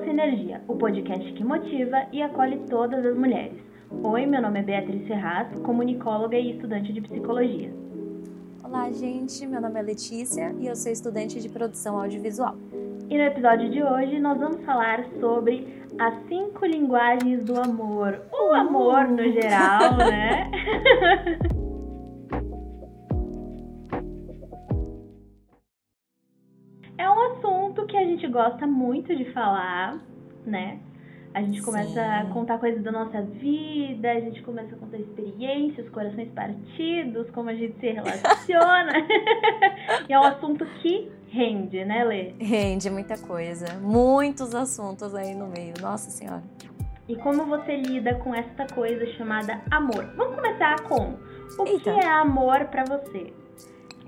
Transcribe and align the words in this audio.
Doce 0.00 0.10
Energia, 0.10 0.62
o 0.66 0.76
podcast 0.76 1.30
que 1.34 1.44
motiva 1.44 2.06
e 2.10 2.22
acolhe 2.22 2.56
todas 2.70 3.04
as 3.04 3.14
mulheres. 3.14 3.58
Oi, 4.02 4.24
meu 4.24 4.40
nome 4.40 4.60
é 4.60 4.62
Beatriz 4.62 5.06
Ferraz, 5.06 5.54
comunicóloga 5.58 6.38
e 6.38 6.52
estudante 6.52 6.90
de 6.90 7.02
psicologia. 7.02 7.70
Olá, 8.64 8.90
gente, 8.92 9.46
meu 9.46 9.60
nome 9.60 9.78
é 9.78 9.82
Letícia 9.82 10.54
e 10.58 10.68
eu 10.68 10.74
sou 10.74 10.90
estudante 10.90 11.38
de 11.38 11.50
produção 11.50 12.00
audiovisual. 12.00 12.56
E 13.10 13.18
no 13.18 13.24
episódio 13.24 13.70
de 13.70 13.82
hoje 13.82 14.18
nós 14.18 14.38
vamos 14.38 14.64
falar 14.64 15.04
sobre 15.20 15.68
as 15.98 16.14
cinco 16.28 16.64
linguagens 16.64 17.44
do 17.44 17.60
amor, 17.60 18.22
o 18.32 18.54
amor 18.54 19.06
no 19.06 19.30
geral, 19.30 19.98
né? 19.98 20.50
gosta 28.30 28.66
muito 28.66 29.14
de 29.14 29.24
falar, 29.32 29.98
né? 30.46 30.80
A 31.32 31.42
gente 31.42 31.62
começa 31.62 31.92
Sim. 31.92 32.00
a 32.00 32.26
contar 32.32 32.58
coisas 32.58 32.82
da 32.82 32.90
nossa 32.90 33.22
vida, 33.22 34.10
a 34.10 34.18
gente 34.18 34.42
começa 34.42 34.74
a 34.74 34.78
contar 34.78 34.98
experiências, 34.98 35.88
corações 35.90 36.28
partidos, 36.32 37.30
como 37.30 37.50
a 37.50 37.54
gente 37.54 37.78
se 37.78 37.88
relaciona. 37.88 38.92
e 40.08 40.12
é 40.12 40.18
um 40.18 40.24
assunto 40.24 40.66
que 40.82 41.08
rende, 41.28 41.84
né, 41.84 42.04
Lê? 42.04 42.34
Rende 42.40 42.90
muita 42.90 43.16
coisa. 43.16 43.78
Muitos 43.80 44.56
assuntos 44.56 45.14
aí 45.14 45.32
no 45.32 45.46
meio. 45.46 45.74
Nossa 45.80 46.10
Senhora. 46.10 46.42
E 47.08 47.14
como 47.16 47.44
você 47.44 47.76
lida 47.76 48.14
com 48.16 48.34
essa 48.34 48.66
coisa 48.74 49.06
chamada 49.16 49.60
amor? 49.70 50.04
Vamos 50.16 50.34
começar 50.34 50.80
com 50.82 51.14
o 51.58 51.66
Eita. 51.66 51.80
que 51.80 51.90
é 51.90 52.08
amor 52.08 52.64
para 52.66 52.84
você? 52.84 53.32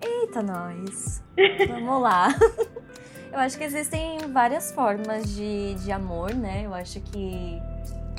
Eita, 0.04 0.42
nós. 0.42 1.24
Vamos 1.68 2.02
lá. 2.02 2.28
Eu 3.32 3.38
acho 3.38 3.56
que 3.56 3.64
existem 3.64 4.18
várias 4.30 4.70
formas 4.72 5.34
de, 5.34 5.74
de 5.76 5.90
amor, 5.90 6.34
né? 6.34 6.66
Eu 6.66 6.74
acho 6.74 7.00
que 7.00 7.58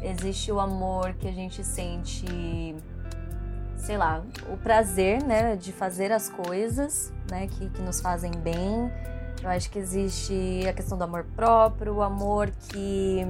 existe 0.02 0.52
o 0.52 0.60
amor 0.60 1.14
que 1.14 1.28
a 1.28 1.32
gente 1.32 1.64
sente, 1.64 2.76
sei 3.78 3.96
lá, 3.96 4.24
o 4.52 4.58
prazer, 4.58 5.24
né, 5.24 5.56
de 5.56 5.72
fazer 5.72 6.12
as 6.12 6.30
coisas, 6.30 7.14
né, 7.30 7.46
que, 7.46 7.70
que 7.70 7.82
nos 7.84 8.02
fazem 8.02 8.32
bem. 8.32 8.92
Eu 9.44 9.50
acho 9.52 9.70
que 9.70 9.78
existe 9.78 10.66
a 10.68 10.74
questão 10.74 10.98
do 10.98 11.04
amor 11.04 11.28
próprio, 11.36 11.94
o 11.94 12.02
amor 12.02 12.50
que 12.70 13.24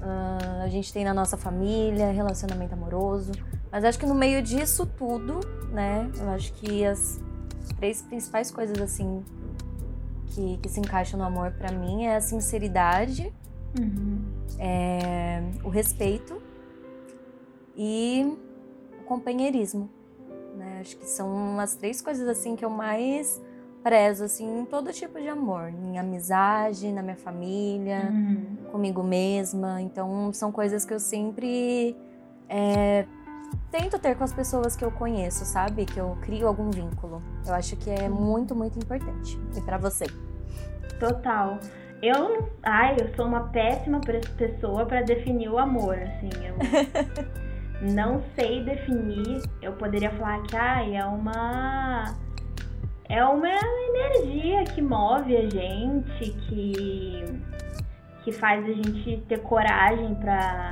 uh, 0.00 0.64
a 0.64 0.68
gente 0.68 0.92
tem 0.92 1.04
na 1.04 1.14
nossa 1.14 1.36
família, 1.36 2.10
relacionamento 2.10 2.74
amoroso. 2.74 3.30
Mas 3.70 3.84
acho 3.84 3.98
que 3.98 4.06
no 4.06 4.14
meio 4.14 4.42
disso 4.42 4.86
tudo, 4.86 5.38
né, 5.70 6.10
eu 6.18 6.28
acho 6.30 6.52
que 6.54 6.84
as 6.84 7.20
três 7.76 8.02
principais 8.02 8.50
coisas 8.50 8.76
assim 8.80 9.22
que, 10.34 10.58
que 10.58 10.68
se 10.68 10.80
encaixa 10.80 11.16
no 11.16 11.22
amor 11.22 11.52
para 11.52 11.72
mim 11.72 12.04
é 12.04 12.16
a 12.16 12.20
sinceridade, 12.20 13.32
uhum. 13.78 14.24
é, 14.58 15.42
o 15.62 15.68
respeito 15.68 16.42
e 17.76 18.36
o 19.00 19.04
companheirismo. 19.04 19.88
Né? 20.56 20.78
Acho 20.80 20.96
que 20.96 21.06
são 21.06 21.58
as 21.60 21.76
três 21.76 22.00
coisas 22.00 22.26
assim 22.28 22.56
que 22.56 22.64
eu 22.64 22.70
mais 22.70 23.40
prezo 23.82 24.24
assim 24.24 24.60
em 24.60 24.64
todo 24.64 24.92
tipo 24.92 25.20
de 25.20 25.28
amor, 25.28 25.68
em 25.68 25.98
amizade, 25.98 26.90
na 26.90 27.02
minha 27.02 27.16
família, 27.16 28.10
uhum. 28.10 28.56
comigo 28.72 29.02
mesma. 29.02 29.80
Então 29.80 30.32
são 30.32 30.50
coisas 30.50 30.84
que 30.84 30.94
eu 30.94 31.00
sempre 31.00 31.96
é, 32.48 33.06
tento 33.70 33.98
ter 33.98 34.16
com 34.16 34.24
as 34.24 34.32
pessoas 34.32 34.74
que 34.74 34.84
eu 34.84 34.90
conheço, 34.90 35.44
sabe? 35.44 35.84
Que 35.84 35.98
eu 35.98 36.16
crio 36.22 36.48
algum 36.48 36.70
vínculo. 36.70 37.22
Eu 37.46 37.54
acho 37.54 37.76
que 37.76 37.90
é 37.90 38.08
muito, 38.08 38.54
muito 38.54 38.78
importante. 38.78 39.38
E 39.56 39.60
para 39.60 39.78
você? 39.78 40.06
Total. 40.98 41.58
Eu, 42.02 42.50
ai, 42.62 42.96
eu 43.00 43.14
sou 43.14 43.26
uma 43.26 43.48
péssima 43.48 44.00
pessoa 44.36 44.84
para 44.84 45.02
definir 45.02 45.48
o 45.48 45.58
amor, 45.58 45.96
assim. 45.98 46.30
Eu 46.44 46.54
não 47.94 48.22
sei 48.34 48.62
definir. 48.62 49.42
Eu 49.62 49.72
poderia 49.72 50.10
falar 50.10 50.42
que, 50.42 50.56
ai, 50.56 50.96
é 50.96 51.04
uma 51.04 52.14
é 53.08 53.24
uma 53.24 53.48
energia 53.48 54.64
que 54.64 54.80
move 54.80 55.36
a 55.36 55.48
gente, 55.48 56.30
que 56.30 57.24
que 58.22 58.32
faz 58.32 58.64
a 58.64 58.72
gente 58.72 59.22
ter 59.28 59.38
coragem 59.40 60.14
para 60.14 60.70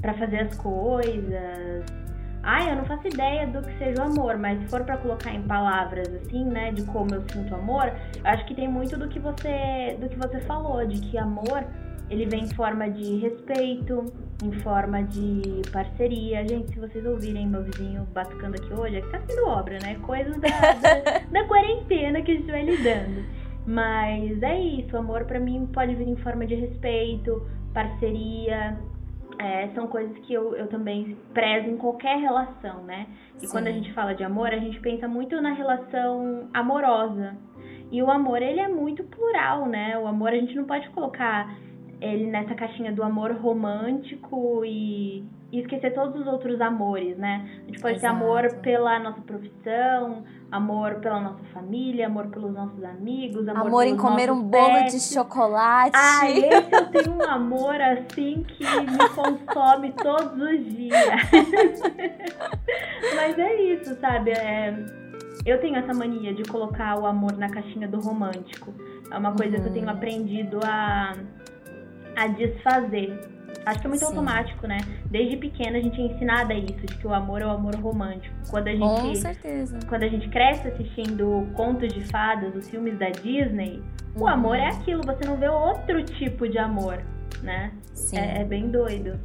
para 0.00 0.14
fazer 0.14 0.40
as 0.40 0.56
coisas. 0.56 1.84
Ai, 2.48 2.70
eu 2.70 2.76
não 2.76 2.84
faço 2.84 3.08
ideia 3.08 3.44
do 3.44 3.60
que 3.60 3.76
seja 3.76 4.00
o 4.00 4.04
amor, 4.04 4.38
mas 4.38 4.60
se 4.60 4.68
for 4.68 4.84
para 4.84 4.96
colocar 4.98 5.34
em 5.34 5.42
palavras 5.42 6.06
assim, 6.14 6.44
né, 6.44 6.70
de 6.70 6.84
como 6.84 7.12
eu 7.12 7.20
sinto 7.28 7.52
amor, 7.52 7.92
eu 8.16 8.22
acho 8.24 8.46
que 8.46 8.54
tem 8.54 8.68
muito 8.68 8.96
do 8.96 9.08
que 9.08 9.18
você 9.18 9.96
do 10.00 10.08
que 10.08 10.16
você 10.16 10.40
falou, 10.42 10.86
de 10.86 11.00
que 11.00 11.18
amor 11.18 11.66
ele 12.08 12.24
vem 12.26 12.44
em 12.44 12.54
forma 12.54 12.88
de 12.88 13.16
respeito, 13.16 14.04
em 14.44 14.52
forma 14.60 15.02
de 15.02 15.60
parceria. 15.72 16.46
Gente, 16.46 16.72
se 16.72 16.78
vocês 16.78 17.04
ouvirem 17.04 17.48
meu 17.48 17.64
vizinho 17.64 18.06
batucando 18.14 18.54
aqui 18.54 18.72
hoje, 18.72 18.98
é 18.98 19.00
que 19.00 19.10
tá 19.10 19.20
sendo 19.26 19.48
obra, 19.48 19.80
né? 19.82 19.96
Coisas 20.02 20.36
da, 20.40 20.48
da, 20.48 21.18
da 21.28 21.44
quarentena 21.48 22.22
que 22.22 22.30
a 22.30 22.34
gente 22.36 22.50
vai 22.50 22.62
lidando. 22.62 23.24
Mas 23.66 24.40
é 24.40 24.60
isso, 24.60 24.96
amor 24.96 25.24
para 25.24 25.40
mim 25.40 25.68
pode 25.72 25.96
vir 25.96 26.06
em 26.06 26.14
forma 26.14 26.46
de 26.46 26.54
respeito, 26.54 27.44
parceria, 27.74 28.78
é, 29.38 29.68
são 29.74 29.86
coisas 29.86 30.16
que 30.18 30.32
eu, 30.32 30.54
eu 30.54 30.66
também 30.68 31.16
prezo 31.32 31.68
em 31.68 31.76
qualquer 31.76 32.18
relação, 32.18 32.82
né? 32.84 33.06
E 33.36 33.46
Sim. 33.46 33.52
quando 33.52 33.66
a 33.66 33.72
gente 33.72 33.92
fala 33.92 34.14
de 34.14 34.24
amor, 34.24 34.48
a 34.48 34.58
gente 34.58 34.80
pensa 34.80 35.06
muito 35.06 35.40
na 35.40 35.52
relação 35.52 36.48
amorosa. 36.54 37.36
E 37.90 38.02
o 38.02 38.10
amor, 38.10 38.42
ele 38.42 38.60
é 38.60 38.68
muito 38.68 39.04
plural, 39.04 39.66
né? 39.66 39.98
O 39.98 40.06
amor, 40.06 40.30
a 40.30 40.36
gente 40.36 40.54
não 40.54 40.64
pode 40.64 40.88
colocar 40.90 41.56
ele 42.00 42.26
nessa 42.26 42.54
caixinha 42.54 42.92
do 42.92 43.02
amor 43.02 43.32
romântico 43.32 44.64
e, 44.64 45.24
e 45.52 45.60
esquecer 45.60 45.94
todos 45.94 46.20
os 46.20 46.26
outros 46.26 46.60
amores, 46.60 47.16
né? 47.16 47.48
A 47.62 47.66
gente 47.66 47.80
pode 47.80 47.96
Exato. 47.96 48.18
ter 48.18 48.24
amor 48.24 48.54
pela 48.56 48.98
nossa 48.98 49.20
profissão, 49.20 50.24
amor 50.50 50.96
pela 50.96 51.20
nossa 51.20 51.44
família, 51.52 52.06
amor 52.06 52.26
pelos 52.26 52.52
nossos 52.52 52.82
amigos, 52.82 53.48
amor, 53.48 53.66
amor 53.66 53.86
em 53.86 53.96
comer 53.96 54.30
um 54.30 54.42
bolo 54.42 54.74
pets. 54.74 55.08
de 55.08 55.14
chocolate. 55.14 55.92
Ah, 55.94 56.22
esse 56.28 56.74
eu 56.74 56.90
tenho 56.90 57.16
um 57.16 57.22
amor 57.22 57.80
assim 57.80 58.42
que 58.42 58.64
me 58.64 59.08
consome 59.14 59.92
todos 59.92 60.40
os 60.40 60.74
dias. 60.74 60.94
Mas 63.14 63.38
é 63.38 63.62
isso, 63.62 63.94
sabe? 64.00 64.32
É, 64.32 64.74
eu 65.44 65.60
tenho 65.60 65.76
essa 65.76 65.94
mania 65.94 66.34
de 66.34 66.42
colocar 66.42 66.98
o 66.98 67.06
amor 67.06 67.36
na 67.36 67.48
caixinha 67.48 67.86
do 67.86 68.00
romântico. 68.00 68.74
É 69.12 69.16
uma 69.16 69.32
coisa 69.32 69.56
uhum. 69.56 69.62
que 69.62 69.68
eu 69.68 69.72
tenho 69.72 69.86
uhum. 69.86 69.92
aprendido 69.92 70.58
a, 70.64 71.14
a 72.16 72.26
desfazer. 72.26 73.35
Acho 73.66 73.80
que 73.80 73.86
é 73.86 73.90
muito 73.90 74.00
Sim. 74.00 74.06
automático, 74.06 74.64
né? 74.68 74.78
Desde 75.10 75.36
pequena 75.36 75.78
a 75.78 75.80
gente 75.80 76.00
é 76.00 76.04
ensinada 76.04 76.54
isso, 76.54 76.86
de 76.86 76.96
que 76.96 77.06
o 77.06 77.12
amor 77.12 77.42
é 77.42 77.46
o 77.46 77.50
amor 77.50 77.74
romântico. 77.74 78.32
Quando 78.48 78.68
a 78.68 78.70
gente, 78.70 78.80
Com 78.80 79.14
certeza. 79.16 79.78
Quando 79.88 80.04
a 80.04 80.08
gente 80.08 80.28
cresce 80.28 80.68
assistindo 80.68 81.48
contos 81.54 81.92
de 81.92 82.00
fadas, 82.02 82.54
os 82.54 82.70
filmes 82.70 82.96
da 82.96 83.10
Disney, 83.10 83.82
uhum. 84.14 84.22
o 84.22 84.28
amor 84.28 84.56
é 84.56 84.68
aquilo, 84.68 85.02
você 85.04 85.26
não 85.26 85.36
vê 85.36 85.48
outro 85.48 86.00
tipo 86.04 86.48
de 86.48 86.58
amor, 86.58 87.02
né? 87.42 87.72
Sim. 87.92 88.18
É, 88.18 88.42
é 88.42 88.44
bem 88.44 88.70
doido. 88.70 89.18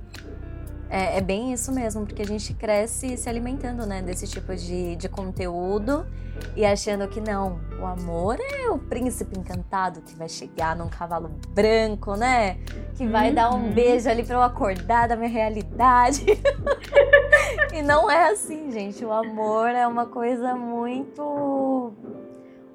É, 0.94 1.20
é, 1.20 1.22
bem 1.22 1.54
isso 1.54 1.72
mesmo, 1.72 2.06
porque 2.06 2.22
a 2.22 2.26
gente 2.26 2.54
cresce 2.54 3.16
se 3.16 3.30
alimentando, 3.30 3.86
né, 3.86 4.02
desse 4.02 4.28
tipo 4.28 4.54
de, 4.54 4.98
de 4.98 5.08
conteúdo 5.08 6.06
e 6.54 6.66
achando 6.66 7.08
que 7.08 7.22
não, 7.22 7.62
o 7.80 7.86
amor 7.86 8.38
é 8.42 8.70
o 8.70 8.78
príncipe 8.78 9.40
encantado 9.40 10.02
que 10.02 10.14
vai 10.16 10.28
chegar 10.28 10.76
num 10.76 10.90
cavalo 10.90 11.32
branco, 11.52 12.16
né? 12.18 12.58
Que 12.96 13.08
vai 13.08 13.30
uhum. 13.30 13.36
dar 13.36 13.54
um 13.54 13.68
uhum. 13.68 13.74
beijo 13.74 14.10
ali 14.10 14.22
para 14.22 14.36
eu 14.36 14.42
acordar 14.42 15.08
da 15.08 15.16
minha 15.16 15.30
realidade. 15.30 16.26
e 17.74 17.82
não 17.82 18.12
é 18.12 18.30
assim, 18.30 18.70
gente. 18.70 19.06
O 19.06 19.14
amor 19.14 19.70
é 19.70 19.88
uma 19.88 20.08
coisa 20.08 20.56
muito 20.56 21.94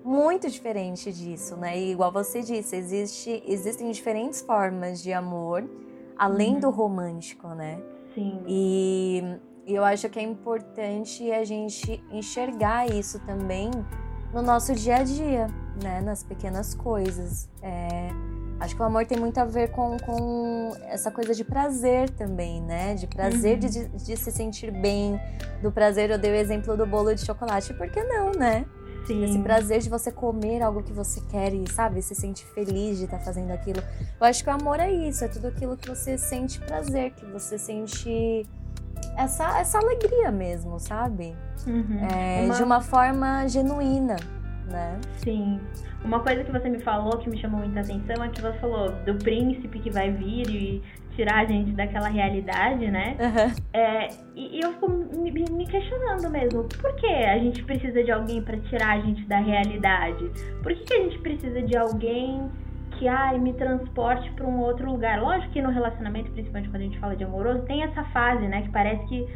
muito 0.03 0.49
diferente 0.49 1.12
disso, 1.12 1.55
né? 1.57 1.77
E 1.77 1.93
igual 1.93 2.11
você 2.11 2.41
disse, 2.41 2.77
existe, 2.77 3.43
existem 3.47 3.91
diferentes 3.91 4.41
formas 4.41 5.03
de 5.03 5.12
amor 5.12 5.69
além 6.17 6.55
uhum. 6.55 6.61
do 6.61 6.71
romântico, 6.71 7.49
né? 7.49 7.79
Sim. 8.17 8.43
E, 8.49 9.23
eu 9.67 9.85
acho 9.85 10.09
que 10.09 10.19
é 10.19 10.23
importante 10.23 11.31
a 11.31 11.45
gente 11.45 12.03
enxergar 12.11 12.91
isso 12.91 13.19
também 13.27 13.71
no 14.33 14.41
nosso 14.41 14.75
dia 14.75 14.97
a 14.97 15.03
dia, 15.03 15.49
né? 15.83 16.01
Nas 16.01 16.23
pequenas 16.23 16.75
coisas. 16.75 17.51
É, 17.61 18.09
acho 18.59 18.75
que 18.75 18.81
o 18.81 18.85
amor 18.85 19.05
tem 19.05 19.19
muito 19.19 19.39
a 19.39 19.45
ver 19.45 19.71
com, 19.73 19.99
com 19.99 20.73
essa 20.85 21.11
coisa 21.11 21.35
de 21.35 21.45
prazer 21.45 22.09
também, 22.11 22.63
né? 22.63 22.95
De 22.95 23.07
prazer 23.07 23.55
uhum. 23.55 23.69
de, 23.69 23.89
de 23.89 24.17
se 24.17 24.33
sentir 24.33 24.71
bem, 24.71 25.21
do 25.61 25.71
prazer. 25.71 26.11
Eu 26.11 26.19
dei 26.19 26.31
o 26.31 26.37
exemplo 26.37 26.75
do 26.75 26.87
bolo 26.87 27.15
de 27.15 27.21
chocolate, 27.21 27.75
por 27.75 27.91
que 27.91 28.03
não, 28.03 28.33
né? 28.33 28.65
Sim. 29.06 29.25
Esse 29.25 29.38
prazer 29.38 29.81
de 29.81 29.88
você 29.88 30.11
comer 30.11 30.62
algo 30.62 30.82
que 30.82 30.93
você 30.93 31.20
quer 31.31 31.55
e, 31.55 31.64
sabe, 31.70 32.03
se 32.03 32.14
sente 32.14 32.44
feliz 32.47 32.99
de 32.99 33.05
estar 33.05 33.19
tá 33.19 33.25
fazendo 33.25 33.50
aquilo. 33.53 33.82
Eu 34.20 34.26
acho 34.26 34.43
que 34.43 34.50
o 34.50 34.53
amor 34.53 34.81
é 34.81 34.91
isso, 34.91 35.25
é 35.25 35.29
tudo 35.29 35.47
aquilo 35.49 35.76
que 35.76 35.88
você 35.88 36.19
sente 36.19 36.58
prazer, 36.61 37.12
que 37.12 37.25
você 37.26 37.56
sente 37.56 38.47
essa, 39.17 39.58
essa 39.58 39.79
alegria 39.79 40.31
mesmo, 40.31 40.79
sabe? 40.81 41.35
Uhum. 41.67 42.06
É, 42.11 42.44
uma... 42.44 42.55
De 42.55 42.62
uma 42.62 42.81
forma 42.81 43.47
genuína. 43.49 44.17
né? 44.67 44.99
Sim. 45.19 45.61
Uma 46.05 46.20
coisa 46.20 46.44
que 46.44 46.52
você 46.52 46.69
me 46.69 46.81
falou 46.81 47.19
que 47.19 47.29
me 47.29 47.38
chamou 47.38 47.61
muita 47.61 47.81
atenção 47.81 48.23
é 48.23 48.29
que 48.29 48.41
você 48.41 48.59
falou 48.59 48.93
do 49.05 49.14
príncipe 49.17 49.79
que 49.79 49.91
vai 49.91 50.11
vir 50.12 50.49
e 50.50 50.82
tirar 51.17 51.41
a 51.41 51.45
gente 51.45 51.73
daquela 51.73 52.09
realidade, 52.09 52.89
né? 52.89 53.17
Uhum. 53.19 53.65
É, 53.73 54.09
e, 54.37 54.59
e, 54.59 54.61
eu 54.63 54.73
fico 54.75 54.89
me, 54.89 55.31
me, 55.33 55.67
questionando 55.67 56.31
mesmo, 56.31 56.65
por 56.65 56.95
que 56.97 57.07
a 57.07 57.39
gente 57.39 57.65
precisa 57.65 58.05
de 58.05 58.13
alguém 58.13 58.43
para 58.43 58.59
tirar 58.59 58.99
a 58.99 59.01
gente 59.01 59.25
da 59.25 59.39
realidade? 59.39 60.31
Por 60.63 60.73
que, 60.75 60.85
que 60.85 60.95
a 60.95 61.03
gente 61.03 61.19
precisa 61.19 61.63
de 61.63 61.77
alguém 61.77 62.49
que 62.93 63.09
ai, 63.09 63.39
me 63.39 63.55
transporte 63.55 64.31
para 64.33 64.47
um 64.47 64.61
outro 64.61 64.91
lugar? 64.91 65.21
Lógico 65.21 65.53
que 65.53 65.63
no 65.63 65.71
relacionamento, 65.71 66.31
principalmente 66.31 66.69
quando 66.69 66.83
a 66.83 66.85
gente 66.85 66.99
fala 66.99 67.17
de 67.17 67.25
amoroso, 67.25 67.62
tem 67.62 67.83
essa 67.83 68.05
fase, 68.05 68.47
né? 68.47 68.62
Que 68.62 68.71
parece 68.71 69.05
que, 69.07 69.27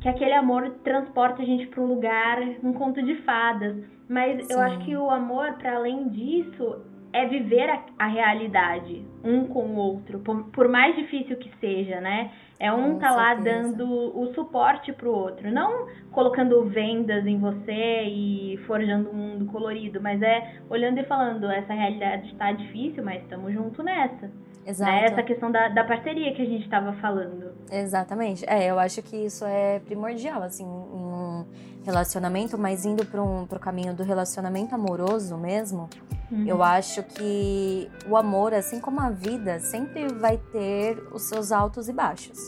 que 0.00 0.08
aquele 0.08 0.32
amor 0.32 0.70
transporta 0.82 1.42
a 1.42 1.44
gente 1.44 1.66
para 1.66 1.82
um 1.82 1.86
lugar, 1.86 2.38
um 2.62 2.72
conto 2.72 3.02
de 3.02 3.14
fadas. 3.22 3.76
Mas 4.08 4.46
Sim. 4.46 4.52
eu 4.54 4.60
acho 4.60 4.78
que 4.80 4.96
o 4.96 5.10
amor, 5.10 5.52
para 5.54 5.76
além 5.76 6.08
disso, 6.08 6.82
é 7.14 7.28
viver 7.28 7.70
a, 7.70 7.80
a, 7.96 8.06
realidade 8.08 9.06
um 9.22 9.46
com 9.46 9.66
o 9.66 9.76
outro, 9.76 10.18
por, 10.18 10.42
por, 10.50 10.68
mais 10.68 10.96
difícil 10.96 11.36
que 11.36 11.48
seja, 11.60 12.00
né? 12.00 12.32
É 12.58 12.72
um 12.72 12.94
com 12.94 12.98
tá 12.98 13.12
lá 13.12 13.34
dando 13.34 13.86
o 13.86 14.34
suporte 14.34 14.92
pro 14.92 15.12
outro, 15.12 15.48
não 15.52 15.86
colocando 16.10 16.64
vendas 16.64 17.24
em 17.24 17.38
você 17.38 18.02
e 18.02 18.58
forjando 18.66 19.10
um 19.10 19.14
mundo 19.14 19.46
colorido, 19.46 20.00
mas 20.00 20.20
é 20.22 20.56
olhando 20.68 20.98
e 20.98 21.04
falando, 21.04 21.48
essa 21.48 21.72
realidade 21.72 22.32
está 22.32 22.50
difícil, 22.50 23.04
mas 23.04 23.22
estamos 23.22 23.52
juntos 23.52 23.84
nessa. 23.84 24.28
Exato. 24.66 24.90
Né? 24.90 25.04
Essa 25.04 25.22
questão 25.22 25.52
da, 25.52 25.68
da 25.68 25.84
parceria 25.84 26.34
que 26.34 26.42
a 26.42 26.46
gente 26.46 26.64
estava 26.64 26.94
falando. 26.94 27.52
Exatamente. 27.70 28.44
É, 28.48 28.70
eu 28.70 28.78
acho 28.78 29.02
que 29.02 29.16
isso 29.16 29.44
é 29.44 29.78
primordial, 29.80 30.42
assim, 30.42 30.64
em 30.64 30.66
um 30.66 31.46
relacionamento, 31.84 32.56
mas 32.58 32.84
indo 32.84 33.04
para 33.04 33.22
um, 33.22 33.42
o 33.42 33.58
caminho 33.58 33.94
do 33.94 34.02
relacionamento 34.02 34.74
amoroso 34.74 35.36
mesmo, 35.36 35.88
uhum. 36.30 36.46
eu 36.46 36.62
acho 36.62 37.02
que 37.02 37.90
o 38.08 38.16
amor, 38.16 38.54
assim 38.54 38.80
como 38.80 39.00
a 39.00 39.10
vida, 39.10 39.60
sempre 39.60 40.08
vai 40.08 40.38
ter 40.38 40.98
os 41.12 41.22
seus 41.22 41.52
altos 41.52 41.88
e 41.88 41.92
baixos. 41.92 42.38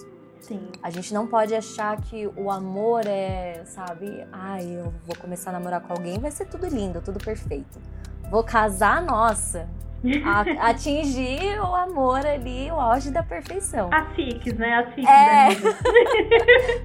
Sim. 0.40 0.68
A 0.82 0.90
gente 0.90 1.12
não 1.12 1.26
pode 1.26 1.54
achar 1.54 2.00
que 2.00 2.26
o 2.36 2.50
amor 2.50 3.04
é, 3.06 3.64
sabe, 3.64 4.26
ai, 4.32 4.60
ah, 4.60 4.62
eu 4.62 4.94
vou 5.04 5.16
começar 5.16 5.50
a 5.50 5.52
namorar 5.54 5.80
com 5.80 5.92
alguém, 5.92 6.18
vai 6.18 6.30
ser 6.30 6.46
tudo 6.46 6.66
lindo, 6.66 7.00
tudo 7.00 7.18
perfeito. 7.18 7.80
Vou 8.30 8.42
casar, 8.42 9.02
nossa, 9.02 9.68
a, 10.24 10.40
atingir 10.70 11.58
o 11.60 11.74
amor 11.74 12.24
ali, 12.24 12.70
o 12.70 12.80
auge 12.80 13.10
da 13.10 13.22
perfeição. 13.22 13.90
As 13.92 14.14
fiques, 14.14 14.54
né? 14.54 14.74
As 14.74 14.94
fiques 14.94 15.10
é... 15.10 15.48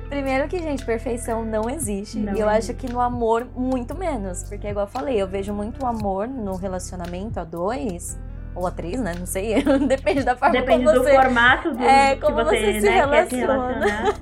Primeiro 0.09 0.47
que, 0.47 0.59
gente, 0.59 0.85
perfeição 0.85 1.43
não 1.45 1.69
existe. 1.69 2.19
Não 2.19 2.35
e 2.35 2.39
eu 2.39 2.49
existe. 2.49 2.71
acho 2.71 2.79
que 2.79 2.91
no 2.91 2.99
amor, 2.99 3.47
muito 3.55 3.95
menos. 3.95 4.43
Porque, 4.43 4.67
igual 4.67 4.85
eu 4.85 4.91
falei, 4.91 5.21
eu 5.21 5.27
vejo 5.27 5.53
muito 5.53 5.85
amor 5.85 6.27
no 6.27 6.55
relacionamento 6.55 7.39
a 7.39 7.43
dois 7.43 8.19
ou 8.53 8.67
a 8.67 8.71
três, 8.71 8.99
né? 8.99 9.13
Não 9.17 9.25
sei, 9.25 9.63
depende 9.87 10.23
da 10.23 10.35
forma 10.35 10.53
Depende 10.59 10.85
como 10.85 10.97
você... 10.97 11.11
do 11.11 11.21
formato 11.21 11.71
do 11.71 11.83
é, 11.83 12.15
como 12.17 12.37
que 12.37 12.43
você, 12.43 12.59
você 12.59 12.81
se 12.81 12.85
né, 12.87 12.95
relaciona. 12.95 14.15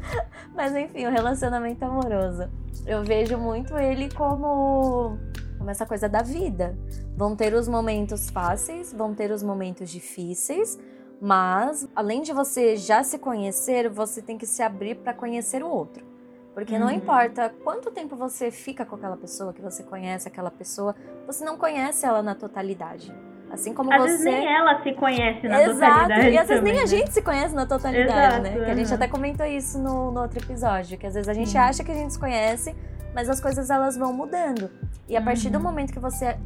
Mas 0.56 0.76
enfim, 0.76 1.06
o 1.08 1.12
relacionamento 1.12 1.84
amoroso. 1.84 2.50
Eu 2.86 3.04
vejo 3.04 3.38
muito 3.38 3.78
ele 3.78 4.10
como 4.14 5.18
como 5.60 5.70
essa 5.70 5.86
coisa 5.86 6.08
da 6.08 6.22
vida. 6.22 6.76
Vão 7.20 7.36
ter 7.36 7.54
os 7.54 7.68
momentos 7.68 8.30
fáceis, 8.30 8.94
vão 8.94 9.14
ter 9.14 9.30
os 9.30 9.44
momentos 9.44 9.90
difíceis, 9.90 10.80
mas 11.20 11.86
além 11.94 12.22
de 12.22 12.32
você 12.32 12.78
já 12.78 13.04
se 13.04 13.18
conhecer, 13.18 13.90
você 13.90 14.22
tem 14.22 14.38
que 14.38 14.46
se 14.46 14.64
abrir 14.64 14.96
para 14.96 15.14
conhecer 15.14 15.62
o 15.62 15.68
outro. 15.68 16.06
Porque 16.54 16.76
uhum. 16.76 16.80
não 16.80 16.90
importa 16.90 17.54
quanto 17.62 17.92
tempo 17.92 18.16
você 18.16 18.50
fica 18.50 18.86
com 18.86 18.96
aquela 18.96 19.18
pessoa, 19.18 19.52
que 19.52 19.62
você 19.62 19.84
conhece 19.84 20.30
aquela 20.30 20.50
pessoa, 20.50 20.96
você 21.28 21.44
não 21.44 21.58
conhece 21.58 22.06
ela 22.06 22.24
na 22.24 22.36
totalidade. 22.36 23.14
Assim 23.52 23.74
como 23.74 23.92
às 23.92 24.02
você. 24.02 24.08
Vezes 24.12 24.24
nem 24.24 24.56
ela 24.56 24.82
se 24.82 24.94
conhece 24.94 25.46
na 25.46 25.62
Exato. 25.62 25.74
totalidade. 25.74 26.30
E 26.30 26.38
às 26.38 26.48
vezes 26.48 26.62
também, 26.62 26.72
nem 26.72 26.76
né? 26.76 26.84
a 26.84 26.86
gente 26.86 27.12
se 27.12 27.22
conhece 27.22 27.54
na 27.54 27.66
totalidade, 27.66 28.18
Exato, 28.18 28.44
né? 28.44 28.66
Que 28.66 28.72
a 28.72 28.76
gente 28.76 28.94
até 28.94 29.08
comentou 29.10 29.46
isso 29.46 29.78
no, 29.78 30.10
no 30.10 30.22
outro 30.22 30.40
episódio. 30.40 30.98
Que 30.98 31.06
às 31.06 31.16
vezes 31.16 31.28
a 31.28 31.34
gente 31.34 31.54
uhum. 31.54 31.64
acha 31.64 31.84
que 31.84 31.92
a 31.92 31.96
gente 31.96 32.14
se 32.14 32.20
conhece, 32.20 32.74
mas 33.14 33.30
as 33.30 33.42
coisas 33.42 33.70
elas 33.70 33.98
vão 33.98 34.14
mudando. 34.14 34.72
E 35.06 35.18
a 35.18 35.22
partir 35.22 35.50
do 35.50 35.58
uhum. 35.58 35.66
momento 35.66 35.92
que 35.92 36.00
você 36.00 36.38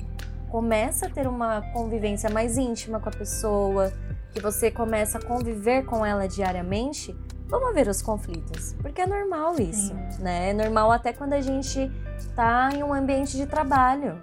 começa 0.54 1.08
a 1.08 1.10
ter 1.10 1.26
uma 1.26 1.64
convivência 1.74 2.30
mais 2.30 2.60
íntima 2.60 3.00
com 3.00 3.10
a 3.10 3.12
pessoa, 3.12 3.92
que 4.32 4.40
você 4.40 4.70
começa 4.70 5.18
a 5.18 5.22
conviver 5.22 5.84
com 5.84 6.06
ela 6.06 6.28
diariamente, 6.28 7.12
vão 7.48 7.68
haver 7.68 7.88
os 7.88 8.04
conflitos, 8.04 8.76
porque 8.80 9.02
é 9.02 9.08
normal 9.08 9.60
isso, 9.60 9.88
Sim. 9.88 10.22
né? 10.22 10.52
É 10.52 10.54
normal 10.54 10.92
até 10.92 11.12
quando 11.12 11.34
a 11.34 11.42
gente 11.42 11.92
tá 12.36 12.70
em 12.72 12.84
um 12.84 12.94
ambiente 12.94 13.36
de 13.36 13.48
trabalho. 13.48 14.22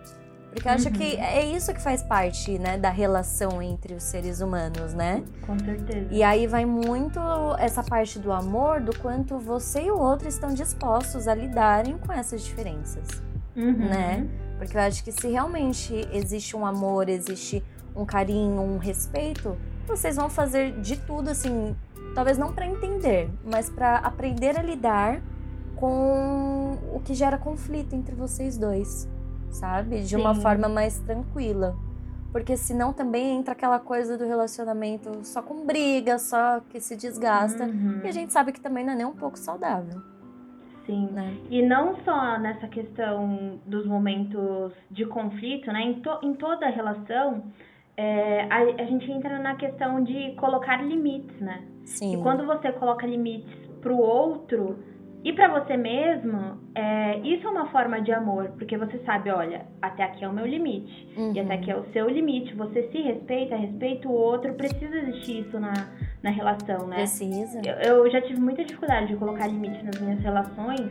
Porque 0.53 0.69
eu 0.69 0.73
acho 0.73 0.87
uhum. 0.87 0.95
que 0.95 1.17
é 1.17 1.45
isso 1.47 1.75
que 1.75 1.83
faz 1.83 2.01
parte, 2.01 2.61
né, 2.61 2.79
da 2.79 2.91
relação 2.91 3.61
entre 3.61 3.95
os 3.95 4.05
seres 4.05 4.41
humanos, 4.41 4.95
né? 4.95 5.25
Com 5.45 5.59
certeza. 5.59 6.07
E 6.13 6.23
aí 6.23 6.47
vai 6.47 6.65
muito 6.65 7.19
essa 7.59 7.83
parte 7.83 8.21
do 8.21 8.31
amor, 8.31 8.81
do 8.81 8.97
quanto 9.01 9.37
você 9.37 9.83
e 9.83 9.91
o 9.91 9.99
outro 9.99 10.29
estão 10.29 10.55
dispostos 10.55 11.27
a 11.27 11.35
lidarem 11.35 11.99
com 11.99 12.13
essas 12.13 12.41
diferenças, 12.45 13.21
uhum. 13.57 13.89
né? 13.89 14.29
Porque 14.61 14.77
eu 14.77 14.81
acho 14.83 15.03
que 15.03 15.11
se 15.11 15.27
realmente 15.27 16.07
existe 16.13 16.55
um 16.55 16.67
amor, 16.67 17.09
existe 17.09 17.65
um 17.97 18.05
carinho, 18.05 18.61
um 18.61 18.77
respeito, 18.79 19.57
vocês 19.89 20.17
vão 20.17 20.29
fazer 20.29 20.79
de 20.81 20.97
tudo 20.97 21.31
assim, 21.31 21.75
talvez 22.15 22.37
não 22.37 22.53
para 22.53 22.67
entender, 22.67 23.31
mas 23.45 23.71
para 23.71 23.97
aprender 23.97 24.59
a 24.59 24.63
lidar 24.63 25.23
com 25.77 26.79
o 26.93 27.01
que 27.03 27.15
gera 27.15 27.39
conflito 27.39 27.95
entre 27.97 28.15
vocês 28.15 28.59
dois 28.59 29.09
sabe? 29.51 30.01
De 30.01 30.09
Sim. 30.09 30.17
uma 30.17 30.35
forma 30.35 30.69
mais 30.69 30.99
tranquila. 31.01 31.77
Porque 32.33 32.57
senão 32.57 32.93
também 32.93 33.37
entra 33.37 33.53
aquela 33.53 33.81
coisa 33.81 34.17
do 34.17 34.25
relacionamento 34.25 35.25
só 35.25 35.43
com 35.43 35.67
briga, 35.67 36.19
só 36.19 36.61
que 36.61 36.81
se 36.81 36.95
desgasta. 36.95 37.65
Uhum. 37.65 38.01
E 38.05 38.09
a 38.09 38.13
gente 38.13 38.33
sabe 38.33 38.53
que 38.53 38.61
também 38.61 38.85
não 38.85 38.93
é 38.93 38.97
nem 38.97 39.07
um 39.07 39.15
pouco 39.15 39.37
saudável. 39.37 40.01
Sim. 40.87 41.09
Né? 41.13 41.37
E 41.51 41.63
não 41.63 41.97
só 42.05 42.39
nessa 42.39 42.67
questão 42.69 43.61
dos 43.67 43.87
momentos 43.87 44.73
de 44.91 45.05
conflito, 45.07 45.73
né? 45.73 45.83
Em, 45.83 45.95
to, 46.01 46.19
em 46.23 46.35
toda 46.35 46.67
a 46.67 46.71
relação, 46.71 47.45
é, 47.97 48.43
a, 48.51 48.83
a, 48.83 48.85
gente 48.87 49.11
entra 49.11 49.39
na 49.39 49.57
questão 49.57 50.03
de 50.03 50.33
colocar 50.33 50.83
limites, 50.83 51.39
né? 51.41 51.63
Sim. 51.85 52.19
E 52.19 52.23
quando 52.23 52.47
você 52.47 52.73
coloca 52.73 53.07
limites 53.07 53.55
pro 53.81 53.97
outro, 53.97 54.79
e 55.23 55.33
para 55.35 55.49
você 55.49 55.77
mesmo, 55.77 56.59
é, 56.75 57.19
isso 57.19 57.47
é 57.47 57.51
uma 57.51 57.67
forma 57.71 58.01
de 58.01 58.11
amor, 58.11 58.53
porque 58.57 58.77
você 58.79 58.99
sabe, 59.05 59.31
olha, 59.31 59.67
até 59.83 60.03
aqui 60.03 60.25
é 60.25 60.29
o 60.29 60.33
meu 60.33 60.47
limite, 60.47 61.09
uhum. 61.17 61.33
e 61.35 61.41
até 61.41 61.55
aqui 61.55 61.71
é 61.71 61.77
o 61.77 61.85
seu 61.93 62.09
limite. 62.09 62.55
Você 62.55 62.89
se 62.91 62.99
respeita, 63.03 63.55
respeita 63.55 64.09
o 64.09 64.13
outro, 64.13 64.55
precisa 64.55 64.97
existir 64.97 65.41
isso 65.47 65.61
na, 65.61 65.73
na 66.23 66.31
relação, 66.31 66.87
né? 66.87 66.97
Precisa. 66.97 67.61
Eu, 67.67 68.05
eu 68.05 68.11
já 68.11 68.23
tive 68.23 68.41
muita 68.41 68.65
dificuldade 68.65 69.09
de 69.09 69.17
colocar 69.17 69.47
limite 69.47 69.85
nas 69.85 70.01
minhas 70.01 70.21
relações, 70.21 70.91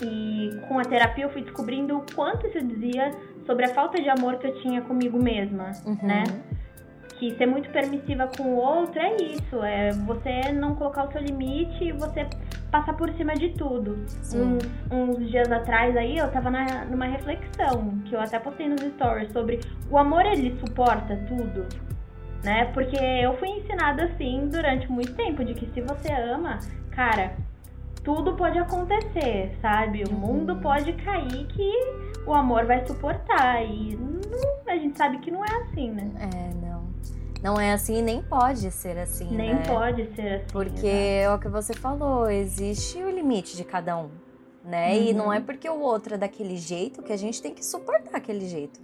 e 0.00 0.50
com 0.68 0.78
a 0.78 0.82
terapia 0.82 1.24
eu 1.24 1.30
fui 1.30 1.42
descobrindo 1.42 1.98
o 1.98 2.04
quanto 2.14 2.46
isso 2.46 2.64
dizia 2.64 3.10
sobre 3.44 3.64
a 3.64 3.74
falta 3.74 4.00
de 4.00 4.08
amor 4.08 4.38
que 4.38 4.46
eu 4.46 4.54
tinha 4.60 4.80
comigo 4.82 5.20
mesma, 5.20 5.72
uhum. 5.84 5.98
né? 6.06 6.22
que 7.18 7.36
ser 7.36 7.46
muito 7.46 7.68
permissiva 7.70 8.28
com 8.36 8.44
o 8.44 8.56
outro 8.56 9.00
é 9.00 9.16
isso, 9.16 9.62
é 9.62 9.90
você 9.92 10.52
não 10.52 10.74
colocar 10.76 11.08
o 11.08 11.12
seu 11.12 11.20
limite 11.20 11.84
e 11.84 11.92
você 11.92 12.26
passar 12.70 12.94
por 12.94 13.10
cima 13.14 13.34
de 13.34 13.50
tudo. 13.50 13.98
Uns, 14.34 14.58
uns, 14.90 15.30
dias 15.30 15.50
atrás 15.50 15.96
aí 15.96 16.18
eu 16.18 16.30
tava 16.30 16.50
na, 16.50 16.84
numa 16.84 17.06
reflexão, 17.06 17.98
que 18.04 18.14
eu 18.14 18.20
até 18.20 18.38
postei 18.38 18.68
nos 18.68 18.80
stories, 18.80 19.32
sobre 19.32 19.60
o 19.90 19.98
amor 19.98 20.24
ele 20.26 20.56
suporta 20.58 21.16
tudo, 21.28 21.66
né? 22.44 22.66
Porque 22.72 22.96
eu 22.96 23.36
fui 23.38 23.48
ensinada 23.48 24.04
assim 24.04 24.48
durante 24.48 24.90
muito 24.90 25.14
tempo, 25.14 25.44
de 25.44 25.54
que 25.54 25.66
se 25.72 25.80
você 25.80 26.12
ama, 26.12 26.58
cara, 26.90 27.32
tudo 28.08 28.34
pode 28.34 28.58
acontecer, 28.58 29.56
sabe? 29.60 30.04
O 30.04 30.12
mundo 30.12 30.54
uhum. 30.54 30.60
pode 30.60 30.92
cair 30.94 31.46
que 31.46 31.72
o 32.26 32.32
amor 32.32 32.64
vai 32.64 32.86
suportar. 32.86 33.62
E 33.64 33.96
não, 33.96 34.72
a 34.72 34.76
gente 34.76 34.96
sabe 34.96 35.18
que 35.18 35.30
não 35.30 35.44
é 35.44 35.62
assim, 35.62 35.90
né? 35.90 36.10
É, 36.18 36.54
não. 36.54 36.67
Não 37.48 37.58
é 37.58 37.72
assim 37.72 38.00
e 38.00 38.02
nem 38.02 38.20
pode 38.20 38.70
ser 38.70 38.98
assim. 38.98 39.34
Nem 39.34 39.54
né? 39.54 39.62
pode 39.66 40.14
ser 40.14 40.34
assim. 40.34 40.52
Porque 40.52 40.86
é 40.86 41.32
o 41.32 41.38
que 41.38 41.48
você 41.48 41.72
falou, 41.72 42.28
existe 42.28 43.02
o 43.02 43.08
limite 43.08 43.56
de 43.56 43.64
cada 43.64 43.96
um. 43.96 44.10
Né? 44.62 44.92
Uhum. 44.92 45.02
E 45.02 45.12
não 45.14 45.32
é 45.32 45.40
porque 45.40 45.66
o 45.66 45.80
outro 45.80 46.16
é 46.16 46.18
daquele 46.18 46.58
jeito 46.58 47.02
que 47.02 47.10
a 47.10 47.16
gente 47.16 47.40
tem 47.40 47.54
que 47.54 47.64
suportar 47.64 48.14
aquele 48.14 48.46
jeito. 48.46 48.78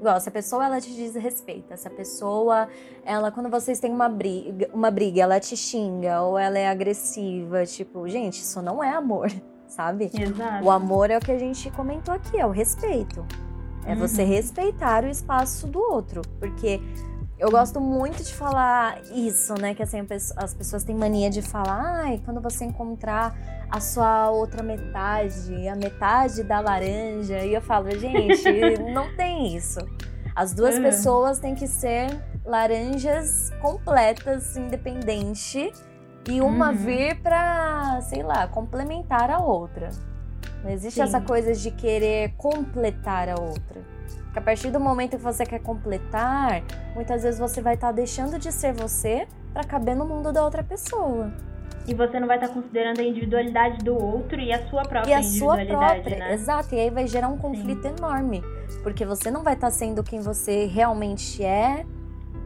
Igual, 0.00 0.18
se 0.20 0.28
a 0.28 0.32
pessoa 0.32 0.66
ela 0.66 0.80
te 0.80 0.90
desrespeita, 0.90 1.76
se 1.76 1.86
a 1.86 1.90
pessoa, 1.92 2.68
ela, 3.04 3.30
quando 3.30 3.48
vocês 3.48 3.78
têm 3.78 3.92
uma 3.92 4.08
briga, 4.08 4.68
uma 4.74 4.90
briga, 4.90 5.22
ela 5.22 5.38
te 5.38 5.56
xinga 5.56 6.20
ou 6.22 6.36
ela 6.36 6.58
é 6.58 6.68
agressiva, 6.68 7.64
tipo, 7.66 8.08
gente, 8.08 8.40
isso 8.40 8.60
não 8.60 8.82
é 8.82 8.90
amor, 8.90 9.30
sabe? 9.68 10.10
Exato. 10.12 10.64
O 10.64 10.72
amor 10.72 11.08
é 11.08 11.18
o 11.18 11.20
que 11.20 11.30
a 11.30 11.38
gente 11.38 11.70
comentou 11.70 12.12
aqui, 12.12 12.36
é 12.36 12.44
o 12.44 12.50
respeito. 12.50 13.24
É 13.86 13.92
uhum. 13.92 14.00
você 14.00 14.24
respeitar 14.24 15.04
o 15.04 15.08
espaço 15.08 15.68
do 15.68 15.78
outro. 15.78 16.22
Porque 16.40 16.80
Eu 17.38 17.52
gosto 17.52 17.80
muito 17.80 18.22
de 18.22 18.34
falar 18.34 19.00
isso, 19.14 19.54
né? 19.60 19.72
Que 19.72 19.82
assim, 19.82 20.04
as 20.36 20.54
pessoas 20.54 20.82
têm 20.82 20.96
mania 20.96 21.30
de 21.30 21.40
falar, 21.40 22.02
ai, 22.04 22.20
quando 22.24 22.40
você 22.40 22.64
encontrar 22.64 23.36
a 23.70 23.78
sua 23.80 24.30
outra 24.30 24.60
metade, 24.60 25.68
a 25.68 25.76
metade 25.76 26.42
da 26.42 26.58
laranja. 26.58 27.38
E 27.44 27.54
eu 27.54 27.62
falo, 27.62 27.90
gente, 27.90 28.42
não 28.92 29.14
tem 29.14 29.56
isso. 29.56 29.78
As 30.34 30.52
duas 30.52 30.76
uhum. 30.76 30.82
pessoas 30.82 31.38
têm 31.38 31.54
que 31.54 31.68
ser 31.68 32.08
laranjas 32.44 33.50
completas, 33.60 34.56
independente, 34.56 35.72
e 36.28 36.40
uma 36.40 36.70
uhum. 36.70 36.76
vir 36.76 37.20
pra, 37.22 38.00
sei 38.02 38.22
lá, 38.22 38.48
complementar 38.48 39.30
a 39.30 39.38
outra. 39.38 39.90
Não 40.64 40.70
existe 40.70 40.96
Sim. 40.96 41.02
essa 41.02 41.20
coisa 41.20 41.54
de 41.54 41.70
querer 41.70 42.34
completar 42.36 43.28
a 43.28 43.40
outra. 43.40 43.97
Porque 44.24 44.38
a 44.38 44.42
partir 44.42 44.70
do 44.70 44.80
momento 44.80 45.16
que 45.16 45.22
você 45.22 45.44
quer 45.44 45.60
completar, 45.60 46.62
muitas 46.94 47.22
vezes 47.22 47.38
você 47.38 47.60
vai 47.60 47.74
estar 47.74 47.88
tá 47.88 47.92
deixando 47.92 48.38
de 48.38 48.52
ser 48.52 48.72
você 48.72 49.26
para 49.52 49.64
caber 49.64 49.96
no 49.96 50.06
mundo 50.06 50.32
da 50.32 50.44
outra 50.44 50.62
pessoa. 50.62 51.32
E 51.86 51.94
você 51.94 52.20
não 52.20 52.26
vai 52.26 52.36
estar 52.36 52.48
tá 52.48 52.54
considerando 52.54 53.00
a 53.00 53.02
individualidade 53.02 53.78
do 53.78 53.96
outro 53.96 54.38
e 54.38 54.52
a 54.52 54.68
sua 54.68 54.82
própria 54.82 55.10
e 55.10 55.14
a 55.14 55.20
individualidade, 55.20 55.70
sua 55.70 55.94
própria, 55.94 56.18
né? 56.18 56.34
Exato, 56.34 56.74
e 56.74 56.80
aí 56.80 56.90
vai 56.90 57.06
gerar 57.06 57.28
um 57.28 57.38
conflito 57.38 57.82
Sim. 57.82 57.94
enorme. 57.96 58.42
Porque 58.82 59.06
você 59.06 59.30
não 59.30 59.42
vai 59.42 59.54
estar 59.54 59.68
tá 59.68 59.70
sendo 59.70 60.02
quem 60.02 60.20
você 60.20 60.66
realmente 60.66 61.42
é, 61.42 61.86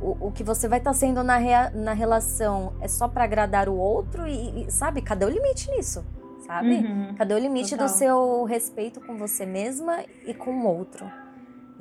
o, 0.01 0.29
o 0.29 0.33
que 0.33 0.45
você 0.45 0.69
vai 0.69 0.79
estar 0.79 0.91
tá 0.91 0.95
sendo 0.95 1.25
na, 1.25 1.39
rea, 1.39 1.71
na 1.75 1.93
relação 1.93 2.75
é 2.81 2.87
só 2.87 3.09
para 3.09 3.25
agradar 3.25 3.69
o 3.69 3.77
outro 3.77 4.29
e, 4.29 4.65
e, 4.65 4.71
sabe, 4.71 5.03
cadê 5.03 5.25
o 5.25 5.29
limite 5.29 5.71
nisso? 5.73 6.05
Sabe? 6.47 6.77
Uhum, 6.77 7.15
cadê 7.17 7.35
o 7.35 7.39
limite 7.39 7.71
total. 7.71 7.87
do 7.87 7.91
seu 7.91 8.45
respeito 8.45 9.01
com 9.01 9.17
você 9.17 9.45
mesma 9.45 10.05
e 10.25 10.35
com 10.35 10.51
o 10.51 10.67
outro? 10.67 11.11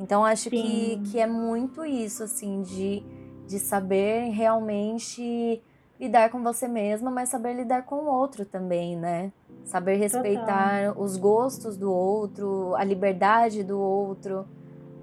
Então 0.01 0.25
acho 0.25 0.49
que, 0.49 0.99
que 1.11 1.19
é 1.19 1.27
muito 1.27 1.85
isso, 1.85 2.23
assim, 2.23 2.63
de, 2.63 3.03
de 3.47 3.59
saber 3.59 4.31
realmente 4.31 5.61
lidar 5.99 6.31
com 6.31 6.41
você 6.41 6.67
mesma, 6.67 7.11
mas 7.11 7.29
saber 7.29 7.53
lidar 7.53 7.83
com 7.83 7.95
o 7.97 8.07
outro 8.07 8.43
também, 8.43 8.97
né? 8.97 9.31
Saber 9.63 9.97
respeitar 9.97 10.87
Total. 10.87 11.03
os 11.03 11.15
gostos 11.15 11.77
do 11.77 11.93
outro, 11.93 12.73
a 12.75 12.83
liberdade 12.83 13.63
do 13.63 13.79
outro. 13.79 14.45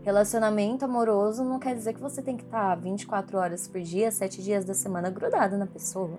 Relacionamento 0.02 0.84
amoroso 0.84 1.44
não 1.44 1.60
quer 1.60 1.76
dizer 1.76 1.92
que 1.94 2.00
você 2.00 2.20
tem 2.20 2.36
que 2.36 2.42
estar 2.42 2.74
24 2.74 3.38
horas 3.38 3.68
por 3.68 3.80
dia, 3.80 4.10
7 4.10 4.42
dias 4.42 4.64
da 4.64 4.74
semana 4.74 5.10
grudado 5.10 5.56
na 5.56 5.66
pessoa. 5.66 6.18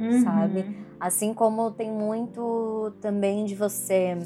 Uhum. 0.00 0.24
Sabe? 0.24 0.76
Assim 0.98 1.32
como 1.32 1.70
tem 1.70 1.90
muito 1.90 2.92
também 3.00 3.44
de 3.44 3.54
você, 3.54 4.18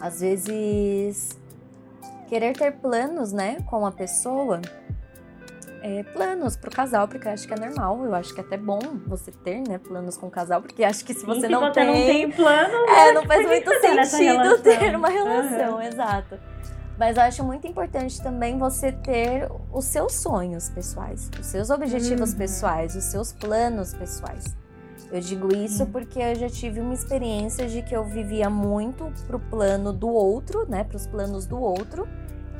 às 0.00 0.20
vezes, 0.20 1.38
querer 2.30 2.56
ter 2.56 2.70
planos, 2.70 3.32
né, 3.32 3.58
com 3.68 3.84
a 3.84 3.90
pessoa. 3.90 4.62
É, 5.82 6.02
planos 6.12 6.56
pro 6.56 6.70
casal, 6.70 7.08
porque 7.08 7.26
eu 7.26 7.32
acho 7.32 7.48
que 7.48 7.54
é 7.54 7.58
normal, 7.58 8.04
eu 8.04 8.14
acho 8.14 8.34
que 8.34 8.40
é 8.40 8.44
até 8.44 8.56
bom 8.56 8.78
você 9.06 9.32
ter, 9.32 9.66
né, 9.66 9.78
planos 9.78 10.16
com 10.16 10.26
o 10.26 10.30
casal, 10.30 10.60
porque 10.62 10.84
acho 10.84 11.04
que 11.04 11.14
se 11.14 11.24
você, 11.24 11.46
Sim, 11.46 11.48
não, 11.48 11.66
se 11.68 11.72
tem, 11.72 11.86
não 11.86 11.94
tem 11.94 12.30
plano, 12.30 12.76
é, 12.86 13.12
não 13.12 13.24
faz 13.24 13.46
muito 13.46 13.70
sentido 13.80 14.58
ter 14.62 14.94
uma 14.94 15.08
relação, 15.08 15.74
uhum. 15.76 15.82
exato. 15.82 16.38
Mas 16.98 17.16
eu 17.16 17.22
acho 17.22 17.42
muito 17.42 17.66
importante 17.66 18.22
também 18.22 18.58
você 18.58 18.92
ter 18.92 19.50
os 19.72 19.86
seus 19.86 20.12
sonhos 20.12 20.68
pessoais, 20.68 21.30
os 21.40 21.46
seus 21.46 21.70
objetivos 21.70 22.32
uhum. 22.32 22.38
pessoais, 22.38 22.94
os 22.94 23.04
seus 23.04 23.32
planos 23.32 23.94
pessoais. 23.94 24.54
Eu 25.10 25.20
digo 25.20 25.54
isso 25.56 25.82
uhum. 25.82 25.90
porque 25.90 26.20
eu 26.20 26.34
já 26.36 26.48
tive 26.48 26.78
uma 26.78 26.94
experiência 26.94 27.66
de 27.66 27.82
que 27.82 27.96
eu 27.96 28.04
vivia 28.04 28.48
muito 28.48 29.10
pro 29.26 29.40
plano 29.40 29.92
do 29.92 30.08
outro, 30.08 30.68
né, 30.68 30.84
pros 30.84 31.06
planos 31.06 31.46
do 31.46 31.60
outro, 31.60 32.06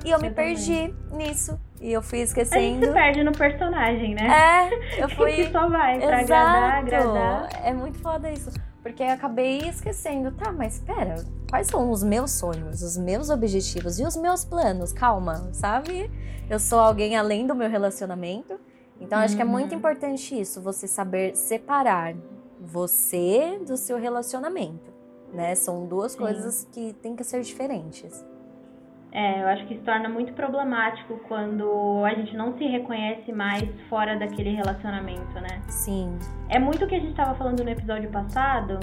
e 0.05 0.11
eu, 0.11 0.19
me 0.19 0.31
também. 0.31 0.55
perdi 0.55 0.95
nisso. 1.13 1.59
E 1.81 1.93
eu 1.93 2.03
fui 2.03 2.21
esquecendo. 2.21 2.85
A 2.85 2.89
se 2.89 2.93
perde 2.93 3.25
no 3.25 3.33
personagem, 3.33 4.15
né? 4.15 4.69
É, 4.69 5.01
eu 5.03 5.09
fui. 5.11 5.33
que 5.33 5.51
só 5.51 5.69
vai 5.69 5.99
pra 5.99 6.23
Exato. 6.23 6.33
agradar, 6.33 6.79
agradar. 6.79 7.49
É 7.65 7.73
muito 7.73 7.99
foda 7.99 8.31
isso. 8.31 8.51
Porque 8.83 9.03
eu 9.03 9.11
acabei 9.11 9.59
esquecendo, 9.59 10.33
tá, 10.33 10.51
mas 10.53 10.79
pera, 10.79 11.17
quais 11.51 11.67
são 11.67 11.91
os 11.91 12.03
meus 12.03 12.31
sonhos, 12.31 12.83
os 12.83 12.97
meus 12.97 13.29
objetivos 13.29 13.99
e 13.99 14.05
os 14.05 14.17
meus 14.17 14.45
planos? 14.45 14.93
Calma, 14.93 15.51
sabe? 15.53 16.11
Eu 16.49 16.59
sou 16.59 16.79
alguém 16.79 17.17
além 17.17 17.47
do 17.47 17.55
meu 17.55 17.69
relacionamento. 17.69 18.59
Então 18.99 19.19
uhum. 19.19 19.25
acho 19.25 19.37
que 19.37 19.43
é 19.43 19.45
muito 19.45 19.73
uhum. 19.73 19.79
importante 19.79 20.39
isso, 20.39 20.61
você 20.61 20.87
saber 20.87 21.37
separar 21.37 22.15
você 22.61 23.59
do 23.67 23.77
seu 23.77 23.99
relacionamento, 23.99 24.93
né? 25.33 25.55
São 25.55 25.87
duas 25.87 26.13
Sim. 26.13 26.19
coisas 26.19 26.69
que 26.73 26.93
têm 26.95 27.17
que 27.17 27.25
ser 27.25 27.43
diferentes. 27.43 28.25
É, 29.13 29.43
eu 29.43 29.49
acho 29.49 29.67
que 29.67 29.75
se 29.75 29.81
torna 29.81 30.09
muito 30.09 30.33
problemático 30.35 31.19
quando 31.27 32.05
a 32.05 32.15
gente 32.15 32.37
não 32.37 32.57
se 32.57 32.65
reconhece 32.65 33.33
mais 33.33 33.69
fora 33.89 34.17
daquele 34.17 34.51
relacionamento, 34.51 35.35
né? 35.35 35.61
Sim. 35.69 36.17
É 36.49 36.59
muito 36.59 36.85
o 36.85 36.89
que 36.89 36.95
a 36.95 37.01
gente 37.01 37.11
estava 37.11 37.35
falando 37.35 37.65
no 37.65 37.71
episódio 37.71 38.09
passado 38.11 38.79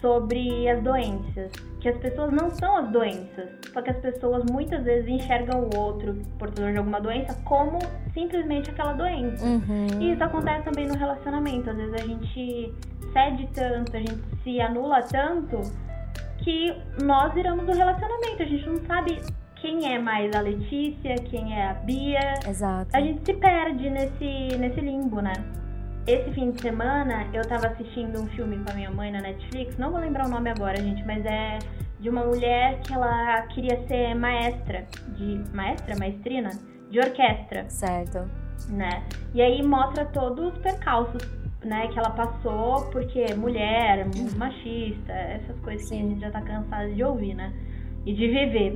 sobre 0.00 0.68
as 0.68 0.82
doenças. 0.82 1.50
Que 1.80 1.88
as 1.88 1.96
pessoas 1.98 2.30
não 2.30 2.50
são 2.50 2.76
as 2.76 2.88
doenças, 2.90 3.50
só 3.72 3.82
que 3.82 3.90
as 3.90 3.96
pessoas 3.98 4.44
muitas 4.50 4.84
vezes 4.84 5.08
enxergam 5.08 5.68
o 5.68 5.78
outro 5.78 6.14
portador 6.38 6.72
de 6.72 6.78
alguma 6.78 7.00
doença 7.00 7.34
como 7.44 7.78
simplesmente 8.12 8.70
aquela 8.70 8.92
doença. 8.92 9.44
Uhum. 9.44 9.86
E 10.00 10.12
isso 10.12 10.22
acontece 10.22 10.64
também 10.64 10.86
no 10.86 10.96
relacionamento. 10.96 11.70
Às 11.70 11.76
vezes 11.76 11.94
a 11.94 12.06
gente 12.06 12.74
cede 13.12 13.48
tanto, 13.54 13.96
a 13.96 14.00
gente 14.00 14.22
se 14.42 14.60
anula 14.60 15.02
tanto 15.02 15.60
que 16.38 16.74
nós 17.02 17.32
viramos 17.34 17.66
do 17.66 17.72
relacionamento. 17.72 18.42
A 18.42 18.46
gente 18.46 18.66
não 18.66 18.76
sabe 18.84 19.20
quem 19.64 19.90
é 19.90 19.98
mais 19.98 20.30
a 20.36 20.42
Letícia, 20.42 21.14
quem 21.30 21.58
é 21.58 21.70
a 21.70 21.72
Bia. 21.72 22.34
Exato. 22.46 22.90
A 22.92 23.00
gente 23.00 23.24
se 23.24 23.32
perde 23.32 23.88
nesse, 23.88 24.58
nesse 24.58 24.78
limbo, 24.78 25.22
né? 25.22 25.32
Esse 26.06 26.30
fim 26.32 26.50
de 26.50 26.60
semana 26.60 27.26
eu 27.32 27.40
tava 27.48 27.68
assistindo 27.68 28.20
um 28.20 28.26
filme 28.26 28.58
com 28.58 28.70
a 28.70 28.74
minha 28.74 28.90
mãe 28.90 29.10
na 29.10 29.22
Netflix, 29.22 29.78
não 29.78 29.90
vou 29.90 30.00
lembrar 30.00 30.26
o 30.26 30.28
nome 30.28 30.50
agora, 30.50 30.76
gente, 30.76 31.02
mas 31.06 31.24
é 31.24 31.58
de 31.98 32.10
uma 32.10 32.26
mulher 32.26 32.78
que 32.80 32.92
ela 32.92 33.40
queria 33.54 33.82
ser 33.88 34.14
maestra, 34.14 34.84
de 35.16 35.42
maestra, 35.54 35.96
maestrina, 35.98 36.50
de 36.90 36.98
orquestra. 36.98 37.64
Certo. 37.70 38.28
Né? 38.68 39.02
E 39.32 39.40
aí 39.40 39.62
mostra 39.62 40.04
todos 40.04 40.52
os 40.52 40.58
percalços, 40.58 41.22
né, 41.64 41.88
que 41.88 41.98
ela 41.98 42.10
passou 42.10 42.84
porque 42.90 43.32
mulher, 43.32 44.06
machista, 44.36 45.10
essas 45.10 45.58
coisas 45.60 45.88
Sim. 45.88 45.96
que 45.96 46.02
a 46.02 46.08
gente 46.08 46.20
já 46.20 46.30
tá 46.30 46.42
cansado 46.42 46.92
de 46.92 47.02
ouvir, 47.02 47.32
né? 47.32 47.50
E 48.06 48.12
de 48.12 48.28
viver. 48.28 48.74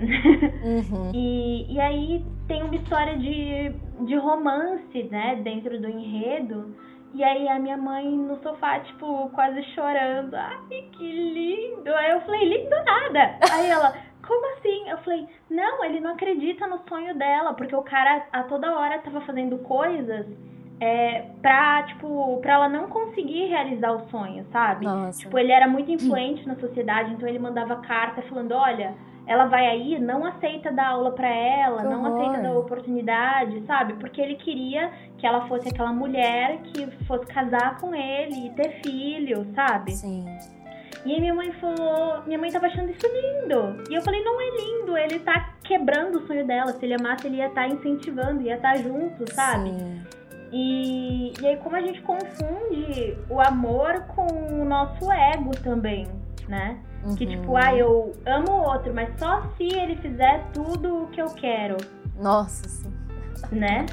Uhum. 0.64 1.12
e, 1.14 1.75
e 1.75 1.80
aí 1.80 2.25
tem 2.47 2.62
uma 2.62 2.75
história 2.75 3.16
de, 3.18 3.70
de 4.06 4.16
romance, 4.16 5.02
né, 5.04 5.37
dentro 5.42 5.80
do 5.80 5.88
enredo. 5.88 6.75
E 7.14 7.25
aí 7.25 7.49
a 7.49 7.58
minha 7.58 7.76
mãe 7.76 8.06
no 8.06 8.37
sofá, 8.42 8.80
tipo, 8.80 9.30
quase 9.30 9.62
chorando. 9.75 10.35
Ai, 10.35 10.82
que 10.92 11.11
lindo! 11.11 11.94
Aí 11.94 12.11
eu 12.11 12.20
falei, 12.20 12.44
lindo 12.44 12.76
nada! 12.85 13.38
Aí 13.50 13.66
ela, 13.66 13.94
como 14.26 14.56
assim? 14.56 14.88
Eu 14.88 14.99
falei, 14.99 15.26
não, 15.50 15.85
ele 15.85 16.00
não 16.00 16.12
acredita 16.12 16.66
no 16.66 16.78
sonho 16.87 17.16
dela, 17.16 17.54
porque 17.54 17.75
o 17.75 17.82
cara 17.82 18.26
a 18.30 18.42
toda 18.42 18.78
hora 18.78 18.99
tava 18.99 19.23
fazendo 19.23 19.58
coisas 19.58 20.26
é, 20.80 21.23
pra, 21.40 21.82
tipo, 21.85 22.38
pra 22.40 22.54
ela 22.54 22.68
não 22.68 22.88
conseguir 22.88 23.47
realizar 23.47 23.92
o 23.92 24.08
sonho, 24.11 24.47
sabe? 24.52 24.85
Nossa. 24.85 25.20
Tipo, 25.20 25.38
ele 25.38 25.50
era 25.50 25.66
muito 25.66 25.90
influente 25.90 26.47
na 26.47 26.56
sociedade, 26.56 27.12
então 27.12 27.28
ele 27.28 27.38
mandava 27.38 27.76
carta 27.76 28.23
falando, 28.23 28.52
olha, 28.52 28.94
ela 29.28 29.44
vai 29.44 29.66
aí, 29.66 30.00
não 30.00 30.25
aceita 30.25 30.73
dar 30.73 30.88
aula 30.88 31.12
para 31.12 31.28
ela, 31.28 31.82
que 31.82 31.88
não 31.88 32.02
horror. 32.02 32.18
aceita 32.18 32.42
dar 32.42 32.58
oportunidade, 32.58 33.62
sabe? 33.66 33.92
Porque 33.94 34.23
ele 34.23 34.37
queria 34.37 34.90
que 35.18 35.26
ela 35.26 35.47
fosse 35.47 35.68
aquela 35.68 35.92
mulher 35.92 36.62
que 36.62 36.87
fosse 37.04 37.26
casar 37.26 37.78
com 37.78 37.94
ele 37.94 38.47
e 38.47 38.50
ter 38.50 38.80
filho, 38.82 39.47
sabe? 39.54 39.92
Sim. 39.92 40.25
E 41.04 41.12
aí 41.12 41.20
minha 41.20 41.35
mãe 41.35 41.52
falou, 41.52 42.23
minha 42.26 42.38
mãe 42.38 42.50
tava 42.50 42.68
achando 42.68 42.90
isso 42.90 43.06
lindo. 43.06 43.85
E 43.90 43.94
eu 43.94 44.00
falei, 44.00 44.25
não 44.25 44.40
é 44.40 44.50
lindo, 44.50 44.97
ele 44.97 45.18
tá 45.18 45.50
quebrando 45.62 46.20
o 46.20 46.26
sonho 46.26 46.47
dela. 46.47 46.73
Se 46.73 46.87
ele 46.87 46.94
amasse, 46.94 47.26
ele 47.26 47.37
ia 47.37 47.49
estar 47.49 47.68
tá 47.68 47.68
incentivando, 47.68 48.40
ia 48.40 48.56
estar 48.56 48.73
tá 48.73 48.78
junto, 48.78 49.30
sabe? 49.35 49.70
Sim. 49.70 50.02
E, 50.50 51.35
e 51.38 51.47
aí 51.47 51.56
como 51.58 51.76
a 51.76 51.82
gente 51.82 52.00
confunde 52.00 53.14
o 53.28 53.38
amor 53.38 54.06
com 54.14 54.26
o 54.26 54.64
nosso 54.64 55.12
ego 55.12 55.50
também, 55.62 56.06
né? 56.49 56.78
Uhum. 57.05 57.14
Que 57.14 57.26
tipo, 57.26 57.57
ah, 57.57 57.75
eu 57.75 58.12
amo 58.26 58.52
o 58.52 58.62
outro, 58.62 58.93
mas 58.93 59.09
só 59.19 59.43
se 59.57 59.64
ele 59.64 59.97
fizer 59.97 60.45
tudo 60.52 61.05
o 61.05 61.07
que 61.09 61.21
eu 61.21 61.28
quero. 61.28 61.76
Nossa, 62.17 62.69
sim 62.69 62.98
né? 63.50 63.87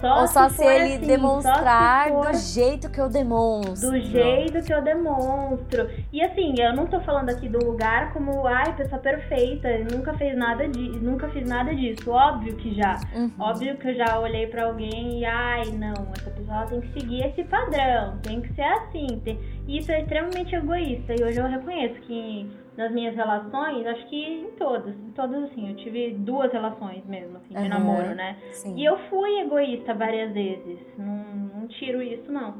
Só 0.00 0.20
Ou 0.20 0.28
só 0.28 0.48
se, 0.48 0.56
se 0.56 0.64
ele 0.64 0.94
assim, 0.94 1.06
demonstrar 1.06 2.06
se 2.06 2.12
do 2.12 2.38
jeito 2.54 2.90
que 2.90 3.00
eu 3.00 3.08
demonstro. 3.08 3.90
Do 3.90 4.00
jeito 4.00 4.62
que 4.62 4.72
eu 4.72 4.82
demonstro. 4.82 5.88
E 6.12 6.22
assim, 6.22 6.54
eu 6.58 6.74
não 6.74 6.86
tô 6.86 7.00
falando 7.00 7.30
aqui 7.30 7.48
do 7.48 7.64
lugar 7.64 8.12
como, 8.12 8.46
ai, 8.46 8.74
pessoa 8.76 9.00
perfeita, 9.00 9.68
nunca 9.90 10.12
fez 10.14 10.36
nada 10.36 10.68
de, 10.68 10.80
nunca 11.00 11.28
fiz 11.28 11.48
nada 11.48 11.74
disso. 11.74 12.10
Óbvio 12.10 12.56
que 12.56 12.74
já. 12.74 12.98
Uhum. 13.14 13.30
Óbvio 13.38 13.76
que 13.78 13.88
eu 13.88 13.94
já 13.94 14.18
olhei 14.18 14.46
para 14.46 14.66
alguém 14.66 15.20
e, 15.20 15.24
ai, 15.24 15.64
não, 15.70 15.94
essa 16.16 16.30
pessoa 16.30 16.66
tem 16.66 16.80
que 16.80 16.92
seguir 16.92 17.24
esse 17.24 17.44
padrão, 17.44 18.18
tem 18.22 18.40
que 18.40 18.52
ser 18.54 18.62
assim. 18.62 19.20
Tem... 19.24 19.40
E 19.66 19.78
isso 19.78 19.90
é 19.90 20.02
extremamente 20.02 20.54
egoísta. 20.54 21.14
E 21.18 21.24
hoje 21.24 21.40
eu 21.40 21.48
reconheço 21.48 21.94
que 22.02 22.48
nas 22.76 22.92
minhas 22.92 23.14
relações, 23.16 23.86
acho 23.86 24.06
que 24.08 24.16
em 24.22 24.50
todas, 24.58 24.94
em 24.94 25.10
todas 25.12 25.44
assim, 25.44 25.70
eu 25.70 25.76
tive 25.76 26.12
duas 26.18 26.52
relações 26.52 27.04
mesmo, 27.06 27.38
assim, 27.38 27.54
de 27.54 27.58
Uhum. 27.62 27.68
namoro, 27.68 28.14
né? 28.14 28.36
Sim. 28.52 28.74
E 28.76 28.84
eu 28.84 28.98
fui 29.08 29.40
egoísta 29.40 29.94
várias 29.94 30.32
vezes, 30.32 30.78
não, 30.98 31.24
não 31.54 31.66
tiro 31.68 32.02
isso 32.02 32.30
não. 32.30 32.54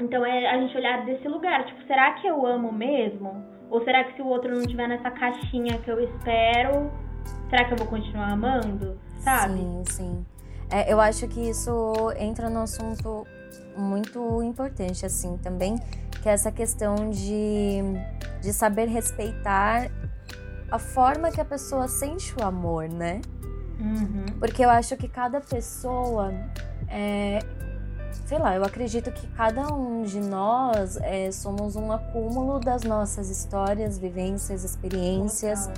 Então 0.00 0.24
é 0.24 0.46
a 0.50 0.58
gente 0.60 0.76
olhar 0.76 1.04
desse 1.04 1.26
lugar, 1.28 1.64
tipo, 1.66 1.82
será 1.84 2.12
que 2.14 2.26
eu 2.26 2.44
amo 2.46 2.72
mesmo? 2.72 3.44
Ou 3.70 3.82
será 3.84 4.04
que 4.04 4.14
se 4.14 4.22
o 4.22 4.26
outro 4.26 4.54
não 4.54 4.62
tiver 4.66 4.86
nessa 4.88 5.10
caixinha 5.10 5.78
que 5.78 5.90
eu 5.90 6.00
espero, 6.00 6.90
será 7.50 7.64
que 7.64 7.72
eu 7.72 7.78
vou 7.78 7.86
continuar 7.86 8.32
amando? 8.32 8.98
Sabe? 9.18 9.54
Sim, 9.54 9.82
sim. 9.86 10.26
É, 10.70 10.92
eu 10.92 11.00
acho 11.00 11.26
que 11.28 11.48
isso 11.50 11.92
entra 12.18 12.48
num 12.50 12.62
assunto 12.62 13.26
muito 13.76 14.42
importante, 14.42 15.04
assim, 15.06 15.36
também, 15.38 15.76
que 16.24 16.28
é 16.30 16.32
essa 16.32 16.50
questão 16.50 17.10
de, 17.10 17.82
de 18.40 18.50
saber 18.54 18.88
respeitar 18.88 19.90
a 20.70 20.78
forma 20.78 21.30
que 21.30 21.38
a 21.38 21.44
pessoa 21.44 21.86
sente 21.86 22.34
o 22.40 22.42
amor, 22.42 22.88
né? 22.88 23.20
Uhum. 23.78 24.24
Porque 24.38 24.64
eu 24.64 24.70
acho 24.70 24.96
que 24.96 25.06
cada 25.06 25.38
pessoa 25.42 26.32
é. 26.88 27.40
Sei 28.24 28.38
lá, 28.38 28.56
eu 28.56 28.64
acredito 28.64 29.12
que 29.12 29.26
cada 29.32 29.70
um 29.70 30.02
de 30.02 30.18
nós 30.18 30.96
é, 31.02 31.30
somos 31.30 31.76
um 31.76 31.92
acúmulo 31.92 32.58
das 32.58 32.84
nossas 32.84 33.28
histórias, 33.28 33.98
vivências, 33.98 34.64
experiências. 34.64 35.68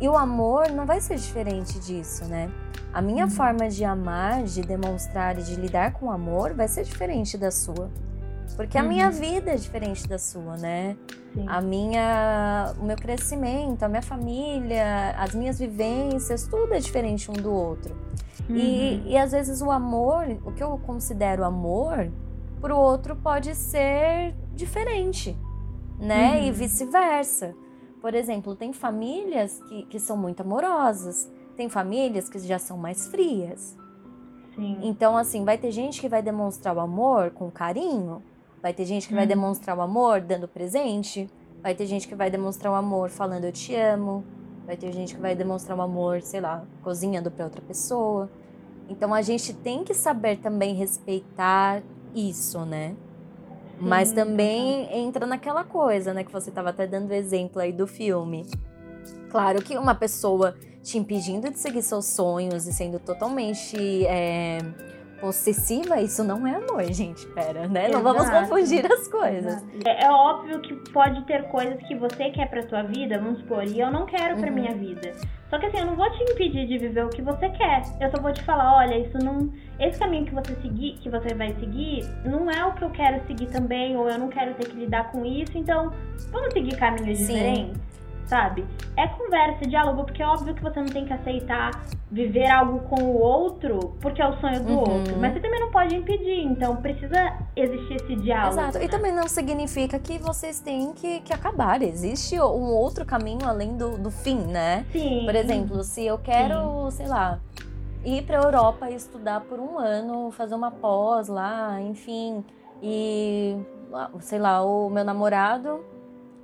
E 0.00 0.08
o 0.08 0.16
amor 0.16 0.70
não 0.70 0.86
vai 0.86 1.00
ser 1.00 1.16
diferente 1.16 1.80
disso, 1.80 2.24
né? 2.26 2.48
A 2.92 3.02
minha 3.02 3.24
Uhum. 3.24 3.30
forma 3.32 3.68
de 3.68 3.84
amar, 3.84 4.44
de 4.44 4.62
demonstrar 4.62 5.36
e 5.36 5.42
de 5.42 5.56
lidar 5.56 5.94
com 5.94 6.06
o 6.06 6.10
amor 6.12 6.54
vai 6.54 6.68
ser 6.68 6.84
diferente 6.84 7.36
da 7.36 7.50
sua. 7.50 7.90
Porque 8.60 8.76
a 8.76 8.82
Uhum. 8.82 8.88
minha 8.88 9.10
vida 9.10 9.52
é 9.52 9.54
diferente 9.54 10.06
da 10.06 10.18
sua, 10.18 10.54
né? 10.58 10.94
Sim. 11.32 11.46
A 11.48 11.62
minha, 11.62 12.74
o 12.78 12.84
meu 12.84 12.94
crescimento, 12.94 13.82
a 13.84 13.88
minha 13.88 14.02
família, 14.02 15.14
as 15.16 15.34
minhas 15.34 15.58
vivências, 15.58 16.46
tudo 16.46 16.74
é 16.74 16.78
diferente 16.78 17.30
um 17.30 17.32
do 17.32 17.50
outro. 17.50 17.96
Uhum. 18.50 18.56
E, 18.56 19.12
e 19.12 19.16
às 19.16 19.32
vezes 19.32 19.62
o 19.62 19.70
amor, 19.70 20.26
o 20.44 20.52
que 20.52 20.62
eu 20.62 20.78
considero 20.84 21.42
amor, 21.42 22.12
pro 22.60 22.76
outro 22.76 23.16
pode 23.16 23.54
ser 23.54 24.34
diferente, 24.54 25.34
né? 25.98 26.32
Uhum. 26.32 26.44
E 26.44 26.52
vice-versa. 26.52 27.54
Por 27.98 28.14
exemplo, 28.14 28.54
tem 28.54 28.74
famílias 28.74 29.58
que, 29.70 29.86
que 29.86 29.98
são 29.98 30.18
muito 30.18 30.42
amorosas, 30.42 31.32
tem 31.56 31.70
famílias 31.70 32.28
que 32.28 32.38
já 32.40 32.58
são 32.58 32.76
mais 32.76 33.08
frias. 33.08 33.74
Sim. 34.54 34.80
Então, 34.82 35.16
assim, 35.16 35.46
vai 35.46 35.56
ter 35.56 35.70
gente 35.70 35.98
que 35.98 36.10
vai 36.10 36.20
demonstrar 36.20 36.76
o 36.76 36.80
amor 36.80 37.30
com 37.30 37.50
carinho, 37.50 38.22
vai 38.62 38.72
ter 38.74 38.84
gente 38.84 39.08
que 39.08 39.14
vai 39.14 39.24
Uhum. 39.24 39.28
demonstrar 39.28 39.76
o 39.76 39.80
amor 39.80 40.20
dando 40.20 40.48
presente, 40.48 41.28
vai 41.62 41.74
ter 41.74 41.86
gente 41.86 42.06
que 42.08 42.14
vai 42.14 42.30
demonstrar 42.30 42.72
o 42.72 42.76
amor 42.76 43.10
falando 43.10 43.44
eu 43.44 43.52
te 43.52 43.74
amo, 43.74 44.24
vai 44.66 44.76
ter 44.76 44.92
gente 44.92 45.14
que 45.14 45.20
vai 45.20 45.34
demonstrar 45.34 45.76
o 45.78 45.82
amor, 45.82 46.22
sei 46.22 46.40
lá, 46.40 46.64
cozinhando 46.82 47.30
para 47.30 47.44
outra 47.44 47.62
pessoa. 47.62 48.30
Então, 48.88 49.14
a 49.14 49.22
gente 49.22 49.52
tem 49.54 49.84
que 49.84 49.94
saber 49.94 50.38
também 50.38 50.74
respeitar 50.74 51.82
isso, 52.14 52.64
né? 52.64 52.96
Mas 53.78 54.08
Sim, 54.08 54.14
também 54.14 54.88
entra 54.92 55.26
naquela 55.26 55.64
coisa, 55.64 56.12
né? 56.12 56.24
Que 56.24 56.32
você 56.32 56.50
estava 56.50 56.70
até 56.70 56.86
dando 56.86 57.12
exemplo 57.12 57.60
aí 57.60 57.72
do 57.72 57.86
filme. 57.86 58.46
Claro 59.30 59.62
que 59.62 59.78
uma 59.78 59.94
pessoa 59.94 60.56
te 60.82 60.98
impedindo 60.98 61.50
de 61.50 61.58
seguir 61.58 61.82
seus 61.82 62.06
sonhos 62.06 62.66
e 62.66 62.72
sendo 62.72 62.98
totalmente 62.98 64.04
é, 64.06 64.58
possessiva, 65.20 66.00
isso 66.00 66.24
não 66.24 66.46
é 66.46 66.54
amor, 66.56 66.82
gente. 66.92 67.26
Pera, 67.28 67.68
né? 67.68 67.88
Não 67.88 68.02
vamos 68.02 68.22
Exato. 68.22 68.48
confundir 68.48 68.86
as 68.90 69.06
coisas. 69.08 69.64
É, 69.84 70.04
é 70.06 70.10
óbvio 70.10 70.60
que 70.60 70.74
pode 70.90 71.22
ter 71.26 71.44
coisas 71.48 71.76
que 71.86 71.94
você 71.94 72.30
quer 72.30 72.48
pra 72.48 72.62
tua 72.62 72.82
vida, 72.82 73.18
vamos 73.18 73.40
supor, 73.40 73.64
e 73.64 73.78
eu 73.78 73.90
não 73.90 74.06
quero 74.06 74.36
pra 74.36 74.48
Uhum. 74.48 74.54
minha 74.54 74.74
vida. 74.74 75.12
Só 75.48 75.58
que 75.58 75.66
assim, 75.66 75.78
eu 75.78 75.86
não 75.86 75.96
vou 75.96 76.08
te 76.10 76.22
impedir 76.22 76.66
de 76.66 76.78
viver 76.78 77.04
o 77.04 77.08
que 77.08 77.20
você 77.22 77.48
quer. 77.50 77.82
Eu 78.00 78.08
só 78.10 78.22
vou 78.22 78.32
te 78.32 78.42
falar, 78.44 78.76
olha, 78.76 78.96
isso 78.98 79.18
não. 79.18 79.52
Esse 79.80 79.98
caminho 79.98 80.24
que 80.24 80.34
você 80.34 80.54
seguir, 80.62 80.92
que 81.00 81.10
você 81.10 81.34
vai 81.34 81.52
seguir, 81.58 82.04
não 82.24 82.48
é 82.50 82.64
o 82.64 82.72
que 82.74 82.84
eu 82.84 82.90
quero 82.90 83.26
seguir 83.26 83.46
também, 83.46 83.96
ou 83.96 84.08
eu 84.08 84.18
não 84.18 84.28
quero 84.28 84.54
ter 84.54 84.68
que 84.68 84.76
lidar 84.76 85.10
com 85.10 85.24
isso, 85.24 85.58
então 85.58 85.92
vamos 86.30 86.52
seguir 86.52 86.76
caminhos 86.76 87.18
Sim. 87.18 87.26
diferentes, 87.26 87.80
sabe? 88.30 88.64
É 88.96 89.08
conversa, 89.08 89.66
diálogo, 89.68 90.04
porque 90.04 90.22
é 90.22 90.26
óbvio 90.26 90.54
que 90.54 90.62
você 90.62 90.78
não 90.78 90.86
tem 90.88 91.04
que 91.04 91.12
aceitar 91.12 91.72
viver 92.10 92.48
algo 92.50 92.78
com 92.88 93.02
o 93.02 93.18
outro 93.20 93.96
porque 94.00 94.22
é 94.22 94.28
o 94.28 94.40
sonho 94.40 94.62
do 94.64 94.72
Uhum. 94.72 94.78
outro. 94.98 95.16
Mas 95.18 95.32
você 95.34 95.40
também 95.40 95.60
não 95.60 95.70
pode 95.70 95.94
impedir, 95.96 96.44
então 96.44 96.76
precisa 96.76 97.36
existir 97.56 97.96
esse 97.96 98.16
diálogo. 98.16 98.60
Exato. 98.60 98.78
E 98.78 98.82
né? 98.82 98.88
também 98.88 99.12
não 99.12 99.28
significa 99.28 99.98
que 99.98 100.16
vocês 100.18 100.60
têm 100.60 100.92
que, 100.92 101.20
que 101.20 101.32
acabar. 101.34 101.82
Existe 101.82 102.40
um 102.40 102.72
outro 102.72 103.04
caminho 103.04 103.46
além 103.46 103.76
do, 103.76 103.98
do 103.98 104.10
fim, 104.10 104.38
né? 104.38 104.86
Sim. 104.92 105.24
Por 105.26 105.34
exemplo, 105.34 105.82
se 105.82 106.06
eu 106.06 106.16
quero, 106.18 106.88
sei 106.92 107.08
lá, 107.08 107.40
ir 108.04 108.22
para 108.22 108.38
Europa 108.38 108.88
e 108.90 108.94
estudar 108.94 109.40
por 109.40 109.58
um 109.58 109.78
ano, 109.78 110.30
fazer 110.30 110.54
uma 110.54 110.70
pós 110.70 111.26
lá, 111.28 111.80
enfim, 111.80 112.44
e 112.82 113.56
sei 114.20 114.38
lá, 114.38 114.62
o 114.64 114.88
meu 114.88 115.04
namorado, 115.04 115.84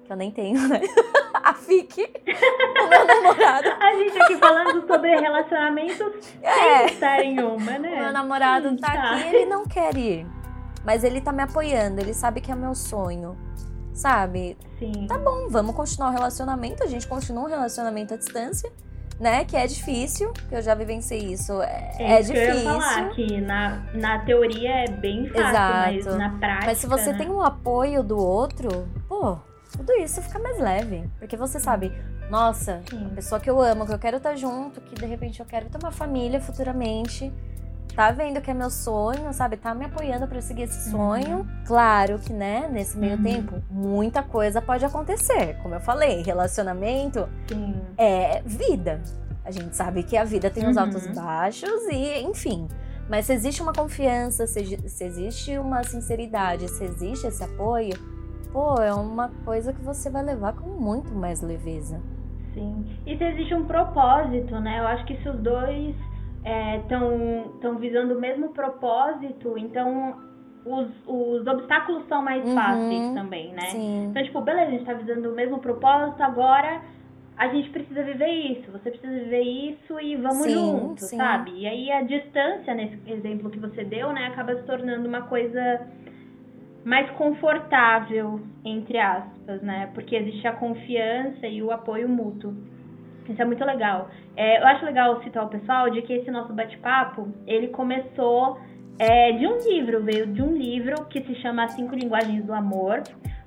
que 0.04 0.12
eu 0.12 0.16
nem 0.16 0.30
tenho, 0.30 0.66
né? 0.68 0.80
A 1.46 1.54
FIC, 1.54 2.02
o 2.02 2.88
meu 2.88 3.06
namorado. 3.06 3.68
A 3.80 3.94
gente 3.94 4.20
aqui 4.20 4.36
falando 4.36 4.84
sobre 4.86 5.14
relacionamentos 5.16 6.12
sem 6.24 6.42
É, 6.42 6.86
estar 6.86 7.20
em 7.22 7.38
uma, 7.40 7.78
né? 7.78 7.88
o 7.88 8.00
meu 8.00 8.12
namorado 8.12 8.68
Sim, 8.70 8.76
tá 8.78 8.92
tá. 8.92 9.10
aqui, 9.12 9.28
ele 9.28 9.46
não 9.46 9.64
quer 9.64 9.96
ir. 9.96 10.26
Mas 10.84 11.04
ele 11.04 11.20
tá 11.20 11.30
me 11.30 11.42
apoiando, 11.42 12.00
ele 12.00 12.12
sabe 12.14 12.40
que 12.40 12.50
é 12.50 12.54
meu 12.54 12.74
sonho. 12.74 13.36
Sabe? 13.92 14.58
Sim. 14.78 15.06
Tá 15.06 15.16
bom, 15.18 15.48
vamos 15.48 15.74
continuar 15.74 16.10
o 16.10 16.12
relacionamento, 16.12 16.82
a 16.82 16.86
gente 16.86 17.06
continua 17.06 17.44
um 17.44 17.48
relacionamento 17.48 18.12
à 18.12 18.16
distância, 18.16 18.70
né? 19.18 19.44
Que 19.44 19.56
é 19.56 19.66
difícil, 19.66 20.32
que 20.48 20.54
eu 20.54 20.60
já 20.60 20.74
vivenciei 20.74 21.32
isso. 21.32 21.62
É, 21.62 21.92
é 21.98 22.20
isso 22.20 22.32
que 22.32 22.38
eu 22.38 22.42
ia 22.42 22.50
difícil. 22.52 22.72
falar, 22.80 23.08
que 23.10 23.40
na, 23.40 23.82
na 23.94 24.18
teoria 24.18 24.70
é 24.84 24.88
bem 24.88 25.26
fácil, 25.28 25.52
mas 25.52 25.96
Exato. 25.98 26.18
na 26.18 26.30
prática. 26.38 26.66
Mas 26.66 26.78
se 26.78 26.86
você 26.86 27.12
né? 27.12 27.18
tem 27.18 27.30
o 27.30 27.40
apoio 27.40 28.02
do 28.02 28.18
outro, 28.18 28.86
pô, 29.08 29.38
tudo 29.76 29.92
isso 29.94 30.20
fica 30.22 30.38
mais 30.38 30.58
leve. 30.58 31.08
Porque 31.18 31.36
você 31.36 31.58
sabe, 31.60 31.92
nossa, 32.30 32.82
Sim. 32.90 33.06
a 33.06 33.14
pessoa 33.14 33.40
que 33.40 33.48
eu 33.50 33.60
amo, 33.60 33.86
que 33.86 33.92
eu 33.92 33.98
quero 33.98 34.16
estar 34.16 34.34
junto, 34.36 34.80
que 34.80 34.94
de 34.94 35.06
repente 35.06 35.40
eu 35.40 35.46
quero 35.46 35.68
ter 35.68 35.78
uma 35.78 35.90
família 35.92 36.40
futuramente, 36.40 37.32
tá 37.94 38.10
vendo 38.10 38.40
que 38.40 38.50
é 38.50 38.54
meu 38.54 38.68
sonho, 38.70 39.32
sabe? 39.32 39.56
Tá 39.56 39.74
me 39.74 39.84
apoiando 39.86 40.26
pra 40.26 40.40
seguir 40.42 40.62
esse 40.62 40.90
sonho. 40.90 41.46
Claro 41.66 42.18
que, 42.18 42.32
né, 42.32 42.68
nesse 42.70 42.98
meio 42.98 43.16
Uhum. 43.16 43.22
tempo, 43.22 43.62
muita 43.70 44.22
coisa 44.22 44.60
pode 44.60 44.84
acontecer. 44.84 45.56
Como 45.62 45.74
eu 45.74 45.80
falei, 45.80 46.22
relacionamento 46.22 47.28
Sim. 47.48 47.80
é 47.96 48.42
vida. 48.44 49.00
A 49.44 49.50
gente 49.50 49.76
sabe 49.76 50.02
que 50.02 50.16
a 50.16 50.24
vida 50.24 50.50
tem 50.50 50.66
os 50.68 50.76
Uhum. 50.76 50.82
altos 50.82 51.06
e 51.06 51.08
baixos 51.14 51.82
e, 51.90 52.20
enfim. 52.22 52.66
Mas 53.08 53.26
se 53.26 53.32
existe 53.32 53.62
uma 53.62 53.72
confiança, 53.72 54.46
se, 54.48 54.76
se 54.88 55.04
existe 55.04 55.56
uma 55.56 55.84
sinceridade, 55.84 56.68
se 56.68 56.82
existe 56.84 57.28
esse 57.28 57.42
apoio, 57.44 57.94
pô, 58.56 58.80
é 58.80 58.94
uma 58.94 59.28
coisa 59.44 59.70
que 59.70 59.82
você 59.82 60.08
vai 60.08 60.22
levar 60.22 60.54
com 60.54 60.70
muito 60.70 61.14
mais 61.14 61.42
leveza. 61.42 62.00
Sim. 62.54 62.86
E 63.04 63.14
se 63.14 63.22
existe 63.22 63.54
um 63.54 63.66
propósito, 63.66 64.58
né? 64.60 64.78
Eu 64.78 64.86
acho 64.86 65.04
que 65.04 65.14
se 65.18 65.28
os 65.28 65.38
dois 65.40 65.94
estão 66.80 67.50
estão 67.56 67.76
visando 67.76 68.16
o 68.16 68.20
mesmo 68.20 68.48
propósito, 68.54 69.58
então 69.58 70.16
os, 70.64 70.88
os 71.06 71.46
obstáculos 71.46 72.08
são 72.08 72.22
mais 72.22 72.42
Uhum. 72.46 72.54
fáceis 72.54 73.12
também, 73.12 73.52
né? 73.52 73.66
Sim. 73.72 74.06
Então, 74.06 74.22
tipo, 74.22 74.40
beleza, 74.40 74.68
a 74.68 74.70
gente 74.70 74.84
tá 74.86 74.94
visando 74.94 75.28
o 75.30 75.34
mesmo 75.34 75.58
propósito, 75.58 76.22
agora 76.22 76.80
a 77.36 77.48
gente 77.48 77.68
precisa 77.68 78.02
viver 78.04 78.30
isso, 78.30 78.72
você 78.72 78.90
precisa 78.90 79.12
viver 79.12 79.42
isso 79.42 80.00
e 80.00 80.16
vamos 80.16 80.44
Sim, 80.44 80.54
junto, 80.54 81.02
sim. 81.02 81.18
sabe? 81.18 81.50
E 81.50 81.66
aí 81.66 81.92
a 81.92 82.00
distância, 82.00 82.72
nesse 82.74 82.98
exemplo 83.06 83.50
que 83.50 83.58
você 83.58 83.84
deu, 83.84 84.14
né, 84.14 84.28
acaba 84.28 84.56
se 84.56 84.62
tornando 84.62 85.06
uma 85.06 85.20
coisa 85.22 85.86
mais 86.86 87.10
confortável, 87.10 88.40
entre 88.64 88.96
aspas, 88.96 89.60
né? 89.60 89.90
Porque 89.92 90.14
existe 90.14 90.46
a 90.46 90.52
confiança 90.52 91.44
e 91.48 91.60
o 91.60 91.72
apoio 91.72 92.08
mútuo. 92.08 92.54
Isso 93.28 93.42
é 93.42 93.44
muito 93.44 93.64
legal. 93.64 94.08
É, 94.36 94.60
eu 94.60 94.66
acho 94.68 94.84
legal 94.84 95.20
citar 95.24 95.44
o 95.44 95.48
pessoal 95.48 95.90
de 95.90 96.00
que 96.02 96.12
esse 96.12 96.30
nosso 96.30 96.52
bate-papo, 96.52 97.26
ele 97.44 97.68
começou 97.68 98.60
é, 99.00 99.32
de 99.32 99.44
um 99.48 99.58
livro, 99.68 100.04
veio 100.04 100.28
de 100.28 100.40
um 100.40 100.56
livro 100.56 101.06
que 101.06 101.20
se 101.22 101.34
chama 101.42 101.66
Cinco 101.70 101.96
Linguagens 101.96 102.44
do 102.44 102.52
Amor. 102.54 103.02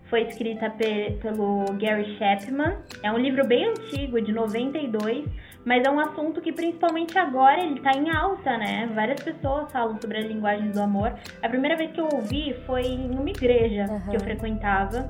Foi 0.10 0.24
escrita 0.24 0.70
pe- 0.72 1.18
pelo 1.22 1.64
Gary 1.80 2.18
Chapman. 2.18 2.76
É 3.02 3.10
um 3.10 3.18
livro 3.18 3.48
bem 3.48 3.70
antigo, 3.70 4.20
de 4.20 4.34
92, 4.34 5.26
mas 5.66 5.84
é 5.84 5.90
um 5.90 6.00
assunto 6.00 6.42
que 6.42 6.52
principalmente 6.52 7.18
agora 7.18 7.60
ele 7.62 7.80
tá 7.82 7.92
em 7.92 8.10
alta, 8.10 8.58
né? 8.58 8.90
Várias 8.96 9.22
pessoas 9.22 9.72
falam 9.72 10.00
sobre 10.02 10.18
as 10.18 10.26
linguagens 10.26 10.74
do 10.74 10.82
amor. 10.82 11.14
A 11.44 11.50
primeira 11.50 11.76
vez 11.76 11.92
que 11.92 12.00
eu 12.00 12.08
ouvi 12.12 12.56
foi 12.66 12.84
em 12.84 13.12
uma 13.12 13.30
igreja 13.30 13.86
que 14.10 14.16
eu 14.16 14.20
frequentava. 14.20 15.10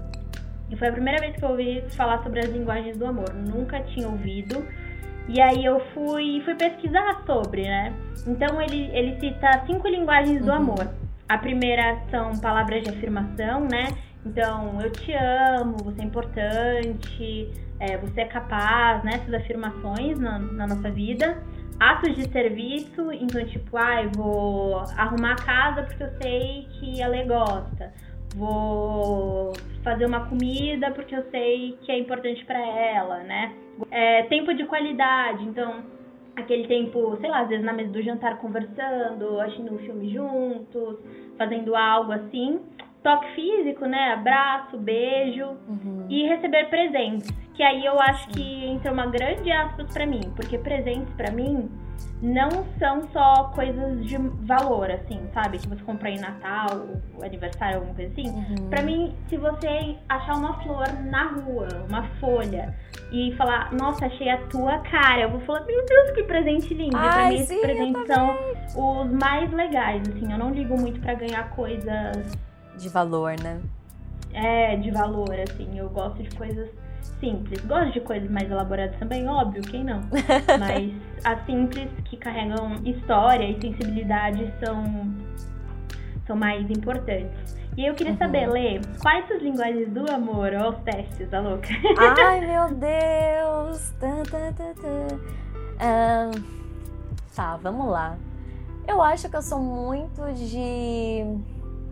E 0.70 0.76
foi 0.76 0.88
a 0.88 0.92
primeira 0.92 1.20
vez 1.20 1.36
que 1.36 1.44
eu 1.44 1.50
ouvi 1.50 1.82
falar 1.92 2.22
sobre 2.24 2.40
as 2.40 2.50
linguagens 2.50 2.98
do 2.98 3.06
amor. 3.06 3.34
Nunca 3.34 3.80
tinha 3.82 4.08
ouvido. 4.08 4.66
E 5.28 5.40
aí 5.42 5.64
eu 5.64 5.80
fui, 5.94 6.42
fui 6.44 6.56
pesquisar 6.56 7.24
sobre, 7.26 7.64
né? 7.64 7.94
Então 8.28 8.62
ele, 8.62 8.90
ele 8.94 9.20
cita 9.20 9.64
cinco 9.66 9.88
linguagens 9.88 10.44
do 10.44 10.52
Uhum. 10.52 10.58
amor. 10.58 10.90
A 11.28 11.38
primeira 11.38 12.00
são 12.10 12.32
palavras 12.40 12.84
de 12.84 12.90
afirmação, 12.90 13.62
né? 13.62 13.88
Então, 14.26 14.82
eu 14.82 14.92
te 14.92 15.14
amo, 15.14 15.78
você 15.84 16.02
é 16.02 16.04
importante, 16.04 17.52
é, 17.80 17.98
você 17.98 18.22
é 18.22 18.26
capaz, 18.26 19.04
né? 19.04 19.12
Essas 19.16 19.34
afirmações 19.34 20.20
na, 20.20 20.38
na 20.40 20.68
nossa 20.68 20.90
vida. 20.92 21.42
Atos 21.80 22.14
de 22.14 22.30
serviço, 22.30 23.10
então, 23.14 23.46
tipo, 23.46 23.78
ah, 23.78 24.02
vou 24.14 24.84
arrumar 24.98 25.32
a 25.32 25.36
casa 25.36 25.84
porque 25.84 26.04
eu 26.04 26.10
sei 26.22 26.68
que 26.74 27.02
ela 27.02 27.24
gosta. 27.24 27.94
Vou 28.36 29.54
fazer 29.82 30.06
uma 30.06 30.28
comida 30.28 30.92
porque 30.92 31.16
eu 31.16 31.24
sei 31.32 31.78
que 31.82 31.92
é 31.92 31.98
importante 31.98 32.44
para 32.46 32.60
ela, 32.60 33.20
né? 33.20 33.54
É, 33.90 34.24
tempo 34.24 34.54
de 34.54 34.66
qualidade, 34.66 35.46
então 35.46 35.84
aquele 36.36 36.68
tempo, 36.68 37.18
sei 37.22 37.30
lá, 37.30 37.42
às 37.42 37.50
vezes 37.50 37.66
na 37.66 37.74
mesa 37.74 37.92
do 37.92 38.02
jantar 38.02 38.38
conversando, 38.40 39.40
assistindo 39.40 39.74
um 39.74 39.80
filme 39.80 40.14
juntos, 40.14 40.98
fazendo 41.38 41.76
algo 41.76 42.12
assim. 42.12 42.60
Toque 43.02 43.34
físico, 43.36 43.86
né? 43.86 44.14
Abraço, 44.14 44.78
beijo 44.78 45.46
uhum. 45.68 45.99
E 46.10 46.28
receber 46.28 46.70
presentes. 46.70 47.30
Que 47.54 47.64
aí 47.64 47.86
eu 47.86 48.00
acho 48.00 48.30
que 48.30 48.66
entra 48.66 48.92
uma 48.92 49.06
grande 49.08 49.52
aspas 49.52 49.92
para 49.94 50.06
mim, 50.06 50.22
porque 50.36 50.58
presentes 50.58 51.14
para 51.16 51.32
mim 51.32 51.70
não 52.22 52.50
são 52.78 53.08
só 53.12 53.52
coisas 53.56 54.06
de 54.06 54.18
valor, 54.18 54.90
assim, 54.92 55.22
sabe? 55.34 55.58
Que 55.58 55.68
você 55.68 55.84
compra 55.84 56.10
em 56.10 56.20
Natal, 56.20 56.88
aniversário, 57.22 57.78
alguma 57.78 57.96
coisa 57.96 58.12
assim. 58.12 58.30
Uhum. 58.30 58.70
Pra 58.70 58.82
mim, 58.82 59.16
se 59.28 59.38
você 59.38 59.96
achar 60.08 60.36
uma 60.36 60.62
flor 60.62 60.88
na 61.04 61.32
rua, 61.32 61.68
uma 61.88 62.04
folha, 62.20 62.76
e 63.12 63.34
falar, 63.36 63.74
nossa, 63.74 64.06
achei 64.06 64.30
a 64.30 64.38
tua 64.48 64.80
cara, 64.80 65.24
eu 65.24 65.32
vou 65.32 65.42
falar, 65.42 65.66
meu 65.66 65.86
Deus, 65.86 66.12
que 66.12 66.24
presente 66.24 66.74
lindo. 66.74 66.96
Ai, 66.96 67.10
pra 67.10 67.28
mim, 67.30 67.38
sim, 67.38 67.44
esses 67.44 67.62
presentes 67.62 68.08
são 68.08 68.38
os 68.76 69.12
mais 69.12 69.52
legais, 69.52 70.02
assim. 70.08 70.32
Eu 70.32 70.38
não 70.38 70.52
ligo 70.52 70.80
muito 70.80 71.00
para 71.00 71.14
ganhar 71.14 71.50
coisas. 71.52 72.38
De 72.78 72.90
valor, 72.90 73.36
né? 73.42 73.60
É, 74.34 74.76
de 74.76 74.92
valor, 74.92 75.34
assim. 75.40 75.78
Eu 75.78 75.90
gosto 75.90 76.22
de 76.22 76.30
coisas 76.36 76.70
simples. 77.20 77.62
Gosto 77.66 77.94
de 77.94 78.02
coisas 78.02 78.30
mais 78.30 78.50
elaboradas 78.50 78.98
também, 78.98 79.28
óbvio, 79.28 79.62
quem 79.64 79.84
não? 79.84 80.02
Mas 80.60 80.94
as 81.24 81.46
simples 81.46 81.90
que 82.06 82.18
carregam 82.18 82.76
história 82.86 83.46
e 83.46 83.60
sensibilidade 83.60 84.52
são, 84.64 85.14
são 86.26 86.36
mais 86.36 86.70
importantes. 86.70 87.60
E 87.78 87.86
eu 87.86 87.94
queria 87.94 88.14
uhum. 88.14 88.20
saber, 88.20 88.50
Lê, 88.50 88.82
quais 89.02 89.30
as 89.32 89.42
linguagens 89.42 89.90
do 89.90 90.12
amor 90.12 90.52
ou 90.54 90.72
os 90.72 90.80
testes, 90.80 91.34
a 91.34 91.40
louca? 91.40 91.70
Ai, 91.98 92.42
meu 92.46 92.76
Deus! 92.76 93.92
Tá, 94.00 94.24
tá, 94.30 94.52
tá, 94.52 94.74
tá. 94.82 95.16
Um, 95.82 96.32
tá, 97.36 97.58
vamos 97.58 97.88
lá. 97.90 98.18
Eu 98.88 99.02
acho 99.02 99.30
que 99.30 99.36
eu 99.36 99.42
sou 99.42 99.60
muito 99.60 100.22
de 100.34 101.24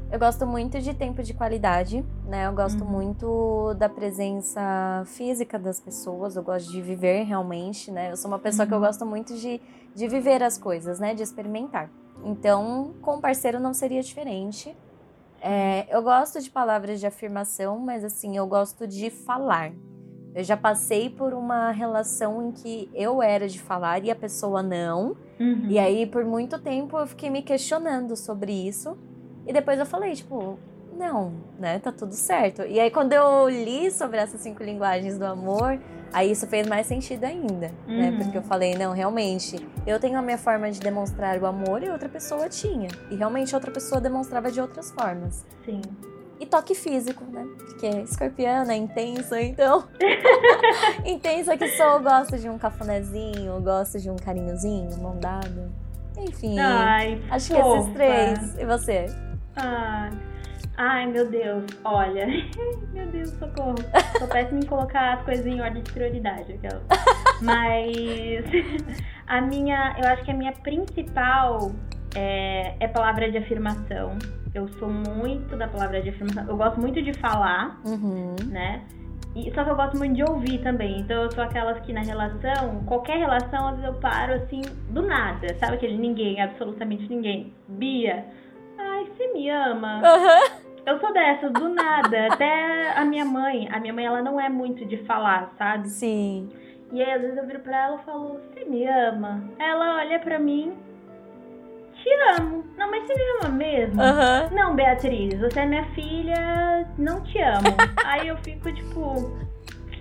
eu 0.10 0.18
gosto 0.18 0.46
muito 0.46 0.80
de 0.80 0.94
tempo 0.94 1.22
de 1.22 1.34
qualidade, 1.34 2.04
né? 2.26 2.48
Eu 2.48 2.54
gosto 2.54 2.84
uhum. 2.84 2.90
muito 2.90 3.74
da 3.76 3.90
presença 3.90 5.04
física 5.06 5.60
das 5.60 5.80
pessoas, 5.80 6.36
eu 6.36 6.44
gosto 6.44 6.72
de 6.72 6.82
viver 6.82 7.24
realmente, 7.24 7.92
né? 7.92 8.12
Eu 8.12 8.18
sou 8.18 8.32
uma 8.32 8.40
pessoa 8.40 8.64
uhum. 8.64 8.68
que 8.68 8.74
eu 8.74 8.78
uhum. 8.78 8.86
gosto 8.86 9.06
muito 9.06 9.36
de, 9.36 9.60
de 9.94 10.08
viver 10.08 10.42
as 10.42 10.58
coisas, 10.58 11.00
né? 11.00 11.14
De 11.14 11.24
experimentar. 11.24 11.90
Então, 12.24 12.94
com 13.02 13.16
o 13.16 13.22
parceiro 13.22 13.60
não 13.60 13.74
seria 13.74 14.02
diferente. 14.02 14.76
É, 15.42 15.86
eu 15.96 16.02
gosto 16.02 16.42
de 16.42 16.50
palavras 16.50 17.00
de 17.00 17.06
afirmação, 17.06 17.78
mas 17.78 18.04
assim, 18.04 18.38
eu 18.38 18.48
gosto 18.48 18.88
de 18.88 19.10
falar. 19.10 19.74
Eu 20.34 20.44
já 20.44 20.56
passei 20.56 21.10
por 21.10 21.34
uma 21.34 21.72
relação 21.72 22.48
em 22.48 22.52
que 22.52 22.90
eu 22.94 23.22
era 23.22 23.48
de 23.48 23.60
falar 23.60 24.04
e 24.06 24.12
a 24.12 24.16
pessoa 24.16 24.64
não. 24.64 25.18
Uhum. 25.40 25.66
E 25.68 25.78
aí, 25.78 26.06
por 26.06 26.24
muito 26.24 26.60
tempo, 26.60 26.98
eu 26.98 27.08
fiquei 27.08 27.30
me 27.30 27.42
questionando 27.42 28.16
sobre 28.16 28.52
isso. 28.52 28.98
E 29.48 29.54
depois 29.54 29.80
eu 29.80 29.86
falei, 29.86 30.14
tipo, 30.14 30.60
não, 30.98 31.34
né? 31.60 31.80
Tá 31.80 31.92
tudo 31.92 32.14
certo. 32.14 32.64
E 32.64 32.80
aí, 32.80 32.90
quando 32.90 33.14
eu 33.14 33.48
li 33.48 33.90
sobre 33.92 34.18
essas 34.18 34.42
cinco 34.42 34.64
linguagens 34.64 35.18
do 35.18 35.26
amor, 35.26 35.80
aí 36.12 36.32
isso 36.32 36.48
fez 36.48 36.68
mais 36.68 36.88
sentido 36.88 37.24
ainda, 37.24 37.68
né? 37.68 37.72
uhum. 37.88 37.98
né? 37.98 38.18
Porque 38.24 38.38
eu 38.38 38.42
falei, 38.42 38.76
não, 38.76 38.94
realmente, 38.94 39.66
eu 39.86 40.00
tenho 40.00 40.18
a 40.18 40.22
minha 40.22 40.38
forma 40.38 40.70
de 40.72 40.80
demonstrar 40.80 41.38
o 41.38 41.46
amor 41.46 41.84
e 41.84 41.90
outra 41.90 42.10
pessoa 42.10 42.50
tinha. 42.50 42.90
E 43.12 43.16
realmente 43.16 43.54
outra 43.54 43.72
pessoa 43.72 44.02
demonstrava 44.02 44.52
de 44.52 44.60
outras 44.60 44.92
formas. 44.92 45.46
Sim. 45.64 45.82
E 46.40 46.46
toque 46.46 46.76
físico, 46.76 47.24
né? 47.26 47.48
Porque 47.58 47.88
escorpiana 47.88 48.74
é 48.74 48.78
intensa, 48.78 49.42
então. 49.42 49.88
intensa 51.06 51.58
que 51.58 51.68
sou, 51.70 52.00
gosto 52.00 52.38
de 52.38 52.50
um 52.50 52.58
cafunézinho, 52.58 53.60
gosto 53.62 54.00
de 54.00 54.10
um 54.10 54.16
carinhozinho, 54.16 54.98
mão 55.00 55.18
dada. 55.20 55.72
Enfim. 56.18 56.58
Ai, 56.60 57.22
acho 57.30 57.54
que 57.54 57.60
esses 57.60 57.94
três. 57.94 58.58
E 58.60 58.66
você? 58.66 59.27
Ah, 59.58 60.10
ai, 60.78 61.08
meu 61.08 61.30
Deus. 61.30 61.66
Olha. 61.84 62.28
meu 62.94 63.08
Deus, 63.08 63.30
socorro. 63.32 63.76
Tô 64.20 64.28
péssimo 64.28 64.60
em 64.60 64.66
colocar 64.66 65.16
as 65.16 65.24
coisas 65.24 65.46
em 65.46 65.62
ordem 65.62 65.84
de 65.84 65.92
prioridade. 65.92 66.54
Aquela. 66.54 66.82
Mas 67.42 68.46
a 69.28 69.42
minha. 69.42 69.96
Eu 70.02 70.10
acho 70.10 70.24
que 70.24 70.32
a 70.32 70.36
minha 70.36 70.54
principal 70.54 71.72
é, 72.16 72.76
é 72.80 72.88
palavra 72.88 73.32
de 73.32 73.38
afirmação. 73.38 74.18
Eu 74.54 74.68
sou 74.80 74.90
muito 74.90 75.56
da 75.56 75.68
palavra 75.68 76.02
de 76.02 76.10
afirmação. 76.10 76.46
Eu 76.48 76.58
gosto 76.58 76.80
muito 76.80 77.02
de 77.02 77.14
falar, 77.14 77.80
uhum. 77.86 78.36
né? 78.48 78.84
E, 79.36 79.54
só 79.54 79.64
que 79.64 79.70
eu 79.70 79.76
gosto 79.76 79.98
muito 79.98 80.16
de 80.16 80.24
ouvir 80.24 80.58
também. 80.64 81.00
Então 81.02 81.24
eu 81.24 81.32
sou 81.32 81.44
aquelas 81.44 81.80
que 81.82 81.94
na 81.94 82.02
relação, 82.02 82.84
qualquer 82.86 83.20
relação, 83.20 83.68
às 83.68 83.76
vezes 83.76 83.94
eu 83.94 84.00
paro 84.00 84.34
assim, 84.34 84.62
do 84.90 85.04
nada. 85.04 85.56
Sabe 85.60 85.76
aquele 85.76 85.98
ninguém, 85.98 86.42
absolutamente 86.42 87.08
ninguém. 87.08 87.54
Bia, 87.68 88.26
ai, 88.98 89.06
você 89.06 89.34
me 89.34 89.50
ama. 89.50 89.98
Uhum. 89.98 90.68
Eu 90.86 91.00
sou 91.00 91.12
dessas, 91.14 91.52
do 91.52 91.70
nada. 91.70 92.28
Até 92.34 92.92
a 92.98 93.04
minha 93.04 93.26
mãe, 93.26 93.68
a 93.72 93.80
minha 93.80 93.94
mãe, 93.94 94.06
ela 94.06 94.22
não 94.22 94.40
é 94.40 94.50
muito 94.50 94.86
de 94.86 94.98
falar, 95.06 95.54
sabe? 95.58 95.90
Sim. 95.90 96.50
E 96.92 97.04
aí, 97.04 97.12
às 97.12 97.22
vezes 97.22 97.38
eu 97.38 97.46
viro 97.46 97.60
pra 97.60 97.86
ela 97.86 98.00
e 98.02 98.06
falo, 98.06 98.40
você 98.40 98.64
me 98.64 98.88
ama? 98.88 99.44
Ela 99.60 99.98
olha 99.98 100.20
pra 100.20 100.40
mim, 100.40 100.78
te 101.94 102.10
amo. 102.40 102.64
Não, 102.78 102.90
mas 102.90 103.06
você 103.06 103.14
me 103.14 103.22
ama 103.42 103.56
mesmo? 103.56 104.02
Uhum. 104.02 104.56
Não, 104.56 104.76
Beatriz, 104.76 105.38
você 105.40 105.60
é 105.60 105.66
minha 105.66 105.86
filha, 105.92 106.88
não 106.98 107.22
te 107.22 107.40
amo. 107.42 107.76
aí 108.06 108.30
eu 108.30 108.38
fico 108.38 108.72
tipo, 108.72 109.38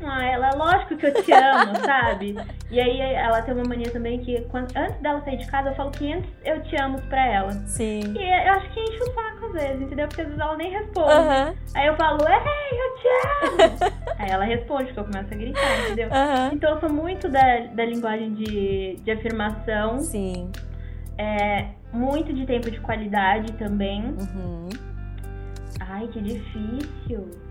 ah, 0.04 0.24
ela, 0.24 0.50
lógico 0.54 0.96
que 0.96 1.06
eu 1.06 1.14
te 1.22 1.32
amo, 1.32 1.76
sabe? 1.84 2.36
E 2.70 2.80
aí 2.80 3.00
ela 3.00 3.42
tem 3.42 3.54
uma 3.54 3.64
mania 3.64 3.90
também 3.90 4.18
que 4.20 4.40
quando, 4.50 4.74
antes 4.76 5.00
dela 5.00 5.22
sair 5.24 5.36
de 5.36 5.46
casa 5.46 5.70
eu 5.70 5.74
falo 5.74 5.90
500 5.90 6.30
eu 6.44 6.62
te 6.64 6.76
amo 6.76 7.00
pra 7.02 7.26
ela. 7.26 7.52
Sim. 7.66 8.14
E 8.14 8.48
eu 8.48 8.52
acho 8.54 8.70
que 8.70 8.80
enche 8.80 9.02
o 9.02 9.14
saco 9.14 9.46
às 9.46 9.52
vezes, 9.52 9.82
entendeu? 9.82 10.08
Porque 10.08 10.22
às 10.22 10.26
vezes 10.28 10.40
ela 10.40 10.56
nem 10.56 10.70
responde. 10.70 11.12
Uhum. 11.12 11.54
Aí 11.74 11.86
eu 11.86 11.96
falo, 11.96 12.18
ei, 12.28 12.80
eu 12.80 12.96
te 12.96 13.08
amo! 13.62 13.92
aí 14.18 14.30
ela 14.30 14.44
responde, 14.44 14.84
porque 14.86 15.00
eu 15.00 15.04
começo 15.04 15.32
a 15.32 15.36
gritar, 15.36 15.80
entendeu? 15.84 16.08
Uhum. 16.08 16.54
Então 16.54 16.74
eu 16.74 16.80
sou 16.80 16.90
muito 16.90 17.28
da, 17.28 17.58
da 17.72 17.84
linguagem 17.84 18.34
de, 18.34 18.96
de 18.96 19.10
afirmação. 19.10 20.00
Sim. 20.00 20.50
É, 21.18 21.68
muito 21.92 22.32
de 22.32 22.44
tempo 22.44 22.70
de 22.70 22.80
qualidade 22.80 23.52
também. 23.54 24.02
Uhum. 24.02 24.68
Ai, 25.80 26.08
que 26.08 26.20
difícil. 26.20 27.45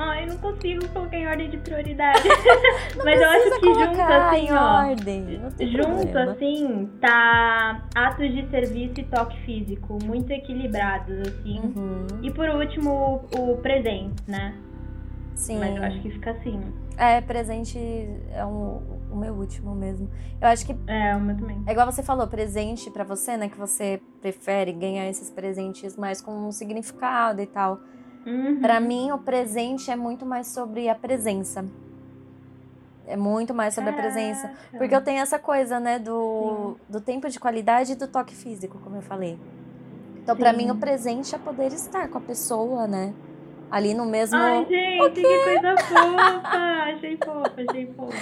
Ai, 0.00 0.26
não 0.26 0.38
consigo 0.38 0.88
colocar 0.90 1.16
em 1.16 1.26
ordem 1.26 1.50
de 1.50 1.56
prioridade. 1.56 2.22
Mas 3.04 3.20
eu 3.20 3.28
acho 3.28 3.60
que 3.60 3.74
junto 3.74 4.00
assim, 4.00 4.52
ó. 4.52 4.88
Ordem, 4.90 5.40
junto 5.58 6.08
problema. 6.08 6.30
assim, 6.30 6.90
tá 7.00 7.82
atos 7.96 8.32
de 8.32 8.48
serviço 8.48 9.00
e 9.00 9.04
toque 9.04 9.40
físico, 9.40 9.98
muito 10.04 10.30
equilibrados, 10.30 11.18
assim. 11.26 11.58
Uhum. 11.58 12.06
E 12.22 12.30
por 12.30 12.48
último, 12.48 13.28
o, 13.36 13.52
o 13.52 13.56
presente, 13.56 14.22
né? 14.28 14.54
Sim. 15.34 15.58
Mas 15.58 15.76
eu 15.76 15.82
acho 15.82 16.00
que 16.00 16.10
fica 16.10 16.30
assim. 16.30 16.60
É, 16.96 17.20
presente 17.20 17.78
é 18.32 18.44
um, 18.44 18.80
o 19.10 19.16
meu 19.16 19.34
último 19.34 19.74
mesmo. 19.74 20.08
Eu 20.40 20.46
acho 20.46 20.64
que. 20.64 20.76
É, 20.86 21.16
o 21.16 21.20
meu 21.20 21.36
também. 21.36 21.60
É 21.66 21.72
igual 21.72 21.90
você 21.90 22.04
falou, 22.04 22.28
presente 22.28 22.88
para 22.90 23.02
você, 23.02 23.36
né? 23.36 23.48
Que 23.48 23.58
você 23.58 24.00
prefere 24.20 24.72
ganhar 24.72 25.08
esses 25.08 25.28
presentes 25.28 25.96
mais 25.96 26.20
com 26.20 26.32
um 26.48 26.52
significado 26.52 27.40
e 27.40 27.46
tal. 27.46 27.80
Uhum. 28.28 28.60
Para 28.60 28.78
mim, 28.78 29.10
o 29.10 29.18
presente 29.18 29.90
é 29.90 29.96
muito 29.96 30.26
mais 30.26 30.48
sobre 30.48 30.86
a 30.88 30.94
presença. 30.94 31.64
É 33.06 33.16
muito 33.16 33.54
mais 33.54 33.74
sobre 33.74 33.90
Caraca. 33.90 34.08
a 34.08 34.12
presença. 34.12 34.52
Porque 34.76 34.94
eu 34.94 35.00
tenho 35.00 35.20
essa 35.20 35.38
coisa, 35.38 35.80
né, 35.80 35.98
do, 35.98 36.76
do 36.86 37.00
tempo 37.00 37.26
de 37.30 37.40
qualidade 37.40 37.92
e 37.92 37.94
do 37.94 38.06
toque 38.06 38.34
físico, 38.34 38.78
como 38.84 38.96
eu 38.96 39.02
falei. 39.02 39.38
Então, 40.22 40.36
para 40.36 40.52
mim, 40.52 40.70
o 40.70 40.76
presente 40.76 41.34
é 41.34 41.38
poder 41.38 41.72
estar 41.72 42.06
com 42.08 42.18
a 42.18 42.20
pessoa, 42.20 42.86
né? 42.86 43.14
Ali 43.70 43.94
no 43.94 44.04
mesmo. 44.04 44.36
Ai, 44.36 44.66
gente, 44.66 45.10
que 45.12 45.22
coisa 45.22 45.76
fofa! 45.78 46.48
achei 46.92 47.16
fofa, 47.16 47.54
achei 47.66 47.86
fofa. 47.86 48.16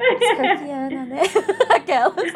Escorpiana, 0.00 1.04
né? 1.06 1.20
Aquelas. 1.70 2.32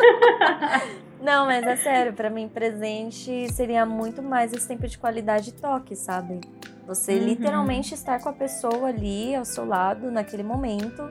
Não, 1.20 1.46
mas 1.46 1.66
é 1.66 1.74
sério, 1.74 2.12
para 2.12 2.30
mim, 2.30 2.48
presente 2.48 3.52
seria 3.52 3.84
muito 3.84 4.22
mais 4.22 4.52
esse 4.52 4.68
tempo 4.68 4.86
de 4.86 4.96
qualidade 4.96 5.50
e 5.50 5.52
toque, 5.52 5.96
sabe? 5.96 6.40
Você 6.86 7.14
uhum. 7.14 7.24
literalmente 7.24 7.94
estar 7.94 8.20
com 8.20 8.28
a 8.28 8.32
pessoa 8.32 8.88
ali 8.88 9.34
ao 9.34 9.44
seu 9.44 9.66
lado 9.66 10.10
naquele 10.10 10.42
momento, 10.42 11.02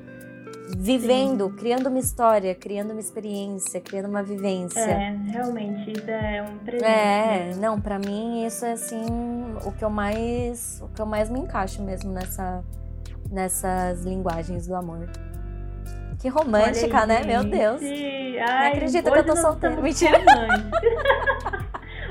vivendo, 0.77 1.49
Sim. 1.49 1.55
criando 1.55 1.87
uma 1.87 1.99
história, 1.99 2.55
criando 2.55 2.91
uma 2.91 2.99
experiência, 2.99 3.81
criando 3.81 4.07
uma 4.07 4.23
vivência. 4.23 4.79
É, 4.79 5.15
realmente, 5.27 5.91
isso 5.91 6.09
é 6.09 6.41
um 6.43 6.57
presente. 6.59 6.85
É, 6.85 7.53
não, 7.57 7.79
para 7.79 7.99
mim 7.99 8.45
isso 8.45 8.65
é 8.65 8.71
assim 8.71 9.05
o 9.65 9.71
que 9.71 9.83
eu 9.83 9.89
mais, 9.89 10.81
o 10.81 10.87
que 10.87 11.01
eu 11.01 11.05
mais 11.05 11.29
me 11.29 11.39
encaixo 11.39 11.81
mesmo 11.83 12.11
nessa 12.11 12.63
nessas 13.29 14.03
linguagens 14.03 14.67
do 14.67 14.75
amor. 14.75 15.09
Que 16.19 16.29
romântica, 16.29 16.97
Olha 16.97 17.05
né? 17.05 17.17
aí, 17.17 17.27
Meu 17.27 17.43
Deus. 17.43 17.81
gente. 17.81 18.37
Não 18.39 18.45
Ai, 18.47 18.71
acredito 18.71 19.11
que 19.11 19.17
eu 19.17 19.25
tô 19.25 19.35
solteira. 19.35 19.81
Mentira. 19.81 20.17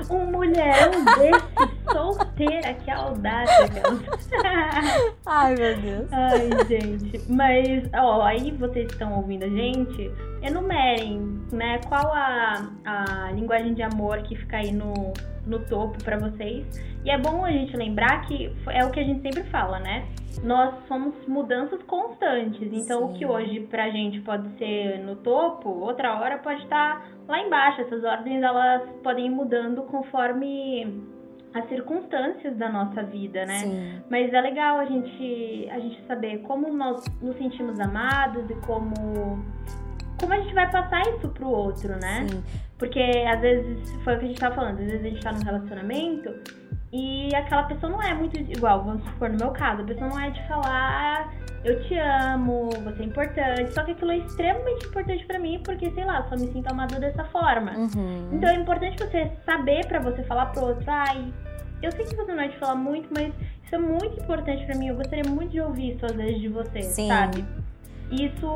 um 0.09 0.31
mulherão 0.31 0.91
desse, 0.91 1.91
solteira, 1.91 2.73
que 2.73 2.91
audácia, 2.91 3.67
cara. 3.69 5.13
Ai, 5.25 5.55
meu 5.55 5.77
Deus. 5.77 6.07
Ai, 6.11 6.49
gente. 6.67 7.21
Mas, 7.29 7.89
ó, 7.93 8.21
aí 8.23 8.51
vocês 8.51 8.91
estão 8.91 9.13
ouvindo 9.15 9.45
a 9.45 9.49
gente, 9.49 10.11
enumerem, 10.41 11.39
né, 11.51 11.79
qual 11.87 12.11
a, 12.13 12.69
a 12.85 13.31
linguagem 13.31 13.73
de 13.73 13.83
amor 13.83 14.21
que 14.23 14.35
fica 14.35 14.57
aí 14.57 14.71
no, 14.71 15.13
no 15.45 15.59
topo 15.59 16.03
pra 16.03 16.17
vocês. 16.17 16.65
E 17.03 17.09
é 17.09 17.17
bom 17.17 17.45
a 17.45 17.51
gente 17.51 17.75
lembrar 17.77 18.25
que 18.27 18.51
é 18.69 18.83
o 18.83 18.91
que 18.91 18.99
a 18.99 19.03
gente 19.03 19.21
sempre 19.21 19.43
fala, 19.43 19.79
né? 19.79 20.07
Nós 20.43 20.73
somos 20.87 21.13
mudanças 21.27 21.81
constantes. 21.83 22.67
Então, 22.73 23.05
o 23.05 23.11
Sim. 23.11 23.19
que 23.19 23.25
hoje 23.25 23.59
pra 23.69 23.89
gente 23.89 24.19
pode 24.21 24.49
ser 24.57 24.99
no 24.99 25.15
topo, 25.17 25.69
outra 25.69 26.19
hora 26.19 26.39
pode 26.39 26.63
estar 26.63 27.07
lá 27.27 27.39
embaixo. 27.39 27.81
Essas 27.81 28.03
ordens, 28.03 28.41
elas 28.43 28.81
podem 29.03 29.27
ir 29.27 29.29
mudando 29.29 29.83
conforme 29.83 31.03
as 31.55 31.69
circunstâncias 31.69 32.57
da 32.57 32.69
nossa 32.69 33.01
vida, 33.03 33.45
né? 33.45 33.59
Sim. 33.59 34.01
Mas 34.09 34.33
é 34.33 34.41
legal 34.41 34.77
a 34.77 34.85
gente, 34.85 35.69
a 35.71 35.79
gente 35.79 36.05
saber 36.05 36.39
como 36.39 36.71
nós 36.73 37.01
nos 37.21 37.37
sentimos 37.37 37.79
amados 37.79 38.49
e 38.49 38.55
como, 38.65 39.41
como 40.19 40.33
a 40.33 40.37
gente 40.41 40.53
vai 40.53 40.69
passar 40.69 41.01
isso 41.15 41.29
pro 41.29 41.47
outro, 41.47 41.97
né? 41.97 42.27
Sim. 42.27 42.43
Porque 42.77 42.99
às 42.99 43.39
vezes, 43.39 43.91
foi 44.03 44.15
o 44.15 44.19
que 44.19 44.25
a 44.25 44.27
gente 44.27 44.39
tava 44.39 44.55
falando, 44.55 44.79
às 44.79 44.85
vezes 44.85 45.05
a 45.05 45.09
gente 45.09 45.21
tá 45.21 45.31
num 45.31 45.43
relacionamento 45.43 46.33
e 46.91 47.33
aquela 47.35 47.63
pessoa 47.63 47.91
não 47.91 48.01
é 48.01 48.13
muito 48.13 48.37
igual, 48.37 48.83
vamos 48.83 49.03
supor, 49.03 49.29
no 49.29 49.37
meu 49.37 49.51
caso, 49.51 49.81
a 49.81 49.85
pessoa 49.85 50.09
não 50.09 50.19
é 50.19 50.29
de 50.29 50.47
falar 50.47 51.33
eu 51.65 51.81
te 51.81 51.97
amo, 51.97 52.69
você 52.83 53.01
é 53.01 53.05
importante, 53.05 53.73
só 53.73 53.83
que 53.83 53.91
aquilo 53.91 54.11
é 54.11 54.17
extremamente 54.17 54.85
importante 54.85 55.25
pra 55.25 55.39
mim 55.39 55.59
porque, 55.63 55.89
sei 55.91 56.05
lá, 56.05 56.19
eu 56.19 56.29
só 56.29 56.45
me 56.45 56.53
sinto 56.53 56.67
amada 56.71 56.99
dessa 56.99 57.23
forma. 57.25 57.71
Uhum. 57.71 58.29
Então 58.33 58.49
é 58.49 58.53
importante 58.53 59.03
você 59.03 59.31
saber 59.43 59.83
pra 59.87 59.99
você 59.99 60.21
falar 60.23 60.45
pro 60.47 60.63
outro, 60.63 60.85
ai, 60.87 61.33
eu 61.81 61.91
sei 61.91 62.05
que 62.05 62.15
você 62.15 62.33
não 62.33 62.43
é 62.43 62.49
de 62.49 62.57
falar 62.59 62.75
muito, 62.75 63.09
mas 63.11 63.33
isso 63.63 63.73
é 63.73 63.79
muito 63.79 64.21
importante 64.21 64.63
pra 64.65 64.75
mim. 64.75 64.89
Eu 64.89 64.95
gostaria 64.95 65.23
muito 65.27 65.51
de 65.51 65.59
ouvir 65.59 65.95
isso 65.95 66.05
às 66.05 66.11
vezes 66.11 66.39
de 66.39 66.49
você, 66.49 66.81
Sim. 66.83 67.07
sabe? 67.07 67.43
Isso 68.11 68.47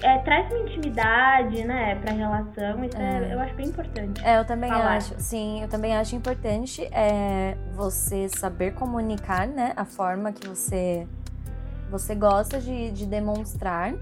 é, 0.00 0.18
traz 0.18 0.50
uma 0.50 0.60
intimidade, 0.60 1.64
né, 1.64 1.96
pra 1.96 2.12
relação. 2.12 2.84
Isso 2.84 2.96
é. 2.96 3.30
É. 3.30 3.34
eu 3.34 3.40
acho 3.40 3.54
bem 3.54 3.66
importante. 3.68 4.24
É, 4.24 4.38
eu 4.38 4.44
também 4.44 4.70
falar. 4.70 4.96
acho. 4.96 5.14
Sim, 5.18 5.62
eu 5.62 5.68
também 5.68 5.96
acho 5.96 6.16
importante 6.16 6.82
é, 6.92 7.56
você 7.74 8.28
saber 8.28 8.72
comunicar, 8.74 9.46
né? 9.46 9.72
A 9.76 9.84
forma 9.84 10.32
que 10.32 10.46
você, 10.48 11.06
você 11.90 12.14
gosta 12.14 12.60
de, 12.60 12.90
de 12.92 13.06
demonstrar. 13.06 13.94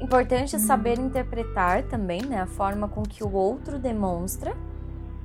Importante 0.00 0.56
Uhum. 0.56 0.62
saber 0.62 0.98
interpretar 0.98 1.84
também, 1.84 2.20
né? 2.22 2.40
A 2.40 2.46
forma 2.46 2.88
com 2.88 3.02
que 3.04 3.22
o 3.22 3.32
outro 3.32 3.78
demonstra. 3.78 4.52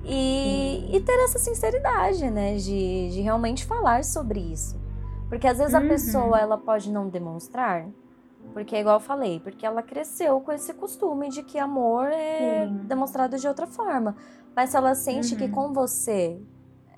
E, 0.06 0.96
e 0.96 1.00
ter 1.02 1.14
essa 1.24 1.40
sinceridade, 1.40 2.30
né? 2.30 2.56
De, 2.56 3.10
de 3.12 3.22
realmente 3.22 3.66
falar 3.66 4.04
sobre 4.04 4.40
isso. 4.40 4.80
Porque 5.28 5.48
às 5.48 5.58
vezes 5.58 5.74
a 5.74 5.80
Uhum. 5.80 5.88
pessoa, 5.88 6.40
ela 6.40 6.58
pode 6.58 6.92
não 6.92 7.10
demonstrar. 7.10 7.86
Porque 8.54 8.76
é 8.76 8.80
igual 8.80 8.96
eu 8.96 9.00
falei, 9.00 9.40
porque 9.40 9.66
ela 9.66 9.82
cresceu 9.84 10.40
com 10.42 10.52
esse 10.52 10.74
costume 10.74 11.30
de 11.30 11.44
que 11.44 11.58
amor 11.60 12.08
é 12.12 12.66
Sim. 12.68 12.88
demonstrado 12.88 13.38
de 13.38 13.48
outra 13.48 13.68
forma. 13.68 14.16
Mas 14.56 14.72
se 14.72 14.78
ela 14.78 14.96
sente 14.96 15.36
que 15.36 15.46
Uhum. 15.46 15.52
com 15.52 15.74
você 15.74 16.42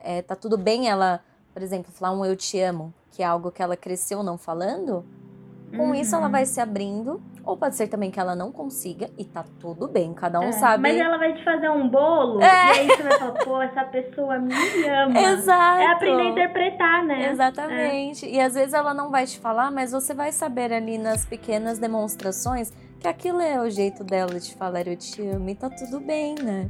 é, 0.04 0.22
tá 0.22 0.36
tudo 0.36 0.58
bem 0.58 0.90
ela, 0.90 1.22
por 1.54 1.62
exemplo, 1.62 1.92
falar 1.92 2.12
um 2.12 2.26
eu 2.26 2.36
te 2.36 2.60
amo, 2.60 2.94
que 3.12 3.22
é 3.22 3.26
algo 3.26 3.52
que 3.52 3.62
ela 3.62 3.78
cresceu 3.78 4.24
não 4.24 4.38
falando, 4.38 5.06
com 5.76 5.94
isso 5.96 6.16
ela 6.16 6.26
Uhum. 6.26 6.32
vai 6.32 6.46
se 6.46 6.60
abrindo. 6.60 7.22
Ou 7.44 7.58
pode 7.58 7.76
ser 7.76 7.88
também 7.88 8.12
que 8.12 8.20
ela 8.20 8.36
não 8.36 8.52
consiga 8.52 9.10
e 9.18 9.26
tá 9.26 9.44
tudo 9.60 9.88
bem, 9.88 10.14
cada 10.14 10.40
um 10.40 10.44
É, 10.44 10.52
sabe. 10.52 10.84
Mas 10.84 10.98
ela 11.00 11.18
vai 11.18 11.34
te 11.34 11.44
fazer 11.44 11.70
um 11.70 11.90
bolo 11.90 12.40
É. 12.42 12.46
e 12.46 12.80
aí 12.82 12.88
você 12.88 13.02
vai 13.04 13.18
falar, 13.18 13.32
pô, 13.44 13.62
essa 13.62 13.84
pessoa 13.86 14.38
me 14.38 14.54
ama. 14.88 15.20
Exato. 15.20 15.82
É 15.82 15.88
aprender 15.88 16.22
a 16.22 16.30
interpretar, 16.30 17.04
né? 17.04 17.32
Exatamente. 17.32 18.28
E 18.30 18.40
às 18.40 18.54
vezes 18.54 18.74
ela 18.76 18.94
não 18.94 19.10
vai 19.10 19.26
te 19.26 19.40
falar, 19.40 19.72
mas 19.72 19.92
você 19.92 20.14
vai 20.14 20.32
saber 20.32 20.72
ali 20.72 21.00
nas 21.00 21.26
pequenas 21.26 21.80
demonstrações 21.80 22.72
que 23.00 23.08
aquilo 23.08 23.42
é 23.42 23.60
o 23.60 23.68
jeito 23.72 24.04
dela 24.04 24.40
de 24.40 24.54
falar 24.54 24.88
eu 24.88 24.96
te 24.96 25.26
amo 25.28 25.50
e 25.50 25.56
tá 25.56 25.68
tudo 25.72 26.00
bem, 26.00 26.36
né? 26.36 26.70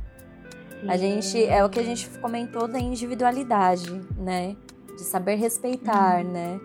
A 0.88 0.96
gente 0.96 1.44
é 1.46 1.64
o 1.66 1.70
que 1.70 1.80
a 1.80 1.84
gente 1.84 2.08
comentou 2.20 2.68
da 2.68 2.80
individualidade, 2.80 3.92
né? 4.18 4.56
De 4.96 5.02
saber 5.04 5.36
respeitar, 5.36 6.24
né? 6.24 6.60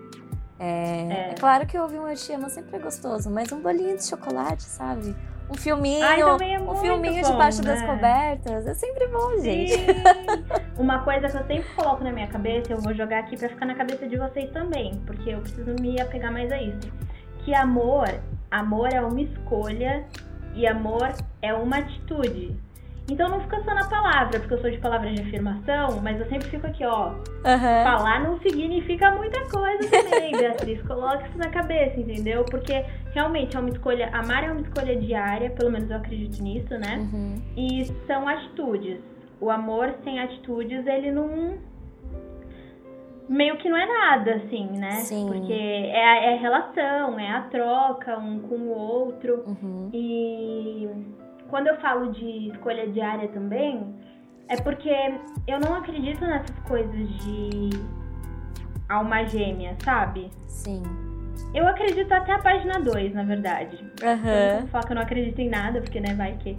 É, 0.59 1.01
É. 1.11 1.31
é 1.31 1.35
claro 1.35 1.67
que 1.67 1.79
ouvir 1.79 1.99
um 1.99 2.09
eu 2.09 2.15
te 2.17 2.33
amo 2.33 2.49
sempre 2.49 2.77
é 2.77 2.79
gostoso, 2.79 3.31
mas 3.31 3.51
um 3.53 3.61
bolinho 3.61 3.97
de 3.97 4.05
chocolate, 4.07 4.63
sabe? 4.63 5.15
Um 5.49 5.55
filminho, 5.55 6.05
Ai, 6.05 6.21
é 6.21 6.27
um 6.59 6.75
filminho 6.77 7.23
bom, 7.23 7.31
debaixo 7.31 7.63
né? 7.63 7.75
das 7.75 7.83
cobertas, 7.83 8.67
é 8.67 8.75
sempre 8.75 9.07
bom, 9.07 9.41
gente. 9.41 9.75
Sim. 9.75 9.87
Uma 10.77 10.99
coisa 11.05 11.29
que 11.29 11.37
eu 11.37 11.47
sempre 11.47 11.69
coloco 11.77 12.03
na 12.03 12.11
minha 12.13 12.27
cabeça, 12.27 12.73
eu 12.73 12.81
vou 12.81 12.93
jogar 12.93 13.21
aqui 13.21 13.37
pra 13.37 13.49
ficar 13.49 13.65
na 13.65 13.75
cabeça 13.77 14.09
de 14.09 14.17
vocês 14.17 14.51
também, 14.51 15.01
porque 15.07 15.31
eu 15.31 15.41
preciso 15.41 15.77
me 15.81 16.01
apegar 16.01 16.33
mais 16.33 16.51
a 16.51 16.61
isso. 16.61 16.91
Que 17.45 17.55
amor, 17.55 18.09
amor 18.51 18.93
é 18.93 19.01
uma 19.01 19.21
escolha 19.21 20.05
e 20.53 20.67
amor 20.67 21.13
é 21.41 21.55
uma 21.55 21.79
atitude. 21.79 22.59
Então 23.09 23.29
não 23.29 23.41
fica 23.41 23.63
só 23.63 23.73
na 23.73 23.89
palavra, 23.89 24.41
porque 24.41 24.55
eu 24.55 24.61
sou 24.61 24.71
de 24.71 24.79
palavras 24.79 25.15
de 25.15 25.23
afirmação, 25.23 26.01
mas 26.03 26.19
eu 26.21 26.29
sempre 26.29 26.49
fico 26.49 26.67
aqui, 26.67 26.85
ó. 26.85 27.15
Aham. 27.45 27.85
Falar 27.85 28.25
não 28.25 28.41
significa 28.41 29.13
muita 29.13 29.41
coisa 29.49 29.89
também, 29.89 30.33
Beatriz. 30.37 30.83
Coloca 30.83 31.25
isso 31.29 31.39
na 31.39 31.49
cabeça, 31.49 32.01
entendeu? 32.01 32.45
Porque 32.45 32.85
realmente 33.13 33.57
é 33.57 33.61
uma 33.61 33.71
escolha. 33.71 34.11
Amar 34.13 34.43
é 34.43 34.51
uma 34.51 34.61
escolha 34.61 34.97
diária, 34.97 35.51
pelo 35.51 35.71
menos 35.71 35.89
eu 35.89 35.97
acredito 35.97 36.43
nisso, 36.43 36.77
né? 36.79 36.99
Uhum. 37.13 37.43
E 37.57 37.85
são 38.07 38.27
atitudes. 38.27 38.99
O 39.41 39.51
amor 39.51 39.95
sem 40.03 40.19
atitudes, 40.19 40.85
ele 40.87 41.13
não. 41.13 41.59
Meio 43.29 43.57
que 43.59 43.69
não 43.69 43.77
é 43.77 43.87
nada, 43.87 44.35
assim, 44.35 44.67
né? 44.67 44.93
Sim. 44.93 45.27
Porque 45.29 45.53
é 45.53 46.05
a, 46.05 46.17
é 46.25 46.35
a 46.35 46.41
relação, 46.41 47.19
é 47.19 47.31
a 47.31 47.43
troca 47.43 48.19
um 48.19 48.41
com 48.41 48.55
o 48.57 48.69
outro. 48.69 49.45
Uhum. 49.47 49.91
E 49.93 50.89
quando 51.49 51.69
eu 51.69 51.77
falo 51.77 52.13
de 52.13 52.49
escolha 52.49 52.89
diária 52.89 53.29
também, 53.29 53.95
é 54.49 54.57
porque 54.57 54.93
eu 55.47 55.59
não 55.61 55.75
acredito 55.75 56.25
nessas 56.25 56.59
coisas 56.61 57.09
de 57.25 57.71
alma 58.89 59.25
gêmea, 59.25 59.77
sabe? 59.83 60.31
Sim. 60.47 60.83
Eu 61.55 61.67
acredito 61.67 62.13
até 62.13 62.33
a 62.33 62.39
página 62.39 62.79
2, 62.81 63.15
na 63.15 63.25
verdade. 63.25 63.79
Aham. 64.03 64.61
vou 64.61 64.69
falar 64.69 64.85
que 64.85 64.93
eu 64.93 64.97
não 64.97 65.03
acredito 65.03 65.39
em 65.41 65.49
nada, 65.49 65.81
porque, 65.81 66.01
né, 66.01 66.15
vai 66.15 66.37
que. 66.37 66.57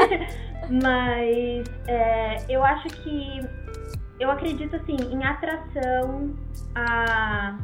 Mas 0.70 1.64
é, 1.86 2.36
eu 2.48 2.64
acho 2.64 2.88
que. 2.88 3.40
Eu 4.20 4.30
acredito, 4.30 4.76
assim, 4.76 4.96
em 5.10 5.24
atração 5.24 6.34
à, 6.74 7.58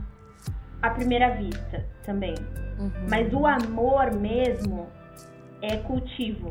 à 0.82 0.90
primeira 0.90 1.30
vista 1.36 1.86
também. 2.04 2.34
Uhum. 2.78 2.90
Mas 3.08 3.32
o 3.32 3.46
amor 3.46 4.12
mesmo 4.12 4.88
é 5.62 5.76
cultivo. 5.78 6.50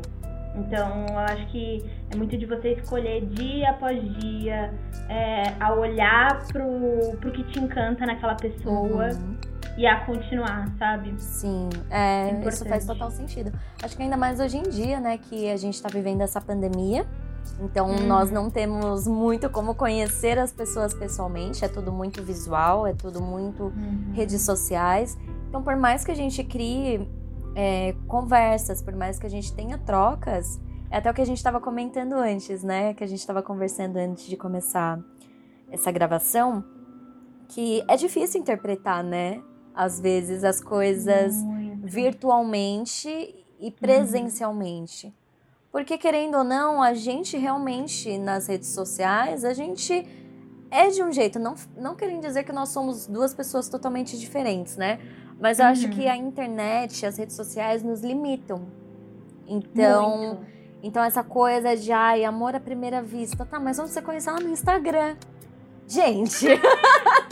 Então, 0.56 1.06
eu 1.10 1.18
acho 1.18 1.46
que 1.48 1.84
é 2.10 2.16
muito 2.16 2.36
de 2.36 2.44
você 2.46 2.72
escolher 2.72 3.24
dia 3.26 3.70
após 3.70 4.00
dia, 4.18 4.74
é, 5.08 5.42
a 5.60 5.72
olhar 5.74 6.44
pro, 6.48 7.16
pro 7.20 7.30
que 7.30 7.44
te 7.44 7.60
encanta 7.60 8.04
naquela 8.04 8.34
pessoa 8.34 9.08
Uhum. 9.12 9.36
e 9.76 9.86
a 9.86 10.04
continuar, 10.04 10.66
sabe? 10.78 11.14
Sim, 11.18 11.68
é, 11.90 12.30
É 12.30 12.48
isso 12.48 12.64
faz 12.64 12.84
total 12.84 13.10
sentido. 13.10 13.52
Acho 13.82 13.96
que 13.96 14.02
ainda 14.02 14.16
mais 14.16 14.40
hoje 14.40 14.56
em 14.58 14.62
dia, 14.64 14.98
né, 14.98 15.18
que 15.18 15.48
a 15.48 15.56
gente 15.56 15.80
tá 15.80 15.88
vivendo 15.92 16.22
essa 16.22 16.40
pandemia. 16.40 17.06
Então, 17.60 17.90
Uhum. 17.90 18.06
nós 18.06 18.30
não 18.30 18.50
temos 18.50 19.06
muito 19.06 19.48
como 19.50 19.74
conhecer 19.74 20.38
as 20.38 20.52
pessoas 20.52 20.92
pessoalmente, 20.92 21.64
é 21.64 21.68
tudo 21.68 21.92
muito 21.92 22.22
visual, 22.22 22.86
é 22.86 22.92
tudo 22.94 23.20
muito 23.22 23.72
redes 24.12 24.42
sociais. 24.42 25.16
Então, 25.48 25.62
por 25.62 25.76
mais 25.76 26.04
que 26.04 26.10
a 26.10 26.14
gente 26.14 26.42
crie 26.44 27.08
é, 27.60 27.92
conversas, 28.06 28.80
por 28.80 28.94
mais 28.94 29.18
que 29.18 29.26
a 29.26 29.28
gente 29.28 29.52
tenha 29.52 29.76
trocas, 29.76 30.60
é 30.92 30.98
até 30.98 31.10
o 31.10 31.14
que 31.14 31.20
a 31.20 31.26
gente 31.26 31.38
estava 31.38 31.60
comentando 31.60 32.12
antes, 32.12 32.62
né? 32.62 32.94
Que 32.94 33.02
a 33.02 33.06
gente 33.06 33.18
estava 33.18 33.42
conversando 33.42 33.96
antes 33.96 34.26
de 34.26 34.36
começar 34.36 35.00
essa 35.68 35.90
gravação, 35.90 36.64
que 37.48 37.82
é 37.88 37.96
difícil 37.96 38.40
interpretar, 38.40 39.02
né? 39.02 39.42
Às 39.74 39.98
vezes 39.98 40.44
as 40.44 40.60
coisas 40.60 41.34
Muito. 41.34 41.84
virtualmente 41.84 43.34
e 43.58 43.72
presencialmente. 43.72 45.12
Porque, 45.72 45.98
querendo 45.98 46.38
ou 46.38 46.44
não, 46.44 46.80
a 46.80 46.94
gente 46.94 47.36
realmente, 47.36 48.18
nas 48.18 48.46
redes 48.46 48.68
sociais, 48.68 49.44
a 49.44 49.52
gente 49.52 50.06
é 50.70 50.90
de 50.90 51.02
um 51.02 51.10
jeito. 51.10 51.40
Não, 51.40 51.56
não 51.76 51.96
querendo 51.96 52.22
dizer 52.22 52.44
que 52.44 52.52
nós 52.52 52.68
somos 52.68 53.08
duas 53.08 53.34
pessoas 53.34 53.68
totalmente 53.68 54.16
diferentes, 54.16 54.76
né? 54.76 55.00
Mas 55.40 55.58
eu 55.60 55.66
acho 55.66 55.84
Uhum. 55.86 55.90
que 55.92 56.08
a 56.08 56.16
internet, 56.16 57.06
as 57.06 57.16
redes 57.16 57.36
sociais 57.36 57.82
nos 57.82 58.00
limitam. 58.02 58.62
Então, 59.46 60.18
Muito. 60.18 60.46
então 60.82 61.02
essa 61.02 61.22
coisa 61.22 61.76
de, 61.76 61.92
ai, 61.92 62.24
amor 62.24 62.54
à 62.54 62.60
primeira 62.60 63.00
vista. 63.02 63.44
Tá, 63.46 63.58
mas 63.60 63.78
onde 63.78 63.90
você 63.90 64.02
conheceu 64.02 64.32
ela 64.34 64.42
no 64.42 64.50
Instagram? 64.50 65.16
Gente, 65.86 66.46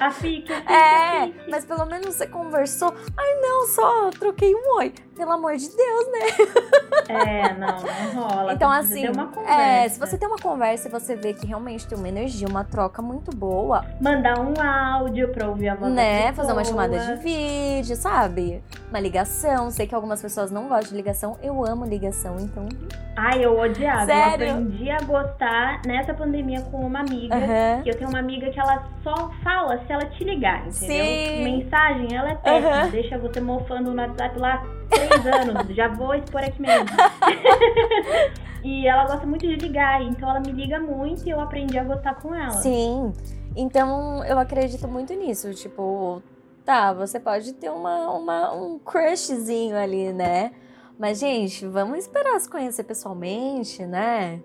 A 0.00 0.10
fique, 0.10 0.52
a 0.52 0.56
fique, 0.56 0.72
É, 0.72 1.18
a 1.18 1.26
fique. 1.26 1.50
mas 1.50 1.64
pelo 1.64 1.84
menos 1.86 2.14
você 2.14 2.26
conversou. 2.26 2.94
Ai, 3.16 3.34
não, 3.40 3.66
só 3.66 4.10
troquei 4.10 4.54
um 4.54 4.76
oi. 4.78 4.92
Pelo 5.16 5.32
amor 5.32 5.56
de 5.56 5.68
Deus, 5.68 6.06
né? 6.12 6.46
É, 7.08 7.54
não, 7.54 7.66
não 8.14 8.28
rola. 8.28 8.52
Então, 8.52 8.70
assim, 8.70 9.04
é, 9.48 9.88
se 9.88 9.98
você 9.98 10.16
tem 10.16 10.28
uma 10.28 10.38
conversa 10.38 10.86
e 10.88 10.90
você 10.90 11.16
vê 11.16 11.32
que 11.34 11.44
realmente 11.44 11.88
tem 11.88 11.98
uma 11.98 12.08
energia, 12.08 12.46
uma 12.46 12.62
troca 12.62 13.02
muito 13.02 13.34
boa, 13.34 13.84
Mandar 14.00 14.38
um 14.38 14.54
áudio 14.62 15.32
pra 15.32 15.48
ouvir 15.48 15.70
a 15.70 15.74
voz 15.74 15.92
né? 15.92 16.32
Fazer 16.32 16.52
uma 16.52 16.64
chamada 16.64 16.98
de 16.98 17.14
vídeo, 17.22 17.96
sabe? 17.96 18.62
Uma 18.90 19.00
ligação. 19.00 19.70
Sei 19.70 19.86
que 19.86 19.94
algumas 19.94 20.22
pessoas 20.22 20.50
não 20.52 20.68
gostam 20.68 20.90
de 20.90 20.96
ligação. 20.96 21.36
Eu 21.42 21.64
amo 21.66 21.84
ligação, 21.84 22.36
então. 22.38 22.68
Ai, 23.16 23.44
eu 23.44 23.58
odiava. 23.58 24.06
Sério? 24.06 24.46
Eu 24.46 24.52
aprendi 24.52 24.90
a 24.90 25.00
gostar 25.00 25.82
nessa 25.84 26.14
pandemia 26.14 26.60
com 26.62 26.78
uma 26.86 27.00
amiga. 27.00 27.34
Aham. 27.34 27.82
Que 27.82 27.90
eu 27.90 27.98
tenho 27.98 28.10
uma 28.10 28.20
amiga 28.20 28.50
que 28.50 28.60
ela 28.60 28.86
só 29.02 29.30
fala 29.42 29.80
se 29.88 29.92
ela 29.94 30.04
te 30.04 30.22
ligar, 30.22 30.68
entendeu? 30.68 31.04
Sim. 31.04 31.44
Mensagem, 31.44 32.14
ela 32.14 32.30
é 32.30 32.34
péssima. 32.34 32.68
Aham. 32.68 32.90
Deixa 32.90 33.18
você 33.18 33.40
mofando 33.40 33.90
no 33.90 34.00
WhatsApp 34.00 34.38
lá 34.38 34.62
três 34.90 35.26
anos. 35.26 35.74
Já 35.74 35.88
vou 35.88 36.14
expor 36.14 36.44
aqui 36.44 36.60
mesmo. 36.60 36.86
e 38.62 38.86
ela 38.86 39.06
gosta 39.06 39.26
muito 39.26 39.46
de 39.46 39.56
ligar, 39.56 40.02
então 40.02 40.28
ela 40.28 40.40
me 40.40 40.52
liga 40.52 40.78
muito 40.78 41.26
e 41.26 41.30
eu 41.30 41.40
aprendi 41.40 41.78
a 41.78 41.84
gostar 41.84 42.14
com 42.16 42.34
ela. 42.34 42.50
Sim. 42.50 43.12
Então, 43.56 44.22
eu 44.24 44.38
acredito 44.38 44.86
muito 44.86 45.14
nisso. 45.14 45.52
Tipo, 45.54 46.22
tá, 46.66 46.92
você 46.92 47.18
pode 47.18 47.54
ter 47.54 47.70
uma, 47.70 48.10
uma, 48.10 48.52
um 48.52 48.78
crushzinho 48.78 49.76
ali, 49.76 50.12
né? 50.12 50.52
Mas, 50.98 51.18
gente, 51.18 51.66
vamos 51.66 51.98
esperar 51.98 52.38
se 52.38 52.50
conhecer 52.50 52.84
pessoalmente, 52.84 53.86
né? 53.86 54.40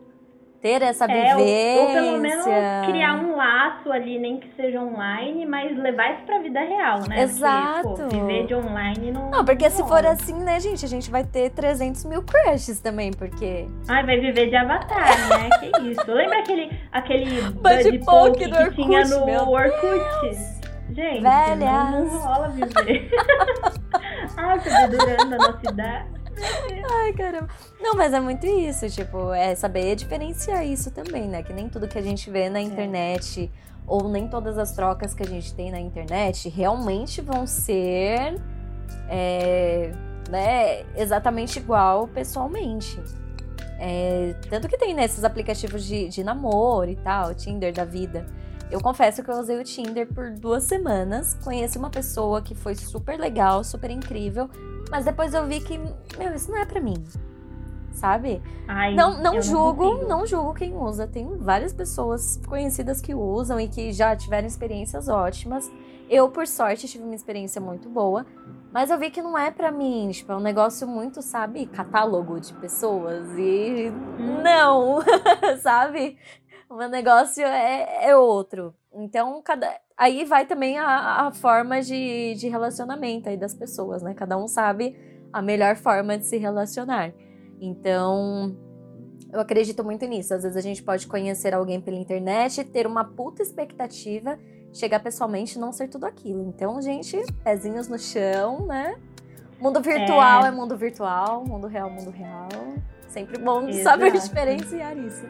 Ter 0.64 0.82
essa 0.82 1.04
É, 1.06 1.36
ou, 1.36 1.40
vivência. 1.40 1.82
ou 1.82 1.88
pelo 1.94 2.18
menos 2.20 2.46
criar 2.88 3.16
um 3.16 3.36
laço 3.36 3.92
ali, 3.92 4.18
nem 4.18 4.40
que 4.40 4.48
seja 4.56 4.82
online, 4.82 5.46
mas 5.46 5.78
levar 5.78 6.14
isso 6.14 6.24
pra 6.24 6.40
vida 6.40 6.62
real, 6.62 7.02
né? 7.10 7.22
Exato. 7.24 7.90
Porque, 7.90 8.04
pô, 8.04 8.10
viver 8.26 8.48
de 8.48 8.56
online 8.56 9.12
não. 9.12 9.30
Não, 9.30 9.44
porque 9.44 9.70
se 9.70 9.86
for 9.86 10.06
assim, 10.06 10.40
né, 10.42 10.62
gente, 10.62 10.86
a 10.86 10.88
gente 10.88 11.12
vai 11.12 11.26
ter 11.26 11.50
300 11.50 12.06
mil 12.06 12.24
crushes 12.24 12.80
também, 12.80 13.12
porque... 13.12 13.68
Ai, 13.90 14.06
vai 14.06 14.18
viver 14.22 14.48
de 14.50 14.56
avatar, 14.56 15.06
né? 15.28 15.50
que 15.60 15.82
isso. 15.92 16.06
Lembra 16.10 16.40
aquele, 16.40 16.72
aquele 16.94 17.42
Buddy 17.42 18.00
Poke 18.00 18.48
do 18.48 18.56
que 18.56 18.64
Orkut, 18.64 18.76
tinha 18.76 19.04
no 19.04 19.50
Orkut? 19.52 20.54
Gente, 20.94 21.22
Velhas. 21.24 21.60
não, 21.60 22.06
não 22.06 22.20
rola 22.20 22.48
viver. 22.48 23.10
Ai, 24.38 24.60
tô 24.60 24.70
dedurando 24.88 25.36
a 25.36 25.38
nossa 25.38 25.70
idade. 25.70 26.23
Ai, 27.04 27.14
caramba. 27.14 27.50
Não, 27.80 27.96
mas 27.96 28.14
é 28.14 28.20
muito 28.20 28.46
isso, 28.46 28.90
tipo, 28.90 29.34
é 29.34 29.56
saber 29.56 29.96
diferenciar 29.96 30.66
isso 30.66 30.92
também, 30.92 31.28
né? 31.28 31.44
Que 31.44 31.54
nem 31.54 31.70
tudo 31.70 31.88
que 31.88 31.98
a 31.98 32.02
gente 32.02 32.30
vê 32.30 32.50
na 32.50 32.62
internet, 32.62 33.52
ou 33.86 34.10
nem 34.10 34.28
todas 34.28 34.58
as 34.58 34.72
trocas 34.72 35.14
que 35.14 35.24
a 35.24 35.28
gente 35.28 35.54
tem 35.54 35.72
na 35.72 35.80
internet, 35.80 36.50
realmente 36.50 37.22
vão 37.22 37.46
ser 37.46 38.40
é, 39.10 39.92
né, 40.30 40.84
exatamente 40.96 41.60
igual 41.60 42.08
pessoalmente. 42.08 43.00
É, 43.80 44.36
tanto 44.50 44.68
que 44.68 44.78
tem 44.78 44.94
nesses 44.94 45.24
aplicativos 45.24 45.84
de, 45.84 46.08
de 46.08 46.24
namoro 46.24 46.90
e 46.90 46.96
tal, 46.96 47.34
Tinder 47.34 47.74
da 47.74 47.84
vida. 47.84 48.26
Eu 48.72 48.80
confesso 48.82 49.22
que 49.22 49.30
eu 49.30 49.36
usei 49.36 49.60
o 49.60 49.64
Tinder 49.64 50.08
por 50.08 50.32
duas 50.32 50.64
semanas, 50.64 51.36
conheci 51.44 51.78
uma 51.78 51.90
pessoa 51.90 52.42
que 52.42 52.56
foi 52.56 52.74
super 52.76 53.20
legal, 53.20 53.64
super 53.64 53.92
incrível, 53.92 54.50
mas 54.94 55.06
depois 55.06 55.34
eu 55.34 55.48
vi 55.48 55.60
que, 55.60 55.76
meu, 55.80 56.36
isso 56.36 56.52
não 56.52 56.60
é 56.60 56.66
pra 56.66 56.80
mim. 56.80 57.04
Sabe? 57.92 58.42
Ai, 58.68 58.94
Não, 58.96 59.18
não 59.22 59.42
julgo, 59.42 59.90
consigo. 59.92 60.08
não, 60.08 60.26
julgo 60.26 60.54
quem 60.54 60.76
usa. 60.76 61.08
Tem 61.08 61.36
várias 61.38 61.74
pessoas 61.74 62.40
conhecidas 62.48 63.02
que 63.02 63.14
usam 63.16 63.60
e 63.60 63.68
que 63.68 63.92
já 63.92 64.16
tiveram 64.16 64.48
experiências 64.48 65.08
ótimas. 65.08 65.72
Eu, 66.10 66.30
por 66.30 66.46
sorte, 66.46 66.88
tive 66.88 67.04
uma 67.04 67.16
experiência 67.16 67.60
muito 67.62 67.90
boa, 67.90 68.24
mas 68.72 68.90
eu 68.92 69.00
vi 69.00 69.10
que 69.10 69.22
não 69.22 69.36
é 69.38 69.50
pra 69.50 69.72
mim, 69.72 70.10
tipo, 70.12 70.32
é 70.32 70.36
um 70.36 70.40
negócio 70.42 70.88
muito, 70.88 71.22
sabe, 71.22 71.66
catálogo 71.66 72.40
de 72.40 72.54
pessoas 72.54 73.26
e 73.38 73.92
Hum. 74.20 74.42
não, 74.44 75.00
sabe? 75.62 76.18
O 76.70 76.76
meu 76.76 76.90
negócio 76.90 77.44
é, 77.44 78.10
é 78.10 78.16
outro. 78.18 78.74
Então, 78.94 79.42
cada 79.42 79.68
aí 79.98 80.26
vai 80.26 80.46
também 80.46 80.78
a, 80.78 81.28
a 81.28 81.32
forma 81.32 81.82
de, 81.82 82.36
de 82.36 82.48
relacionamento 82.48 83.30
aí 83.30 83.38
das 83.38 83.54
pessoas, 83.54 84.02
né? 84.02 84.14
Cada 84.14 84.38
um 84.38 84.48
sabe 84.48 84.96
a 85.32 85.42
melhor 85.42 85.76
forma 85.76 86.18
de 86.18 86.26
se 86.26 86.38
relacionar. 86.38 87.14
Então, 87.60 88.56
eu 89.32 89.40
acredito 89.40 89.84
muito 89.84 90.06
nisso. 90.06 90.34
Às 90.34 90.44
vezes 90.44 90.58
a 90.58 90.62
gente 90.62 90.84
pode 90.84 91.08
conhecer 91.08 91.54
alguém 91.54 91.82
pela 91.82 91.98
internet, 91.98 92.64
ter 92.64 92.86
uma 92.86 93.04
puta 93.04 93.42
expectativa, 93.42 94.38
chegar 94.72 95.00
pessoalmente 95.00 95.58
e 95.58 95.62
não 95.62 95.72
ser 95.72 95.88
tudo 95.88 96.06
aquilo. 96.06 96.44
Então, 96.48 96.82
gente, 96.82 97.20
pezinhos 97.44 97.88
no 97.88 97.98
chão, 97.98 98.66
né? 98.68 98.96
Mundo 99.60 99.82
virtual 99.82 100.46
é, 100.46 100.52
mundo 100.52 100.76
virtual, 100.76 101.46
mundo 101.46 101.68
real, 101.68 101.90
mundo 101.90 102.12
real. 102.12 102.50
Sempre 103.08 103.38
bom 103.40 103.72
saber 103.82 104.08
Exato. 104.08 104.28
diferenciar 104.28 104.98
isso. 104.98 105.24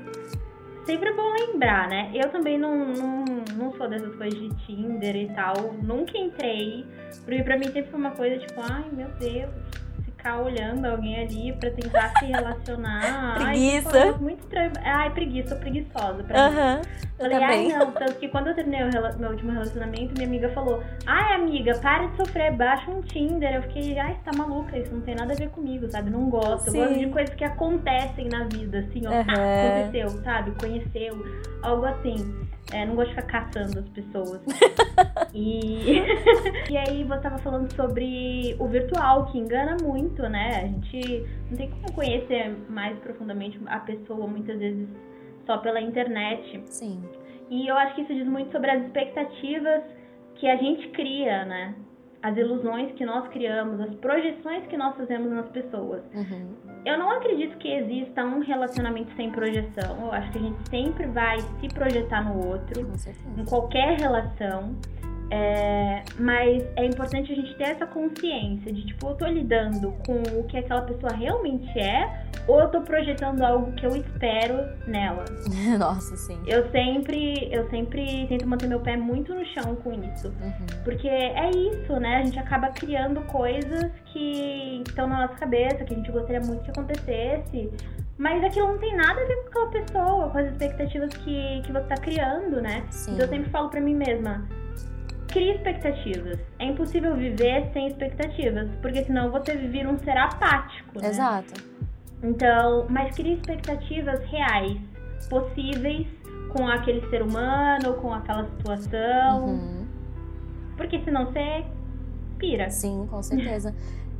Sempre 0.85 1.09
é 1.09 1.13
bom 1.13 1.33
lembrar, 1.33 1.87
né? 1.87 2.11
Eu 2.13 2.29
também 2.29 2.57
não, 2.57 2.85
não, 2.93 3.25
não 3.55 3.71
sou 3.77 3.87
dessas 3.87 4.13
coisas 4.15 4.37
de 4.37 4.49
Tinder 4.65 5.15
e 5.15 5.27
tal. 5.33 5.73
Nunca 5.81 6.17
entrei. 6.17 6.85
Porque 7.23 7.41
pra 7.41 7.57
mim 7.57 7.65
sempre 7.65 7.89
foi 7.89 7.99
uma 7.99 8.11
coisa 8.11 8.37
tipo, 8.37 8.59
ai 8.59 8.85
meu 8.91 9.07
Deus, 9.19 9.49
ficar 10.23 10.41
olhando 10.41 10.86
alguém 10.86 11.19
ali 11.19 11.51
pra 11.51 11.69
tentar 11.69 12.13
se 12.17 12.25
relacionar. 12.25 13.36
Preguiça. 13.43 14.03
Ai, 14.03 14.12
muito 14.13 14.39
estranho. 14.39 14.71
Ai, 14.81 15.09
preguiça, 15.12 15.49
sou 15.49 15.57
preguiçosa. 15.57 16.23
Pra 16.23 16.49
mim. 16.49 16.81
Falei, 17.17 17.39
também. 17.39 17.73
ai 17.73 17.79
não, 17.79 17.91
tanto 17.91 18.15
que 18.15 18.27
quando 18.29 18.47
eu 18.47 18.55
terminei 18.55 18.83
o 18.83 19.19
meu 19.19 19.31
último 19.31 19.51
relacionamento, 19.51 20.13
minha 20.13 20.27
amiga 20.27 20.49
falou, 20.49 20.81
ai 21.05 21.36
amiga, 21.36 21.77
para 21.79 22.07
de 22.07 22.17
sofrer, 22.17 22.53
baixa 22.53 22.89
um 22.89 23.01
Tinder. 23.01 23.55
Eu 23.55 23.62
fiquei, 23.63 23.99
ai, 23.99 24.15
você 24.15 24.31
tá 24.31 24.38
maluca, 24.38 24.77
isso 24.77 24.93
não 24.93 25.01
tem 25.01 25.15
nada 25.15 25.33
a 25.33 25.36
ver 25.36 25.49
comigo, 25.49 25.89
sabe? 25.89 26.09
Não 26.09 26.29
gosto. 26.29 26.67
Eu 26.69 26.73
gosto 26.73 26.93
Sim. 26.93 26.99
de 26.99 27.07
coisas 27.07 27.36
que 27.36 27.43
acontecem 27.43 28.29
na 28.29 28.45
vida, 28.45 28.79
assim, 28.79 29.05
ó. 29.05 29.12
Ah, 29.12 29.81
aconteceu, 29.81 30.09
sabe? 30.23 30.51
Conheceu, 30.51 31.25
algo 31.62 31.86
assim. 31.86 32.47
É, 32.71 32.86
não 32.86 32.95
gosto 32.95 33.09
de 33.09 33.15
ficar 33.15 33.43
caçando 33.43 33.79
as 33.79 33.89
pessoas. 33.89 34.41
e... 35.33 36.01
e 36.69 36.77
aí 36.77 37.03
você 37.03 37.21
tava 37.21 37.38
falando 37.39 37.71
sobre 37.73 38.55
o 38.57 38.67
virtual, 38.67 39.25
que 39.27 39.38
engana 39.38 39.77
muito, 39.81 40.12
né? 40.21 40.62
A 40.62 40.67
gente 40.67 41.28
não 41.49 41.58
tem 41.58 41.69
como 41.69 41.91
conhecer 41.93 42.56
mais 42.69 42.97
profundamente 42.99 43.60
a 43.65 43.80
pessoa, 43.80 44.28
muitas 44.28 44.60
vezes, 44.60 44.88
só 45.45 45.58
pela 45.58 45.82
internet. 45.82 46.62
Sim. 46.65 47.04
E 47.49 47.67
eu 47.67 47.76
acho 47.78 47.95
que 47.95 48.02
isso 48.02 48.13
diz 48.13 48.28
muito 48.28 48.52
sobre 48.52 48.69
as 48.71 48.84
expectativas 48.84 49.84
que 50.36 50.47
a 50.47 50.56
gente 50.58 50.89
cria, 50.89 51.45
né? 51.45 51.76
As 52.21 52.38
ilusões 52.38 52.91
que 52.93 53.06
nós 53.06 53.28
criamos, 53.30 53.82
as 53.82 53.93
projeções 53.95 54.65
que 54.67 54.78
nós 54.78 54.95
fazemos 54.95 55.30
nas 55.30 55.49
pessoas. 55.49 56.02
Uhum. 56.13 56.56
Eu 56.86 56.97
não 56.97 57.10
acredito 57.12 57.58
que 57.58 57.67
exista 57.67 58.23
um 58.23 58.39
relacionamento 58.39 59.13
sem 59.15 59.30
projeção. 59.32 60.02
Eu 60.02 60.12
acho 60.12 60.32
que 60.32 60.38
a 60.38 60.41
gente 60.41 60.69
sempre 60.69 61.06
vai 61.08 61.39
se 61.39 61.67
projetar 61.73 62.23
no 62.23 62.47
outro, 62.47 62.82
em 63.38 63.45
qualquer 63.45 63.99
relação. 63.99 64.76
É, 65.31 66.03
mas 66.19 66.63
é 66.75 66.86
importante 66.86 67.31
a 67.31 67.36
gente 67.36 67.55
ter 67.55 67.63
essa 67.63 67.86
consciência 67.86 68.71
de, 68.71 68.86
tipo, 68.86 69.07
eu 69.07 69.15
tô 69.15 69.25
lidando 69.25 69.93
com 70.05 70.21
o 70.39 70.43
que 70.43 70.57
aquela 70.57 70.81
pessoa 70.81 71.12
realmente 71.13 71.79
é 71.79 72.23
ou 72.47 72.59
eu 72.59 72.69
tô 72.69 72.81
projetando 72.81 73.41
algo 73.41 73.71
que 73.73 73.86
eu 73.86 73.95
espero 73.95 74.55
nela. 74.86 75.23
Nossa, 75.79 76.15
sim. 76.17 76.39
Eu 76.45 76.69
sempre, 76.71 77.49
eu 77.51 77.69
sempre 77.69 78.27
tento 78.27 78.47
manter 78.47 78.67
meu 78.67 78.79
pé 78.79 78.97
muito 78.97 79.33
no 79.33 79.45
chão 79.45 79.75
com 79.77 79.93
isso. 79.93 80.27
Uhum. 80.27 80.83
Porque 80.83 81.07
é 81.07 81.49
isso, 81.49 81.93
né? 81.99 82.17
A 82.17 82.23
gente 82.25 82.39
acaba 82.39 82.69
criando 82.69 83.21
coisas 83.21 83.91
que 84.07 84.83
estão 84.88 85.07
na 85.07 85.27
nossa 85.27 85.36
cabeça, 85.36 85.83
que 85.83 85.93
a 85.93 85.97
gente 85.97 86.12
gostaria 86.12 86.41
muito 86.41 86.63
que 86.63 86.71
acontecesse. 86.71 87.71
Mas 88.17 88.43
aquilo 88.43 88.67
não 88.67 88.77
tem 88.77 88.95
nada 88.95 89.19
a 89.19 89.25
ver 89.25 89.36
com 89.38 89.47
aquela 89.47 89.67
pessoa, 89.71 90.29
com 90.29 90.38
as 90.38 90.47
expectativas 90.47 91.09
que, 91.17 91.62
que 91.63 91.71
você 91.71 91.86
tá 91.86 91.95
criando, 91.95 92.62
né? 92.62 92.83
Sim. 92.91 93.13
Então 93.13 93.25
eu 93.25 93.29
sempre 93.29 93.49
falo 93.49 93.69
pra 93.69 93.81
mim 93.81 93.95
mesma, 93.95 94.47
crie 95.33 95.51
expectativas. 95.55 96.39
É 96.59 96.65
impossível 96.65 97.15
viver 97.15 97.69
sem 97.73 97.87
expectativas, 97.87 98.69
porque 98.81 99.03
senão 99.03 99.31
você 99.31 99.55
vira 99.57 99.89
um 99.89 99.97
ser 99.99 100.17
apático, 100.17 101.01
né? 101.01 101.09
Exato. 101.09 101.53
Então, 102.21 102.85
mas 102.89 103.13
crie 103.15 103.33
expectativas 103.33 104.23
reais, 104.29 104.77
possíveis 105.29 106.07
com 106.53 106.67
aquele 106.67 107.01
ser 107.09 107.21
humano, 107.23 107.95
com 107.95 108.13
aquela 108.13 108.45
situação, 108.45 109.45
Uhum. 109.45 109.85
porque 110.77 111.03
senão 111.03 111.25
você 111.25 111.65
pira. 112.38 112.69
Sim, 112.69 113.07
com 113.09 113.21
certeza. 113.21 113.75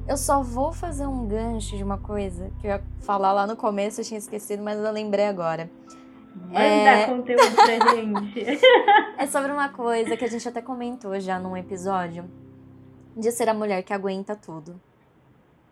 Eu 0.08 0.18
só 0.18 0.42
vou 0.44 0.74
fazer 0.74 1.06
um 1.08 1.26
gancho 1.28 1.78
de 1.78 1.84
uma 1.84 1.98
coisa 1.98 2.50
que 2.60 2.68
eu 2.68 2.72
ia 2.72 2.82
falar 3.02 3.32
lá 3.32 3.48
no 3.48 3.56
começo, 3.56 4.02
eu 4.02 4.06
tinha 4.06 4.18
esquecido, 4.18 4.62
mas 4.62 4.78
eu 4.78 4.92
lembrei 4.92 5.26
agora. 5.28 5.70
Manda 6.36 6.60
É. 6.60 7.06
conteúdo 7.08 7.56
pra 7.56 7.96
gente. 7.96 8.46
É 9.18 9.28
sobre 9.28 9.52
uma 9.52 9.70
coisa 9.70 10.18
que 10.18 10.26
a 10.26 10.28
gente 10.28 10.48
até 10.48 10.62
comentou 10.62 11.18
já 11.20 11.40
num 11.40 11.56
episódio 11.56 12.26
de 13.16 13.32
ser 13.32 13.48
a 13.48 13.54
mulher 13.54 13.84
que 13.84 13.94
aguenta 13.94 14.36
tudo. 14.36 14.80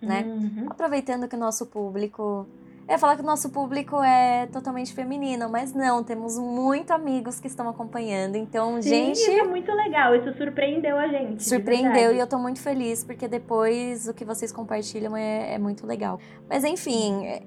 Né? 0.02 0.24
Uhum. 0.26 0.66
Aproveitando 0.70 1.28
que 1.28 1.36
o 1.36 1.40
nosso 1.40 1.66
público 1.68 2.48
Eu 2.88 2.94
ia 2.94 2.98
falar 2.98 3.16
que 3.16 3.22
o 3.22 3.26
nosso 3.26 3.50
público 3.52 4.02
é 4.02 4.48
totalmente 4.48 4.94
feminino, 4.94 5.48
mas 5.50 5.74
não, 5.74 6.04
temos 6.04 6.38
muito 6.40 6.92
amigos 6.92 7.40
que 7.40 7.48
estão 7.48 7.70
acompanhando. 7.70 8.36
Então, 8.36 8.82
Sim, 8.82 8.90
gente. 8.90 9.20
Isso 9.20 9.32
é 9.32 9.44
muito 9.44 9.72
legal, 9.72 10.16
isso 10.16 10.34
surpreendeu 10.38 10.98
a 10.98 11.08
gente. 11.08 11.44
Surpreendeu 11.44 12.14
e 12.14 12.20
eu 12.20 12.26
tô 12.28 12.38
muito 12.40 12.60
feliz, 12.60 13.04
porque 13.04 13.28
depois 13.28 14.08
o 14.08 14.14
que 14.14 14.26
vocês 14.26 14.52
compartilham 14.52 15.16
é, 15.16 15.54
é 15.54 15.58
muito 15.60 15.86
legal. 15.86 16.20
Mas 16.50 16.64
enfim, 16.64 17.26
é, 17.26 17.44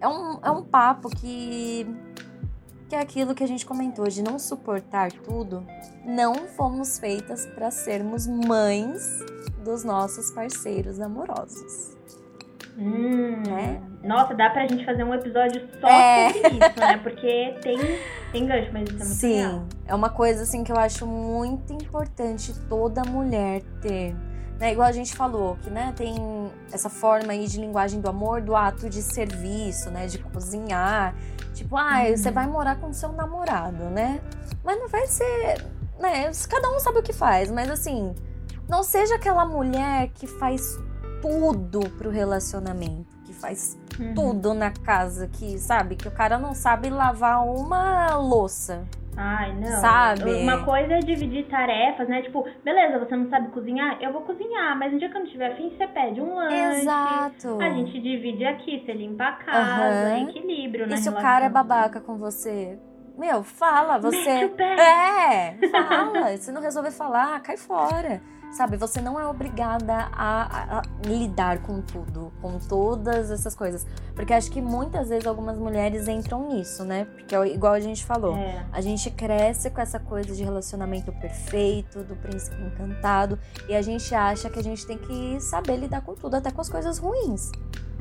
é 0.00 0.08
um, 0.08 0.38
é 0.42 0.50
um 0.50 0.62
papo 0.62 1.08
que. 1.08 1.86
Que 2.88 2.94
é 2.94 3.00
aquilo 3.00 3.34
que 3.34 3.42
a 3.42 3.48
gente 3.48 3.66
comentou, 3.66 4.06
de 4.08 4.22
não 4.22 4.38
suportar 4.38 5.10
tudo. 5.12 5.66
Não 6.04 6.34
fomos 6.56 6.98
feitas 6.98 7.44
para 7.46 7.70
sermos 7.70 8.26
mães 8.26 9.18
dos 9.64 9.82
nossos 9.82 10.30
parceiros 10.30 11.00
amorosos. 11.00 11.96
Hum, 12.78 13.42
Né? 13.46 13.82
Nossa, 14.04 14.34
dá 14.34 14.50
pra 14.50 14.66
gente 14.68 14.84
fazer 14.84 15.02
um 15.02 15.12
episódio 15.14 15.66
só 15.80 15.88
É. 15.88 16.30
sobre 16.32 16.48
isso, 16.50 16.78
né? 16.80 16.98
Porque 17.02 17.56
tem, 17.62 17.78
tem 18.30 18.46
gancho, 18.46 18.70
mas 18.72 18.82
isso 18.88 18.92
é 18.92 19.04
muito 19.04 19.14
Sim, 19.16 19.36
legal. 19.42 19.64
é 19.86 19.94
uma 19.94 20.10
coisa 20.10 20.42
assim 20.44 20.62
que 20.62 20.70
eu 20.70 20.76
acho 20.76 21.06
muito 21.06 21.72
importante 21.72 22.54
toda 22.68 23.02
mulher 23.02 23.62
ter. 23.80 24.14
Né? 24.60 24.72
Igual 24.72 24.88
a 24.88 24.92
gente 24.92 25.14
falou, 25.16 25.56
que 25.62 25.70
né, 25.70 25.92
tem 25.96 26.14
essa 26.70 26.88
forma 26.88 27.32
aí 27.32 27.46
de 27.48 27.58
linguagem 27.60 28.00
do 28.00 28.08
amor, 28.08 28.40
do 28.42 28.54
ato 28.54 28.88
de 28.88 29.02
serviço, 29.02 29.90
né? 29.90 30.06
De 30.06 30.18
cozinhar. 30.18 31.14
Tipo, 31.56 31.76
ah, 31.76 32.02
Uhum. 32.04 32.16
você 32.16 32.30
vai 32.30 32.46
morar 32.46 32.76
com 32.76 32.92
seu 32.92 33.10
namorado, 33.12 33.84
né? 33.84 34.20
Mas 34.62 34.78
não 34.78 34.88
vai 34.88 35.06
ser. 35.06 35.64
Né? 35.98 36.30
Cada 36.48 36.70
um 36.70 36.78
sabe 36.78 36.98
o 36.98 37.02
que 37.02 37.12
faz, 37.14 37.50
mas 37.50 37.70
assim, 37.70 38.14
não 38.68 38.82
seja 38.82 39.14
aquela 39.14 39.46
mulher 39.46 40.08
que 40.14 40.26
faz 40.26 40.78
tudo 41.22 41.80
pro 41.96 42.10
relacionamento, 42.10 43.16
que 43.24 43.32
faz 43.32 43.78
Uhum. 43.98 44.14
tudo 44.14 44.52
na 44.52 44.70
casa, 44.70 45.26
que 45.26 45.58
sabe, 45.58 45.96
que 45.96 46.06
o 46.06 46.10
cara 46.10 46.36
não 46.38 46.54
sabe 46.54 46.90
lavar 46.90 47.42
uma 47.42 48.14
louça. 48.16 48.84
Ai, 49.16 49.54
não. 49.54 49.80
Sabe? 49.80 50.30
Uma 50.42 50.64
coisa 50.64 50.94
é 50.94 50.98
dividir 50.98 51.46
tarefas, 51.46 52.06
né? 52.08 52.22
Tipo, 52.22 52.46
beleza, 52.62 52.98
você 52.98 53.16
não 53.16 53.30
sabe 53.30 53.48
cozinhar? 53.48 53.96
Eu 54.00 54.12
vou 54.12 54.22
cozinhar, 54.22 54.76
mas 54.78 54.92
no 54.92 54.98
dia 54.98 55.08
que 55.08 55.16
eu 55.16 55.20
não 55.20 55.26
tiver 55.26 55.52
afim, 55.52 55.70
você 55.70 55.86
pede 55.86 56.20
um 56.20 56.34
lanche. 56.34 56.82
Exato. 56.82 57.58
A 57.60 57.70
gente 57.70 57.98
divide 57.98 58.44
aqui, 58.44 58.82
você 58.84 58.92
limpa 58.92 59.24
a 59.24 59.32
casa, 59.32 59.58
Aham. 59.58 60.28
equilíbrio, 60.28 60.86
né? 60.86 60.94
E 60.94 60.98
se 60.98 61.08
o 61.08 61.14
cara 61.14 61.46
é 61.46 61.48
babaca 61.48 62.00
com 62.00 62.16
você? 62.16 62.78
Meu, 63.16 63.42
fala, 63.42 63.94
Mete 63.94 64.02
você. 64.02 64.44
o 64.44 64.50
pé. 64.50 64.76
É, 64.78 65.68
fala. 65.70 66.36
se 66.36 66.52
não 66.52 66.60
resolver 66.60 66.90
falar, 66.90 67.40
cai 67.40 67.56
fora. 67.56 68.20
Sabe, 68.56 68.78
você 68.78 69.02
não 69.02 69.20
é 69.20 69.26
obrigada 69.26 70.08
a, 70.12 70.78
a- 70.78 70.78
a 70.78 70.82
lidar 71.06 71.58
com 71.58 71.82
tudo, 71.82 72.32
com 72.40 72.58
todas 72.58 73.30
essas 73.30 73.54
coisas. 73.54 73.86
Porque 74.14 74.32
acho 74.32 74.50
que 74.50 74.62
muitas 74.62 75.10
vezes 75.10 75.26
algumas 75.26 75.58
mulheres 75.58 76.08
entram 76.08 76.48
nisso, 76.48 76.82
né? 76.82 77.04
Porque 77.04 77.36
é 77.36 77.46
igual 77.48 77.74
a 77.74 77.80
gente 77.80 78.02
falou. 78.02 78.34
É. 78.34 78.64
A 78.72 78.80
gente 78.80 79.10
cresce 79.10 79.68
com 79.68 79.78
essa 79.78 80.00
coisa 80.00 80.34
de 80.34 80.42
relacionamento 80.42 81.12
perfeito, 81.12 82.02
do 82.02 82.16
príncipe 82.16 82.56
encantado, 82.62 83.38
e 83.68 83.76
a 83.76 83.82
gente 83.82 84.14
acha 84.14 84.48
que 84.48 84.58
a 84.58 84.62
gente 84.62 84.86
tem 84.86 84.96
que 84.96 85.38
saber 85.38 85.76
lidar 85.76 86.00
com 86.00 86.14
tudo, 86.14 86.36
até 86.36 86.50
com 86.50 86.62
as 86.62 86.70
coisas 86.70 86.96
ruins. 86.96 87.52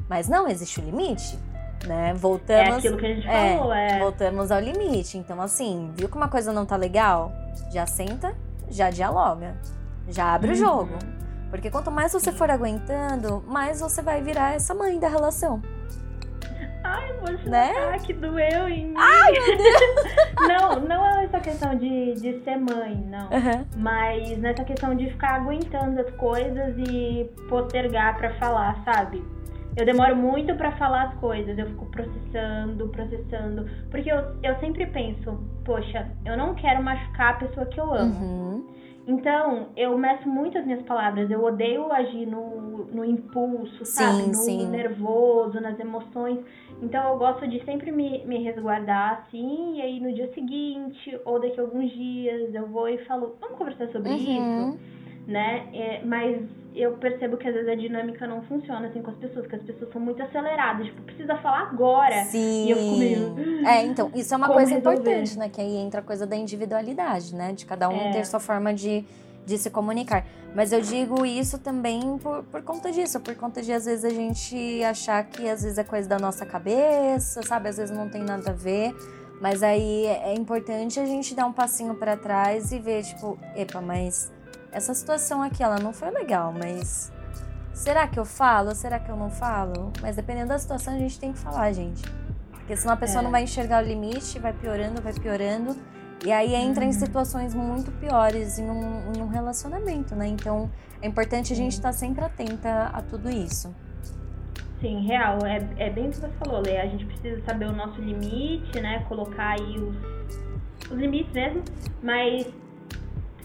Mas 0.07 0.29
não 0.29 0.47
existe 0.47 0.79
o 0.79 0.83
limite, 0.85 1.37
né? 1.85 2.11
É 2.11 2.13
Voltamos, 2.13 2.77
aquilo 2.77 2.97
que 2.97 3.05
a 3.05 3.13
gente 3.13 3.27
é, 3.27 3.57
falou, 3.57 3.73
é. 3.73 3.99
voltamos 3.99 4.51
ao 4.51 4.61
limite. 4.61 5.17
Então, 5.17 5.41
assim, 5.41 5.91
viu 5.97 6.07
que 6.07 6.15
uma 6.15 6.29
coisa 6.29 6.53
não 6.53 6.65
tá 6.65 6.77
legal? 6.77 7.33
Já 7.73 7.85
senta, 7.85 8.33
já 8.69 8.89
dialoga, 8.89 9.57
já 10.09 10.33
abre 10.33 10.49
o 10.49 10.51
Uhum. 10.51 10.55
jogo. 10.55 10.93
Porque 11.49 11.69
quanto 11.71 11.89
mais 11.91 12.11
você 12.11 12.31
for 12.31 12.49
aguentando, 12.49 13.43
mais 13.47 13.79
você 13.79 14.01
vai 14.01 14.21
virar 14.21 14.55
essa 14.55 14.73
mãe 14.73 14.99
da 14.99 15.07
relação. 15.07 15.61
Ai, 16.83 17.13
vou 17.13 17.35
chorar, 17.39 17.49
Né? 17.49 17.99
que 18.05 18.13
doeu 18.13 18.67
em 18.69 18.87
mim. 18.89 18.93
Ai, 18.97 19.31
meu 19.31 19.57
Deus! 19.57 19.81
não, 20.47 20.79
não 20.81 21.05
é 21.05 21.25
essa 21.25 21.39
questão 21.39 21.75
de, 21.75 22.13
de 22.13 22.43
ser 22.43 22.57
mãe, 22.57 22.95
não. 23.09 23.27
Aham. 23.31 23.65
Mas 23.77 24.37
nessa 24.37 24.63
questão 24.63 24.93
de 24.95 25.09
ficar 25.09 25.35
aguentando 25.41 25.99
as 26.01 26.11
coisas 26.11 26.75
e 26.77 27.29
postergar 27.49 28.17
pra 28.17 28.33
falar, 28.35 28.83
sabe? 28.83 29.23
Eu 29.75 29.85
demoro 29.85 30.15
muito 30.15 30.55
pra 30.55 30.71
falar 30.77 31.07
as 31.07 31.13
coisas, 31.15 31.57
eu 31.57 31.65
fico 31.65 31.85
processando, 31.87 32.87
processando. 32.89 33.65
Porque 33.89 34.09
eu, 34.11 34.17
eu 34.43 34.55
sempre 34.59 34.85
penso, 34.85 35.37
poxa, 35.65 36.07
eu 36.23 36.37
não 36.37 36.53
quero 36.55 36.81
machucar 36.83 37.31
a 37.31 37.37
pessoa 37.37 37.65
que 37.65 37.79
eu 37.79 37.93
amo. 37.93 38.13
Uhum. 38.25 38.67
Então, 39.07 39.67
eu 39.77 39.95
meço 39.97 40.27
muito 40.27 40.57
as 40.57 40.65
minhas 40.65 40.81
palavras. 40.83 41.29
Eu 41.29 41.43
odeio 41.43 41.91
agir 41.91 42.25
no, 42.25 42.85
no 42.85 43.05
impulso, 43.05 43.85
sabe? 43.85 44.23
Sim, 44.23 44.27
No 44.29 44.33
sim. 44.33 44.69
nervoso, 44.69 45.61
nas 45.61 45.79
emoções. 45.79 46.39
Então, 46.81 47.11
eu 47.11 47.17
gosto 47.17 47.47
de 47.47 47.63
sempre 47.65 47.91
me, 47.91 48.25
me 48.25 48.43
resguardar 48.43 49.21
assim. 49.21 49.77
E 49.77 49.81
aí, 49.81 49.99
no 49.99 50.11
dia 50.11 50.31
seguinte, 50.33 51.19
ou 51.23 51.39
daqui 51.39 51.59
a 51.59 51.63
alguns 51.63 51.91
dias, 51.91 52.53
eu 52.53 52.67
vou 52.67 52.89
e 52.89 52.97
falo: 53.05 53.35
vamos 53.39 53.57
conversar 53.57 53.87
sobre 53.89 54.09
isso? 54.13 54.79
Né? 55.27 55.67
É, 55.73 56.01
mas 56.05 56.39
eu 56.75 56.91
percebo 56.97 57.35
que 57.37 57.47
às 57.47 57.53
vezes 57.53 57.67
a 57.69 57.73
dinâmica 57.75 58.27
não 58.27 58.43
funciona 58.43 58.87
assim 58.87 59.01
com 59.01 59.09
as 59.09 59.17
pessoas, 59.17 59.47
que 59.47 59.55
as 59.55 59.61
pessoas 59.63 59.91
são 59.91 59.99
muito 59.99 60.21
aceleradas. 60.21 60.85
Tipo, 60.85 61.01
precisa 61.01 61.35
falar 61.37 61.61
agora. 61.69 62.25
Sim. 62.25 62.65
E 62.67 62.69
eu 62.71 62.77
fico 62.77 62.97
meio. 62.97 63.65
É, 63.67 63.83
então, 63.83 64.11
isso 64.13 64.33
é 64.33 64.37
uma 64.37 64.47
Como 64.47 64.59
coisa 64.59 64.75
resolver? 64.75 64.99
importante, 64.99 65.37
né? 65.39 65.49
Que 65.49 65.61
aí 65.61 65.77
entra 65.77 66.01
a 66.01 66.03
coisa 66.03 66.27
da 66.27 66.35
individualidade, 66.35 67.33
né? 67.33 67.53
De 67.53 67.65
cada 67.65 67.89
um 67.89 67.95
É. 67.99 68.11
ter 68.11 68.25
sua 68.25 68.39
forma 68.39 68.71
de, 68.73 69.03
de 69.45 69.57
se 69.57 69.69
comunicar. 69.71 70.25
Mas 70.53 70.71
eu 70.71 70.79
digo 70.79 71.25
isso 71.25 71.57
também 71.57 72.17
por, 72.19 72.43
por 72.43 72.61
conta 72.61 72.91
disso, 72.91 73.19
por 73.19 73.35
conta 73.35 73.61
de 73.61 73.73
às 73.73 73.85
vezes 73.85 74.05
a 74.05 74.09
gente 74.09 74.83
achar 74.83 75.23
que 75.25 75.49
às 75.49 75.63
vezes 75.63 75.77
é 75.77 75.83
coisa 75.83 76.07
da 76.07 76.19
nossa 76.19 76.45
cabeça, 76.45 77.41
sabe? 77.41 77.67
Às 77.69 77.77
vezes 77.77 77.95
não 77.97 78.09
tem 78.09 78.21
nada 78.23 78.51
a 78.51 78.53
ver. 78.53 78.93
Mas 79.41 79.63
aí 79.63 80.05
é 80.05 80.33
importante 80.33 80.99
a 80.99 81.05
gente 81.05 81.33
dar 81.35 81.45
um 81.45 81.51
passinho 81.51 81.95
pra 81.95 82.15
trás 82.15 82.71
e 82.71 82.79
ver, 82.79 83.03
tipo, 83.03 83.37
epa, 83.55 83.81
mas 83.81 84.31
essa 84.75 84.93
situação 84.93 85.41
aqui, 85.41 85.63
ela 85.63 85.79
não 85.79 85.93
foi 85.93 86.11
legal, 86.11 86.51
mas 86.53 87.11
será 87.73 88.07
que 88.07 88.19
eu 88.19 88.25
falo? 88.25 88.75
Será 88.75 88.99
que 88.99 89.09
eu 89.09 89.15
não 89.15 89.29
falo? 89.29 89.91
Mas 90.01 90.15
dependendo 90.15 90.49
da 90.49 90.59
situação, 90.59 90.93
a 90.93 90.97
gente 90.97 91.19
tem 91.19 91.31
que 91.31 91.39
falar, 91.39 91.71
gente. 91.71 92.03
Porque 92.51 92.75
senão 92.75 92.93
a 92.93 92.97
pessoa 92.97 93.21
É. 93.21 93.23
não 93.23 93.31
vai 93.31 93.43
enxergar 93.43 93.83
o 93.83 93.87
limite, 93.87 94.37
vai 94.39 94.51
piorando, 94.53 95.01
vai 95.01 95.13
piorando. 95.13 95.75
E 96.25 96.31
aí 96.31 96.55
entra 96.55 96.83
em 96.83 96.87
Uhum. 96.87 96.93
situações 96.93 97.53
muito 97.53 97.91
piores 97.93 98.57
em 98.57 98.69
um, 98.69 99.13
em 99.15 99.21
um 99.21 99.27
relacionamento, 99.27 100.15
né? 100.15 100.27
Então 100.27 100.69
é 101.01 101.07
importante 101.07 101.53
a 101.53 101.55
gente 101.55 101.73
estar 101.73 101.91
sempre 101.93 102.23
atenta 102.25 102.89
a 102.93 103.01
tudo 103.01 103.29
isso. 103.29 103.73
Sim, 104.81 105.05
real. 105.05 105.39
É, 105.45 105.57
é 105.77 105.89
bem 105.89 106.07
o 106.07 106.09
que 106.09 106.17
você 106.17 106.27
falou, 106.39 106.61
Lê. 106.61 106.77
A 106.77 106.85
gente 106.87 107.05
precisa 107.05 107.41
saber 107.45 107.65
o 107.67 107.71
nosso 107.71 108.01
limite, 108.01 108.79
né? 108.81 109.05
Colocar 109.07 109.51
aí 109.59 109.77
os, 109.79 109.95
os 110.91 110.97
limites 110.97 111.31
mesmo. 111.33 111.63
Mas 112.01 112.47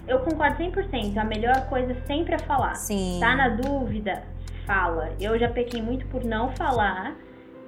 eu 0.07 0.21
concordo 0.21 0.57
100%. 0.57 1.17
A 1.17 1.25
melhor 1.25 1.69
coisa 1.69 1.95
sempre 2.07 2.35
é 2.35 2.39
falar. 2.39 2.75
Sim. 2.75 3.19
Tá 3.21 3.35
na 3.37 3.49
dúvida? 3.49 4.23
Fala. 4.67 5.13
Eu 5.21 5.39
já 5.39 5.49
pequei 5.49 5.81
muito 5.83 6.07
por 6.07 6.25
não 6.25 6.51
falar. 6.57 7.15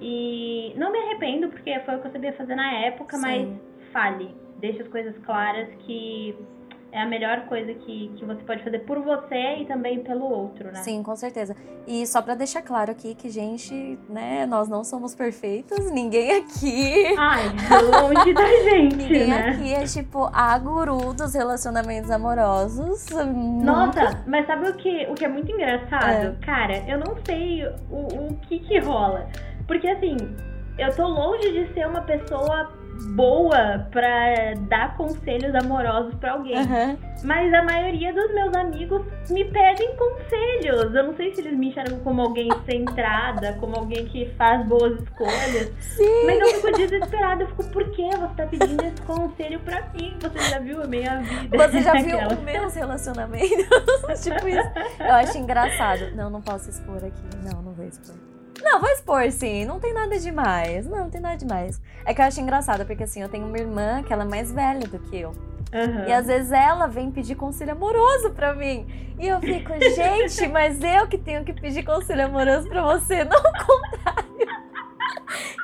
E 0.01 0.75
não 0.77 0.91
me 0.91 0.99
arrependo, 0.99 1.49
porque 1.49 1.79
foi 1.81 1.97
o 1.97 2.01
que 2.01 2.09
eu 2.09 2.13
sabia 2.13 2.33
fazer 2.33 2.57
na 2.57 2.73
época, 2.73 3.17
Sim. 3.17 3.23
mas 3.23 3.93
fale. 3.93 4.35
Deixe 4.59 4.83
as 4.83 4.89
coisas 4.89 5.17
claras 5.25 5.69
que 5.81 6.37
é 6.93 7.01
a 7.01 7.07
melhor 7.07 7.47
coisa 7.47 7.73
que, 7.73 8.13
que 8.17 8.25
você 8.25 8.43
pode 8.43 8.63
fazer 8.63 8.81
por 8.81 9.01
você 9.01 9.57
e 9.61 9.65
também 9.65 10.01
pelo 10.01 10.25
outro, 10.25 10.71
né? 10.71 10.83
Sim, 10.83 11.03
com 11.03 11.17
certeza. 11.17 11.57
E 11.87 12.07
só 12.07 12.21
pra 12.21 12.35
deixar 12.35 12.61
claro 12.61 12.91
aqui 12.91 13.15
que, 13.15 13.31
gente, 13.31 13.99
né, 14.11 14.45
nós 14.45 14.69
não 14.69 14.85
somos 14.85 15.15
perfeitos, 15.15 15.91
ninguém 15.91 16.37
aqui. 16.37 17.15
Ai, 17.19 17.45
longe 17.83 18.35
da 18.35 18.47
gente, 18.71 18.97
Ninguém 18.97 19.29
né? 19.29 19.49
aqui 19.49 19.73
é 19.73 19.85
tipo 19.85 20.29
a 20.35 20.59
guru 20.59 21.15
dos 21.15 21.35
relacionamentos 21.35 22.11
amorosos. 22.11 23.07
Nossa, 23.65 24.23
mas 24.27 24.47
sabe 24.47 24.69
o 24.69 24.75
que, 24.75 25.07
o 25.11 25.15
que 25.15 25.25
é 25.25 25.29
muito 25.29 25.51
engraçado? 25.51 26.39
Cara, 26.45 26.85
eu 26.87 26.99
não 26.99 27.17
sei 27.25 27.65
o, 27.91 28.29
o 28.29 28.37
que 28.43 28.59
que 28.59 28.79
rola. 28.81 29.27
Porque 29.67 29.89
assim, 29.89 30.17
eu 30.79 30.95
tô 30.95 31.07
longe 31.07 31.51
de 31.53 31.73
ser 31.73 31.87
uma 31.87 32.03
pessoa 32.03 32.71
boa 33.15 33.87
pra 33.91 34.55
dar 34.69 34.97
conselhos 34.97 35.55
amorosos 35.55 36.15
pra 36.17 36.33
alguém. 36.33 36.57
Aham. 36.57 36.97
Mas 37.25 37.55
a 37.55 37.63
maioria 37.63 38.13
dos 38.13 38.35
meus 38.35 38.55
amigos 38.55 39.03
me 39.31 39.45
pedem 39.45 39.95
conselhos. 39.97 40.95
Eu 40.95 41.05
não 41.05 41.17
sei 41.17 41.35
se 41.35 41.41
eles 41.41 41.57
me 41.57 41.69
enxergam 41.69 42.01
como 42.01 42.21
alguém 42.23 42.49
centrada, 42.67 43.57
como 43.61 43.77
alguém 43.77 44.07
que 44.07 44.27
faz 44.37 44.67
boas 44.67 45.01
escolhas. 45.01 45.73
Sim. 45.81 46.27
Mas 46.27 46.41
eu 46.41 46.49
fico 46.49 46.73
desesperada. 46.73 47.45
Eu 47.45 47.49
fico, 47.49 47.65
por 47.71 47.91
que 47.93 48.03
você 48.11 48.35
tá 48.37 48.47
pedindo 48.47 48.85
esse 48.85 49.03
conselho 49.03 49.61
pra 49.61 49.83
mim? 49.95 50.17
Você 50.21 50.39
já 50.51 50.59
viu 50.59 50.83
a 50.83 50.87
minha 50.87 51.21
vida? 51.21 51.69
Você 51.69 51.81
já 51.81 51.93
viu 51.93 52.17
Aquela. 52.17 52.35
os 52.35 52.41
meus 52.41 52.75
relacionamentos? 52.75 53.67
tipo 54.23 54.49
isso. 54.49 54.71
Eu 54.99 55.15
acho 55.15 55.39
engraçado. 55.39 56.11
Não, 56.17 56.29
não 56.29 56.43
posso 56.43 56.71
expor 56.71 56.97
aqui. 56.97 57.23
Não, 57.45 57.63
não 57.63 57.73
vou 57.73 57.87
expor. 57.87 58.17
Não, 58.63 58.81
vou 58.81 58.89
expor 58.91 59.31
sim. 59.31 59.65
Não 59.65 59.81
tem 59.81 59.93
nada 59.93 60.19
demais. 60.19 60.87
Não, 60.87 60.99
não 60.99 61.11
tem 61.11 61.21
nada 61.21 61.37
demais. 61.37 61.81
É 62.05 62.15
que 62.15 62.21
eu 62.21 62.25
acho 62.25 62.41
engraçado, 62.41 62.85
porque 62.87 63.05
assim, 63.05 63.23
eu 63.23 63.29
tenho 63.29 63.47
uma 63.47 63.59
irmã 63.59 64.03
que 64.03 64.13
ela 64.13 64.25
é 64.25 64.29
mais 64.29 64.53
velha 64.53 64.87
do 64.87 64.99
que 64.99 65.19
eu. 65.19 65.33
Aham. 65.73 66.07
E 66.07 66.13
às 66.13 66.27
vezes 66.27 66.53
ela 66.53 66.87
vem 66.87 67.11
pedir 67.11 67.35
conselho 67.35 67.73
amoroso 67.73 68.31
pra 68.31 68.55
mim. 68.55 68.87
E 69.19 69.27
eu 69.27 69.41
fico, 69.41 69.73
gente, 69.95 70.47
mas 70.53 70.83
eu 70.83 71.07
que 71.07 71.17
tenho 71.17 71.45
que 71.45 71.53
pedir 71.53 71.85
conselho 71.85 72.27
amoroso 72.27 72.69
pra 72.69 72.83
você, 72.83 73.25
não 73.25 73.39
o 73.39 73.43
contrário. 73.43 74.33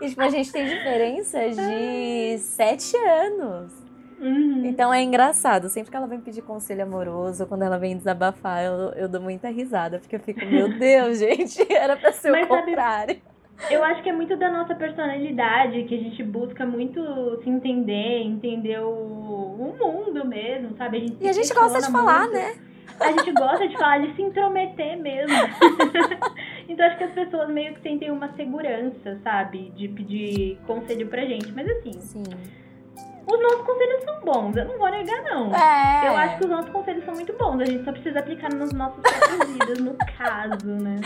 E, 0.01 0.09
tipo, 0.09 0.23
a 0.23 0.31
gente 0.31 0.51
tem 0.51 0.67
diferença 0.67 1.39
de 1.51 2.39
sete 2.39 2.97
anos. 2.97 3.73
Uhum. 4.21 4.65
Então 4.65 4.93
é 4.93 5.03
engraçado. 5.03 5.69
Sempre 5.69 5.91
que 5.91 5.97
ela 5.97 6.07
vem 6.07 6.21
pedir 6.21 6.43
conselho 6.43 6.83
amoroso, 6.83 7.47
quando 7.47 7.63
ela 7.63 7.79
vem 7.79 7.97
desabafar, 7.97 8.65
eu, 8.65 8.73
eu 8.97 9.09
dou 9.09 9.21
muita 9.21 9.49
risada. 9.49 9.99
Porque 9.99 10.17
eu 10.17 10.21
fico, 10.21 10.45
meu 10.45 10.77
Deus, 10.79 11.19
gente, 11.21 11.61
era 11.73 11.97
pra 11.97 12.13
ser 12.13 12.31
Mas 12.33 12.47
o 12.47 12.49
sabe- 12.49 12.67
contrário. 12.67 13.17
Eu 13.71 13.83
acho 13.83 14.03
que 14.05 14.09
é 14.09 14.13
muito 14.13 14.37
da 14.37 14.49
nossa 14.53 14.73
personalidade, 14.77 15.83
que 15.85 15.95
a 15.95 15.99
gente 15.99 16.23
busca 16.23 16.65
muito 16.65 17.01
se 17.43 17.51
entender, 17.51 18.23
entender 18.23 18.79
o, 18.81 18.89
o 18.89 19.77
mundo 19.77 20.25
mesmo, 20.25 20.77
sabe? 20.77 20.97
A 20.99 21.01
gente 21.01 21.17
E 21.21 21.29
a 21.29 21.33
gente 21.33 21.53
gosta 21.53 21.81
de 21.81 21.91
falar, 21.91 22.21
muito. 22.29 22.35
né? 22.35 22.55
A 23.01 23.11
gente 23.13 23.33
gosta 23.33 23.67
de 23.67 23.75
falar, 23.77 23.99
de 23.99 24.15
se 24.15 24.23
intrometer 24.23 24.97
mesmo. 25.01 25.35
então 26.69 26.87
acho 26.87 26.99
que 26.99 27.05
as 27.05 27.13
pessoas 27.13 27.49
meio 27.49 27.75
que 27.75 27.81
sentem 27.83 28.11
uma 28.11 28.33
segurança, 28.37 29.19
sabe? 29.23 29.71
De 29.77 29.89
pedir 29.89 30.59
conselho 30.67 31.07
pra 31.09 31.25
gente. 31.25 31.53
Mas 31.53 31.69
assim, 31.69 31.93
Sim. 32.01 32.25
Os 33.31 33.43
nossos 33.43 33.61
conselhos 33.61 34.05
são 34.05 34.21
bons, 34.21 34.57
eu 34.57 34.65
não 34.65 34.79
vou 34.79 34.91
negar, 34.91 35.23
não. 35.23 35.55
É. 35.55 36.09
Eu 36.09 36.17
acho 36.17 36.39
que 36.39 36.45
os 36.45 36.51
nossos 36.51 36.71
conselhos 36.71 37.05
são 37.05 37.15
muito 37.15 37.33
bons, 37.35 37.61
a 37.61 37.65
gente 37.67 37.85
só 37.85 37.93
precisa 37.93 38.21
aplicar 38.21 38.51
nossas 38.55 38.73
próprias 38.73 39.51
vidas, 39.53 39.79
no 39.81 39.95
caso, 40.17 40.67
né? 40.67 40.97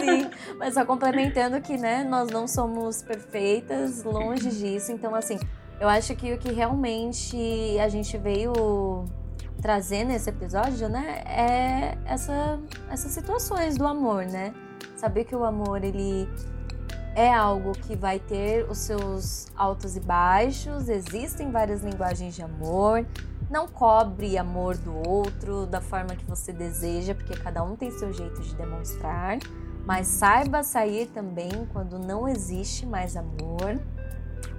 Sim, 0.00 0.30
mas 0.58 0.74
só 0.74 0.84
complementando 0.84 1.58
que, 1.62 1.78
né, 1.78 2.04
nós 2.04 2.30
não 2.30 2.46
somos 2.46 3.02
perfeitas, 3.02 4.04
longe 4.04 4.50
disso. 4.50 4.92
Então, 4.92 5.14
assim, 5.14 5.38
eu 5.80 5.88
acho 5.88 6.14
que 6.14 6.34
o 6.34 6.38
que 6.38 6.52
realmente 6.52 7.78
a 7.80 7.88
gente 7.88 8.18
veio 8.18 9.04
trazer 9.62 10.04
nesse 10.04 10.28
episódio, 10.28 10.90
né, 10.90 11.22
é 11.26 11.96
essa, 12.04 12.60
essas 12.90 13.10
situações 13.12 13.78
do 13.78 13.86
amor, 13.86 14.26
né? 14.26 14.52
Saber 14.96 15.24
que 15.24 15.34
o 15.34 15.44
amor, 15.44 15.82
ele 15.82 16.28
é 17.14 17.32
algo 17.32 17.72
que 17.72 17.94
vai 17.94 18.18
ter 18.18 18.68
os 18.68 18.78
seus 18.78 19.46
altos 19.56 19.96
e 19.96 20.00
baixos, 20.00 20.88
existem 20.88 21.50
várias 21.50 21.82
linguagens 21.82 22.34
de 22.34 22.42
amor. 22.42 23.06
Não 23.50 23.68
cobre 23.68 24.36
amor 24.36 24.76
do 24.76 25.08
outro 25.08 25.66
da 25.66 25.80
forma 25.80 26.16
que 26.16 26.24
você 26.24 26.52
deseja, 26.52 27.14
porque 27.14 27.34
cada 27.36 27.62
um 27.62 27.76
tem 27.76 27.90
seu 27.90 28.12
jeito 28.12 28.40
de 28.40 28.54
demonstrar. 28.54 29.38
Mas 29.86 30.06
saiba 30.06 30.62
sair 30.62 31.06
também 31.06 31.50
quando 31.72 31.98
não 31.98 32.26
existe 32.26 32.86
mais 32.86 33.16
amor. 33.16 33.78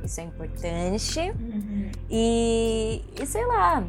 Isso 0.03 0.21
é 0.21 0.23
importante. 0.23 1.19
E, 2.09 3.03
e 3.19 3.25
sei 3.25 3.45
lá, 3.47 3.83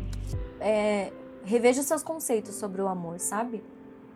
é, 0.58 1.12
reveja 1.44 1.82
seus 1.82 2.02
conceitos 2.02 2.54
sobre 2.54 2.80
o 2.80 2.88
amor, 2.88 3.20
sabe? 3.20 3.62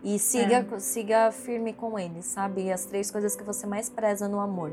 E 0.03 0.19
siga, 0.19 0.67
siga 0.79 1.31
firme 1.31 1.73
com 1.73 1.99
eles, 1.99 2.25
sabe? 2.25 2.73
As 2.73 2.87
três 2.87 3.11
coisas 3.11 3.37
que 3.37 3.45
você 3.45 3.67
mais 3.67 3.91
preza 3.91 4.29
no 4.29 4.41
amor. 4.41 4.73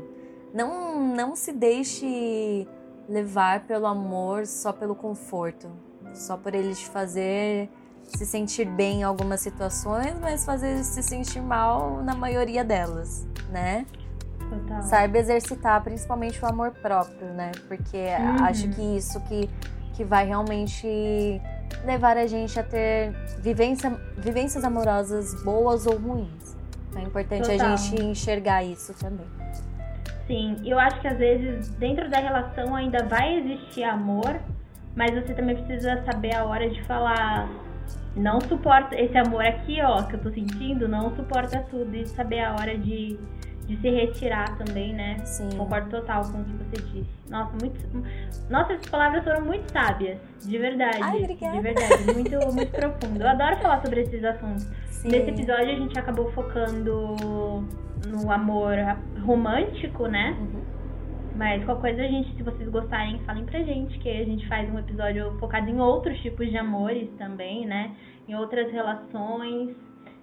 Não, 0.54 1.14
não 1.14 1.36
se 1.36 1.52
deixe 1.52 2.66
levar 3.08 3.66
pelo 3.66 3.86
amor 3.86 4.46
só 4.46 4.72
pelo 4.72 4.94
conforto, 4.94 5.70
só 6.14 6.36
por 6.36 6.54
ele 6.54 6.74
te 6.74 6.86
fazer 6.88 7.68
se 8.04 8.24
sentir 8.24 8.64
bem 8.64 9.00
em 9.00 9.02
algumas 9.02 9.40
situações, 9.40 10.14
mas 10.18 10.44
fazer 10.44 10.82
se 10.82 11.02
sentir 11.02 11.42
mal 11.42 12.02
na 12.02 12.14
maioria 12.14 12.64
delas, 12.64 13.26
né? 13.50 13.84
Total. 14.48 14.82
Saiba 14.82 15.18
exercitar 15.18 15.82
principalmente 15.82 16.42
o 16.42 16.48
amor 16.48 16.70
próprio, 16.70 17.28
né? 17.34 17.52
Porque 17.66 17.98
Uhum. 17.98 18.44
acho 18.44 18.68
que 18.70 18.96
isso 18.96 19.20
que, 19.22 19.50
que 19.94 20.04
vai 20.04 20.26
realmente 20.26 21.38
levar 21.84 22.16
a 22.16 22.26
gente 22.26 22.58
a 22.58 22.62
ter 22.62 23.12
vivência, 23.40 23.90
vivências 24.16 24.64
amorosas 24.64 25.42
boas 25.42 25.86
ou 25.86 25.96
ruins. 25.96 26.56
Então 26.90 27.02
é 27.02 27.04
importante 27.04 27.50
a 27.50 27.54
Total. 27.54 27.76
gente 27.76 28.02
enxergar 28.02 28.64
isso 28.64 28.94
também. 28.94 29.26
Sim, 30.26 30.56
eu 30.64 30.78
acho 30.78 31.00
que 31.00 31.08
às 31.08 31.16
vezes 31.16 31.68
dentro 31.70 32.10
da 32.10 32.18
relação 32.18 32.74
ainda 32.74 33.04
vai 33.04 33.38
existir 33.38 33.82
amor, 33.82 34.38
mas 34.94 35.14
você 35.14 35.32
também 35.32 35.56
precisa 35.56 36.02
saber 36.04 36.34
a 36.34 36.44
hora 36.44 36.68
de 36.68 36.82
falar. 36.84 37.48
Não 38.14 38.40
suporta 38.40 39.00
esse 39.00 39.16
amor 39.16 39.44
aqui, 39.44 39.80
ó, 39.80 40.02
que 40.02 40.16
eu 40.16 40.20
tô 40.20 40.30
sentindo, 40.30 40.88
não 40.88 41.14
suporta 41.14 41.64
tudo. 41.70 41.94
E 41.94 42.04
saber 42.06 42.40
a 42.40 42.52
hora 42.52 42.76
de, 42.76 43.18
de 43.68 43.76
se 43.76 43.90
retirar 43.90 44.56
também, 44.56 44.94
né? 44.94 45.18
Sim. 45.26 45.50
Concordo 45.56 45.90
total 45.90 46.22
com 46.32 46.40
o 46.40 46.44
que 46.44 46.52
você 46.52 46.82
disse. 46.90 47.30
Nossa, 47.30 47.52
muito. 47.60 47.78
Nossa, 48.48 48.72
essas 48.72 48.88
palavras 48.88 49.22
foram 49.22 49.44
muito 49.44 49.70
sábias. 49.70 50.18
De 50.42 50.58
verdade. 50.58 50.98
Ai, 51.02 51.22
obrigada. 51.22 51.56
De 51.56 51.62
verdade. 51.62 52.04
Muito, 52.14 52.54
muito 52.54 52.72
profundo. 52.72 53.20
Eu 53.20 53.28
adoro 53.28 53.56
falar 53.58 53.82
sobre 53.82 54.00
esses 54.00 54.24
assuntos. 54.24 54.64
Sim. 54.86 55.08
Nesse 55.08 55.30
episódio 55.30 55.70
a 55.70 55.76
gente 55.76 55.98
acabou 55.98 56.32
focando 56.32 57.14
no 58.06 58.32
amor 58.32 58.74
romântico, 59.22 60.06
né? 60.06 60.34
Uhum. 60.40 60.62
Mas 61.36 61.62
qualquer 61.64 61.94
coisa, 61.94 62.02
a 62.02 62.08
gente, 62.08 62.34
se 62.36 62.42
vocês 62.42 62.68
gostarem, 62.70 63.20
falem 63.20 63.44
pra 63.44 63.62
gente, 63.62 63.98
que 63.98 64.08
a 64.08 64.24
gente 64.24 64.48
faz 64.48 64.68
um 64.72 64.78
episódio 64.78 65.38
focado 65.38 65.68
em 65.68 65.78
outros 65.78 66.18
tipos 66.20 66.48
de 66.48 66.56
amores 66.56 67.08
também, 67.18 67.66
né? 67.66 67.94
Em 68.26 68.34
outras 68.34 68.72
relações. 68.72 69.76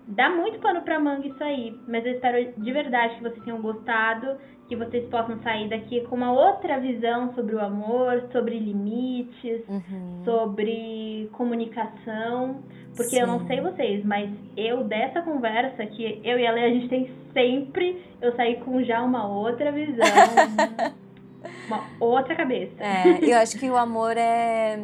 Dá 0.07 0.29
muito 0.29 0.59
pano 0.59 0.81
pra 0.81 0.99
manga 0.99 1.27
isso 1.27 1.43
aí. 1.43 1.75
Mas 1.87 2.05
eu 2.05 2.13
espero 2.13 2.53
de 2.57 2.71
verdade 2.71 3.15
que 3.15 3.23
vocês 3.23 3.43
tenham 3.43 3.61
gostado, 3.61 4.37
que 4.67 4.75
vocês 4.75 5.07
possam 5.09 5.39
sair 5.41 5.67
daqui 5.69 6.01
com 6.01 6.15
uma 6.15 6.31
outra 6.31 6.79
visão 6.79 7.33
sobre 7.33 7.55
o 7.55 7.59
amor, 7.59 8.23
sobre 8.31 8.57
limites, 8.59 9.61
Uhum. 9.67 10.21
sobre 10.23 11.29
comunicação. 11.33 12.63
Porque 12.95 13.15
eu 13.17 13.27
não 13.27 13.39
Sim. 13.41 13.47
sei 13.47 13.61
vocês, 13.61 14.05
mas 14.05 14.29
eu 14.55 14.83
dessa 14.85 15.21
conversa 15.21 15.85
que 15.85 16.21
eu 16.23 16.39
e 16.39 16.47
a 16.47 16.51
Lê, 16.51 16.63
a 16.65 16.69
gente 16.69 16.87
tem 16.87 17.09
sempre, 17.33 18.01
eu 18.21 18.33
saí 18.35 18.55
com 18.61 18.81
já 18.83 19.01
uma 19.03 19.27
outra 19.27 19.69
visão, 19.71 20.05
uma 21.67 21.83
outra 21.99 22.35
cabeça. 22.35 22.73
É, 22.79 23.19
eu 23.21 23.37
acho 23.37 23.59
que 23.59 23.69
o 23.69 23.75
amor 23.75 24.15
é 24.17 24.79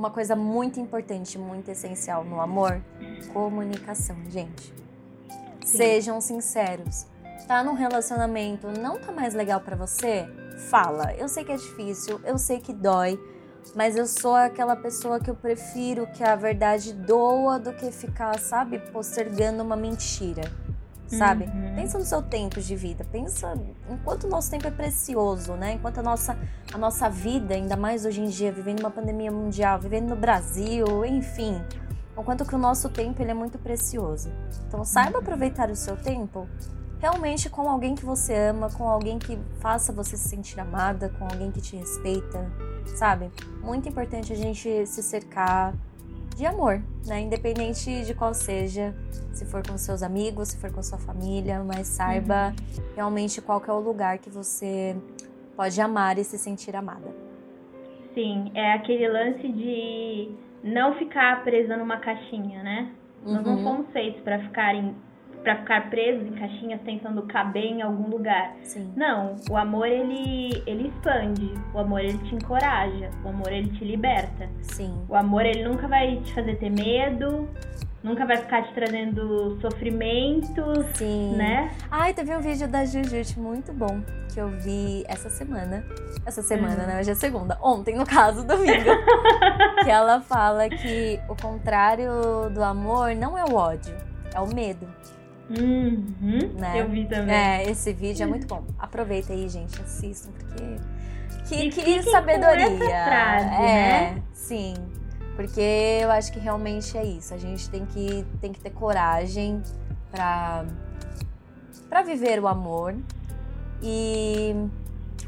uma 0.00 0.10
coisa 0.10 0.34
muito 0.34 0.80
importante, 0.80 1.38
muito 1.38 1.70
essencial 1.70 2.24
no 2.24 2.40
amor. 2.40 2.80
Comunicação, 3.34 4.16
gente. 4.30 4.72
Sejam 5.62 6.22
sinceros. 6.22 7.06
Tá 7.46 7.62
num 7.62 7.74
relacionamento, 7.74 8.66
não 8.80 8.98
tá 8.98 9.12
mais 9.12 9.34
legal 9.34 9.60
pra 9.60 9.76
você? 9.76 10.26
Fala. 10.70 11.12
Eu 11.16 11.28
sei 11.28 11.44
que 11.44 11.52
é 11.52 11.56
difícil, 11.56 12.18
eu 12.24 12.38
sei 12.38 12.60
que 12.60 12.72
dói, 12.72 13.20
mas 13.74 13.94
eu 13.94 14.06
sou 14.06 14.34
aquela 14.34 14.74
pessoa 14.74 15.20
que 15.20 15.28
eu 15.28 15.34
prefiro 15.34 16.06
que 16.06 16.24
a 16.24 16.34
verdade 16.34 16.94
doa 16.94 17.58
do 17.58 17.74
que 17.74 17.92
ficar, 17.92 18.38
sabe, 18.38 18.78
postergando 18.78 19.62
uma 19.62 19.76
mentira. 19.76 20.50
Sabe? 21.18 21.44
Uhum. 21.44 21.74
Pensa 21.74 21.98
no 21.98 22.04
seu 22.04 22.22
tempo 22.22 22.60
de 22.60 22.76
vida. 22.76 23.04
Pensa 23.10 23.54
enquanto 23.88 24.24
o 24.24 24.28
nosso 24.28 24.50
tempo 24.50 24.66
é 24.66 24.70
precioso, 24.70 25.54
né? 25.54 25.72
Enquanto 25.72 25.98
a 25.98 26.02
nossa, 26.02 26.38
a 26.72 26.78
nossa 26.78 27.10
vida, 27.10 27.54
ainda 27.54 27.76
mais 27.76 28.04
hoje 28.04 28.20
em 28.20 28.28
dia, 28.28 28.52
vivendo 28.52 28.80
uma 28.80 28.90
pandemia 28.90 29.30
mundial, 29.30 29.80
vivendo 29.80 30.10
no 30.10 30.16
Brasil, 30.16 31.04
enfim. 31.04 31.60
O 32.16 32.22
quanto 32.22 32.44
que 32.44 32.54
o 32.54 32.58
nosso 32.58 32.88
tempo 32.88 33.20
ele 33.20 33.30
é 33.30 33.34
muito 33.34 33.58
precioso. 33.58 34.30
Então 34.68 34.84
saiba 34.84 35.18
aproveitar 35.18 35.70
o 35.70 35.76
seu 35.76 35.96
tempo 35.96 36.46
realmente 37.00 37.48
com 37.48 37.68
alguém 37.68 37.94
que 37.94 38.04
você 38.04 38.34
ama, 38.34 38.70
com 38.70 38.88
alguém 38.88 39.18
que 39.18 39.38
faça 39.58 39.92
você 39.92 40.16
se 40.16 40.28
sentir 40.28 40.60
amada, 40.60 41.08
com 41.18 41.24
alguém 41.24 41.50
que 41.50 41.60
te 41.60 41.74
respeita, 41.76 42.46
sabe? 42.94 43.30
Muito 43.62 43.88
importante 43.88 44.32
a 44.32 44.36
gente 44.36 44.86
se 44.86 45.02
cercar 45.02 45.74
de 46.36 46.46
amor, 46.46 46.82
né? 47.06 47.20
Independente 47.20 48.04
de 48.04 48.14
qual 48.14 48.32
seja, 48.34 48.94
se 49.32 49.44
for 49.44 49.62
com 49.66 49.76
seus 49.76 50.02
amigos, 50.02 50.48
se 50.48 50.56
for 50.58 50.72
com 50.72 50.82
sua 50.82 50.98
família, 50.98 51.62
mas 51.64 51.86
saiba 51.88 52.54
realmente 52.96 53.40
qual 53.42 53.60
que 53.60 53.68
é 53.70 53.72
o 53.72 53.80
lugar 53.80 54.18
que 54.18 54.30
você 54.30 54.96
pode 55.56 55.78
amar 55.80 56.18
e 56.18 56.24
se 56.24 56.38
sentir 56.38 56.74
amada. 56.74 57.14
Sim, 58.14 58.50
é 58.54 58.72
aquele 58.72 59.06
lance 59.08 59.46
de 59.48 60.30
não 60.64 60.94
ficar 60.98 61.44
presa 61.44 61.76
numa 61.76 61.98
caixinha, 61.98 62.62
né? 62.62 62.90
Nós 63.24 63.44
não 63.44 63.56
Uhum. 63.56 63.62
somos 63.62 63.92
feitos 63.92 64.20
pra 64.22 64.38
ficarem 64.40 64.94
para 65.42 65.56
ficar 65.56 65.88
presos 65.90 66.26
em 66.26 66.32
caixinhas 66.32 66.80
tentando 66.82 67.22
caber 67.22 67.64
em 67.64 67.82
algum 67.82 68.08
lugar. 68.08 68.54
Sim. 68.62 68.92
Não, 68.96 69.36
o 69.50 69.56
amor 69.56 69.86
ele 69.86 70.62
ele 70.66 70.88
expande, 70.88 71.52
o 71.74 71.78
amor 71.78 72.00
ele 72.00 72.18
te 72.18 72.34
encoraja, 72.34 73.10
o 73.24 73.28
amor 73.28 73.50
ele 73.52 73.68
te 73.70 73.84
liberta. 73.84 74.48
Sim. 74.62 74.94
O 75.08 75.14
amor 75.16 75.46
ele 75.46 75.64
nunca 75.64 75.88
vai 75.88 76.16
te 76.20 76.34
fazer 76.34 76.56
ter 76.56 76.70
medo, 76.70 77.48
nunca 78.02 78.26
vai 78.26 78.36
ficar 78.36 78.62
te 78.64 78.74
trazendo 78.74 79.58
sofrimentos, 79.60 80.86
Sim. 80.94 81.34
né? 81.36 81.70
Ai, 81.90 82.12
teve 82.12 82.34
um 82.36 82.40
vídeo 82.40 82.68
da 82.68 82.84
Jujutsu 82.84 83.40
muito 83.40 83.72
bom 83.72 84.00
que 84.32 84.40
eu 84.40 84.48
vi 84.48 85.04
essa 85.08 85.28
semana. 85.28 85.84
Essa 86.24 86.42
semana, 86.42 86.82
Uhum. 86.82 86.86
né? 86.86 87.00
Hoje 87.00 87.10
é 87.10 87.14
segunda. 87.14 87.58
Ontem, 87.62 87.96
no 87.96 88.06
caso, 88.06 88.46
domingo. 88.46 88.90
que 89.82 89.90
ela 89.90 90.20
fala 90.20 90.68
que 90.68 91.18
o 91.28 91.34
contrário 91.40 92.48
do 92.52 92.62
amor 92.62 93.14
não 93.16 93.36
é 93.36 93.44
o 93.44 93.54
ódio, 93.54 93.94
é 94.34 94.38
o 94.40 94.46
medo. 94.54 94.86
Uhum, 95.50 96.52
Né? 96.58 96.80
Eu 96.80 96.88
vi 96.88 97.06
também. 97.06 97.34
É, 97.34 97.68
esse 97.68 97.92
vídeo 97.92 98.22
é 98.22 98.26
muito 98.26 98.46
bom. 98.46 98.64
Aproveita 98.78 99.32
aí, 99.32 99.48
gente, 99.48 99.80
assistam, 99.82 100.30
porque. 100.32 100.76
Que, 101.48 101.54
E 101.66 101.70
que 101.70 102.02
sabedoria! 102.04 102.68
frase, 102.78 103.46
é, 103.46 104.12
né? 104.14 104.22
sim. 104.32 104.74
Porque 105.34 105.60
eu 106.02 106.10
acho 106.10 106.32
que 106.32 106.38
realmente 106.38 106.96
é 106.96 107.04
isso. 107.04 107.34
A 107.34 107.38
gente 107.38 107.68
tem 107.70 107.84
que, 107.86 108.24
tem 108.40 108.52
que 108.52 108.60
ter 108.60 108.70
coragem 108.70 109.60
pra, 110.12 110.64
pra 111.88 112.02
viver 112.02 112.38
o 112.40 112.46
amor 112.46 112.94
e 113.82 114.54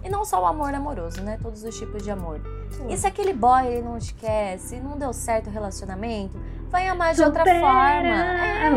E 0.05 0.09
não 0.11 0.25
só 0.25 0.43
o 0.43 0.47
amor 0.47 0.75
amoroso, 0.75 1.23
né? 1.23 1.39
Todos 1.43 1.65
os 1.65 1.77
tipos 1.79 2.03
de 2.05 2.11
amor. 2.11 2.41
E 2.89 2.97
se 2.97 3.07
aquele 3.07 3.33
boy 3.33 3.67
ele 3.67 3.83
não 3.83 3.99
te 3.99 4.15
quer, 4.15 4.59
se 4.59 4.77
não 4.81 4.99
deu 4.99 5.13
certo 5.13 5.49
o 5.49 5.51
relacionamento, 5.51 6.39
vai 6.69 6.89
amar 6.89 7.15
de 7.15 7.23
outra 7.23 7.45
forma. 7.45 8.09
É. 8.09 8.73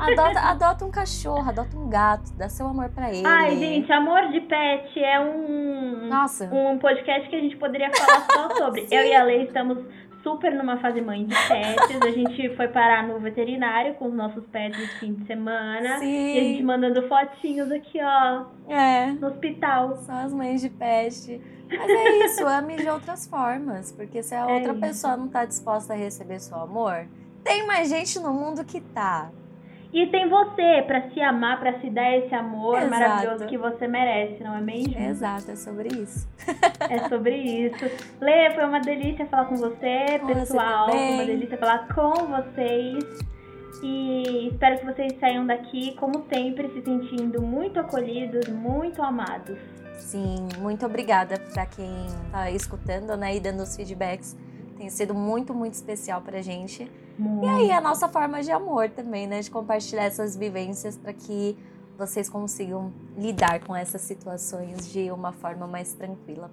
Adota, 0.00 0.40
adota 0.40 0.84
um 0.84 0.90
cachorro, 0.90 1.48
adota 1.48 1.76
um 1.76 1.88
gato, 1.88 2.32
dá 2.34 2.48
seu 2.48 2.66
amor 2.66 2.90
para 2.90 3.10
ele. 3.10 3.26
Ai, 3.26 3.56
gente, 3.56 3.90
amor 3.90 4.30
de 4.30 4.40
pet 4.42 5.02
é 5.02 5.18
um. 5.18 6.08
Nossa. 6.08 6.44
Um 6.52 6.78
podcast 6.78 7.28
que 7.28 7.36
a 7.36 7.40
gente 7.40 7.56
poderia 7.56 7.90
falar 7.90 8.26
só 8.30 8.56
sobre. 8.56 8.86
Eu 8.92 9.02
e 9.04 9.14
a 9.14 9.24
Lei 9.24 9.44
estamos 9.44 9.78
super 10.26 10.52
numa 10.52 10.76
fase 10.78 11.00
mãe 11.00 11.24
de 11.24 11.34
pets. 11.46 12.02
A 12.02 12.10
gente 12.10 12.56
foi 12.56 12.66
parar 12.66 13.06
no 13.06 13.20
veterinário 13.20 13.94
com 13.94 14.06
os 14.06 14.14
nossos 14.14 14.44
pets 14.46 14.76
no 14.76 14.88
fim 14.98 15.14
de 15.14 15.24
semana. 15.24 16.00
Sim. 16.00 16.34
E 16.34 16.38
a 16.38 16.42
gente 16.42 16.62
mandando 16.64 17.06
fotinhos 17.06 17.70
aqui, 17.70 18.00
ó. 18.02 18.46
É. 18.68 19.12
No 19.12 19.28
hospital. 19.28 19.96
São 19.98 20.16
as 20.16 20.32
mães 20.32 20.60
de 20.60 20.68
pet. 20.68 21.40
Mas 21.68 21.88
é 21.88 22.24
isso, 22.24 22.44
ame 22.46 22.74
de 22.74 22.88
outras 22.88 23.24
formas. 23.28 23.92
Porque 23.92 24.20
se 24.20 24.34
a 24.34 24.50
É 24.50 24.54
outra 24.54 24.74
pessoa 24.74 25.16
não 25.16 25.28
tá 25.28 25.44
disposta 25.44 25.92
a 25.92 25.96
receber 25.96 26.40
seu 26.40 26.56
amor, 26.56 27.06
tem 27.44 27.64
mais 27.64 27.88
gente 27.88 28.18
no 28.18 28.32
mundo 28.32 28.64
que 28.64 28.80
tá. 28.80 29.30
E 29.96 30.06
tem 30.08 30.28
você 30.28 30.82
pra 30.86 31.08
se 31.08 31.18
amar, 31.22 31.58
pra 31.58 31.80
se 31.80 31.88
dar 31.88 32.14
esse 32.18 32.34
amor 32.34 32.76
Exato. 32.76 32.90
maravilhoso 32.90 33.46
que 33.46 33.56
você 33.56 33.88
merece, 33.88 34.42
não 34.44 34.54
é 34.54 34.60
mesmo? 34.60 34.94
Exato, 34.94 35.50
é 35.50 35.56
sobre 35.56 35.88
isso. 35.88 36.28
É 36.90 37.08
sobre 37.08 37.34
isso. 37.34 37.84
Lê, 38.20 38.50
foi 38.54 38.64
uma 38.66 38.78
delícia 38.78 39.24
falar 39.24 39.46
com 39.46 39.56
você, 39.56 40.18
Com 40.20 40.26
você 40.26 40.34
pessoal. 40.34 40.90
Foi 40.90 40.98
uma 40.98 41.24
delícia 41.24 41.56
falar 41.56 41.88
com 41.88 42.12
vocês. 42.26 43.04
E 43.82 44.48
espero 44.52 44.78
que 44.80 44.84
vocês 44.84 45.18
saiam 45.18 45.46
daqui, 45.46 45.94
como 45.94 46.26
sempre, 46.28 46.68
se 46.74 46.82
sentindo 46.82 47.40
muito 47.40 47.80
acolhidos, 47.80 48.48
muito 48.48 49.02
amados. 49.02 49.58
Sim, 49.96 50.46
muito 50.58 50.84
obrigada 50.84 51.38
para 51.54 51.64
quem 51.64 52.06
tá 52.30 52.50
escutando, 52.50 53.16
né, 53.16 53.36
e 53.36 53.40
dando 53.40 53.62
os 53.62 53.74
feedbacks. 53.74 54.36
Tem 54.76 54.90
sido 54.90 55.14
muito, 55.14 55.54
muito 55.54 55.72
especial 55.72 56.20
pra 56.20 56.42
gente. 56.42 56.86
E 57.18 57.48
aí, 57.48 57.70
a 57.70 57.80
nossa 57.80 58.08
forma 58.08 58.42
de 58.42 58.50
amor 58.50 58.90
também, 58.90 59.26
né, 59.26 59.40
de 59.40 59.50
compartilhar 59.50 60.04
essas 60.04 60.36
vivências 60.36 60.96
para 60.96 61.12
que 61.12 61.56
vocês 61.96 62.28
consigam 62.28 62.92
lidar 63.16 63.60
com 63.60 63.74
essas 63.74 64.02
situações 64.02 64.92
de 64.92 65.10
uma 65.10 65.32
forma 65.32 65.66
mais 65.66 65.94
tranquila. 65.94 66.50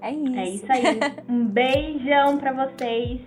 É 0.00 0.10
isso. 0.10 0.36
É 0.36 0.48
isso 0.48 0.72
aí. 0.72 0.82
Um 1.28 1.46
beijão 1.46 2.36
pra 2.38 2.52
vocês. 2.52 3.20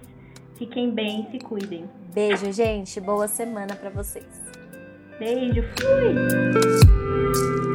Fiquem 0.55 0.91
bem, 0.91 1.27
se 1.31 1.39
cuidem. 1.39 1.89
Beijo, 2.13 2.51
gente. 2.51 3.01
Boa 3.01 3.27
semana 3.27 3.75
para 3.75 3.89
vocês. 3.89 4.25
Beijo, 5.19 5.63
fui! 5.77 7.74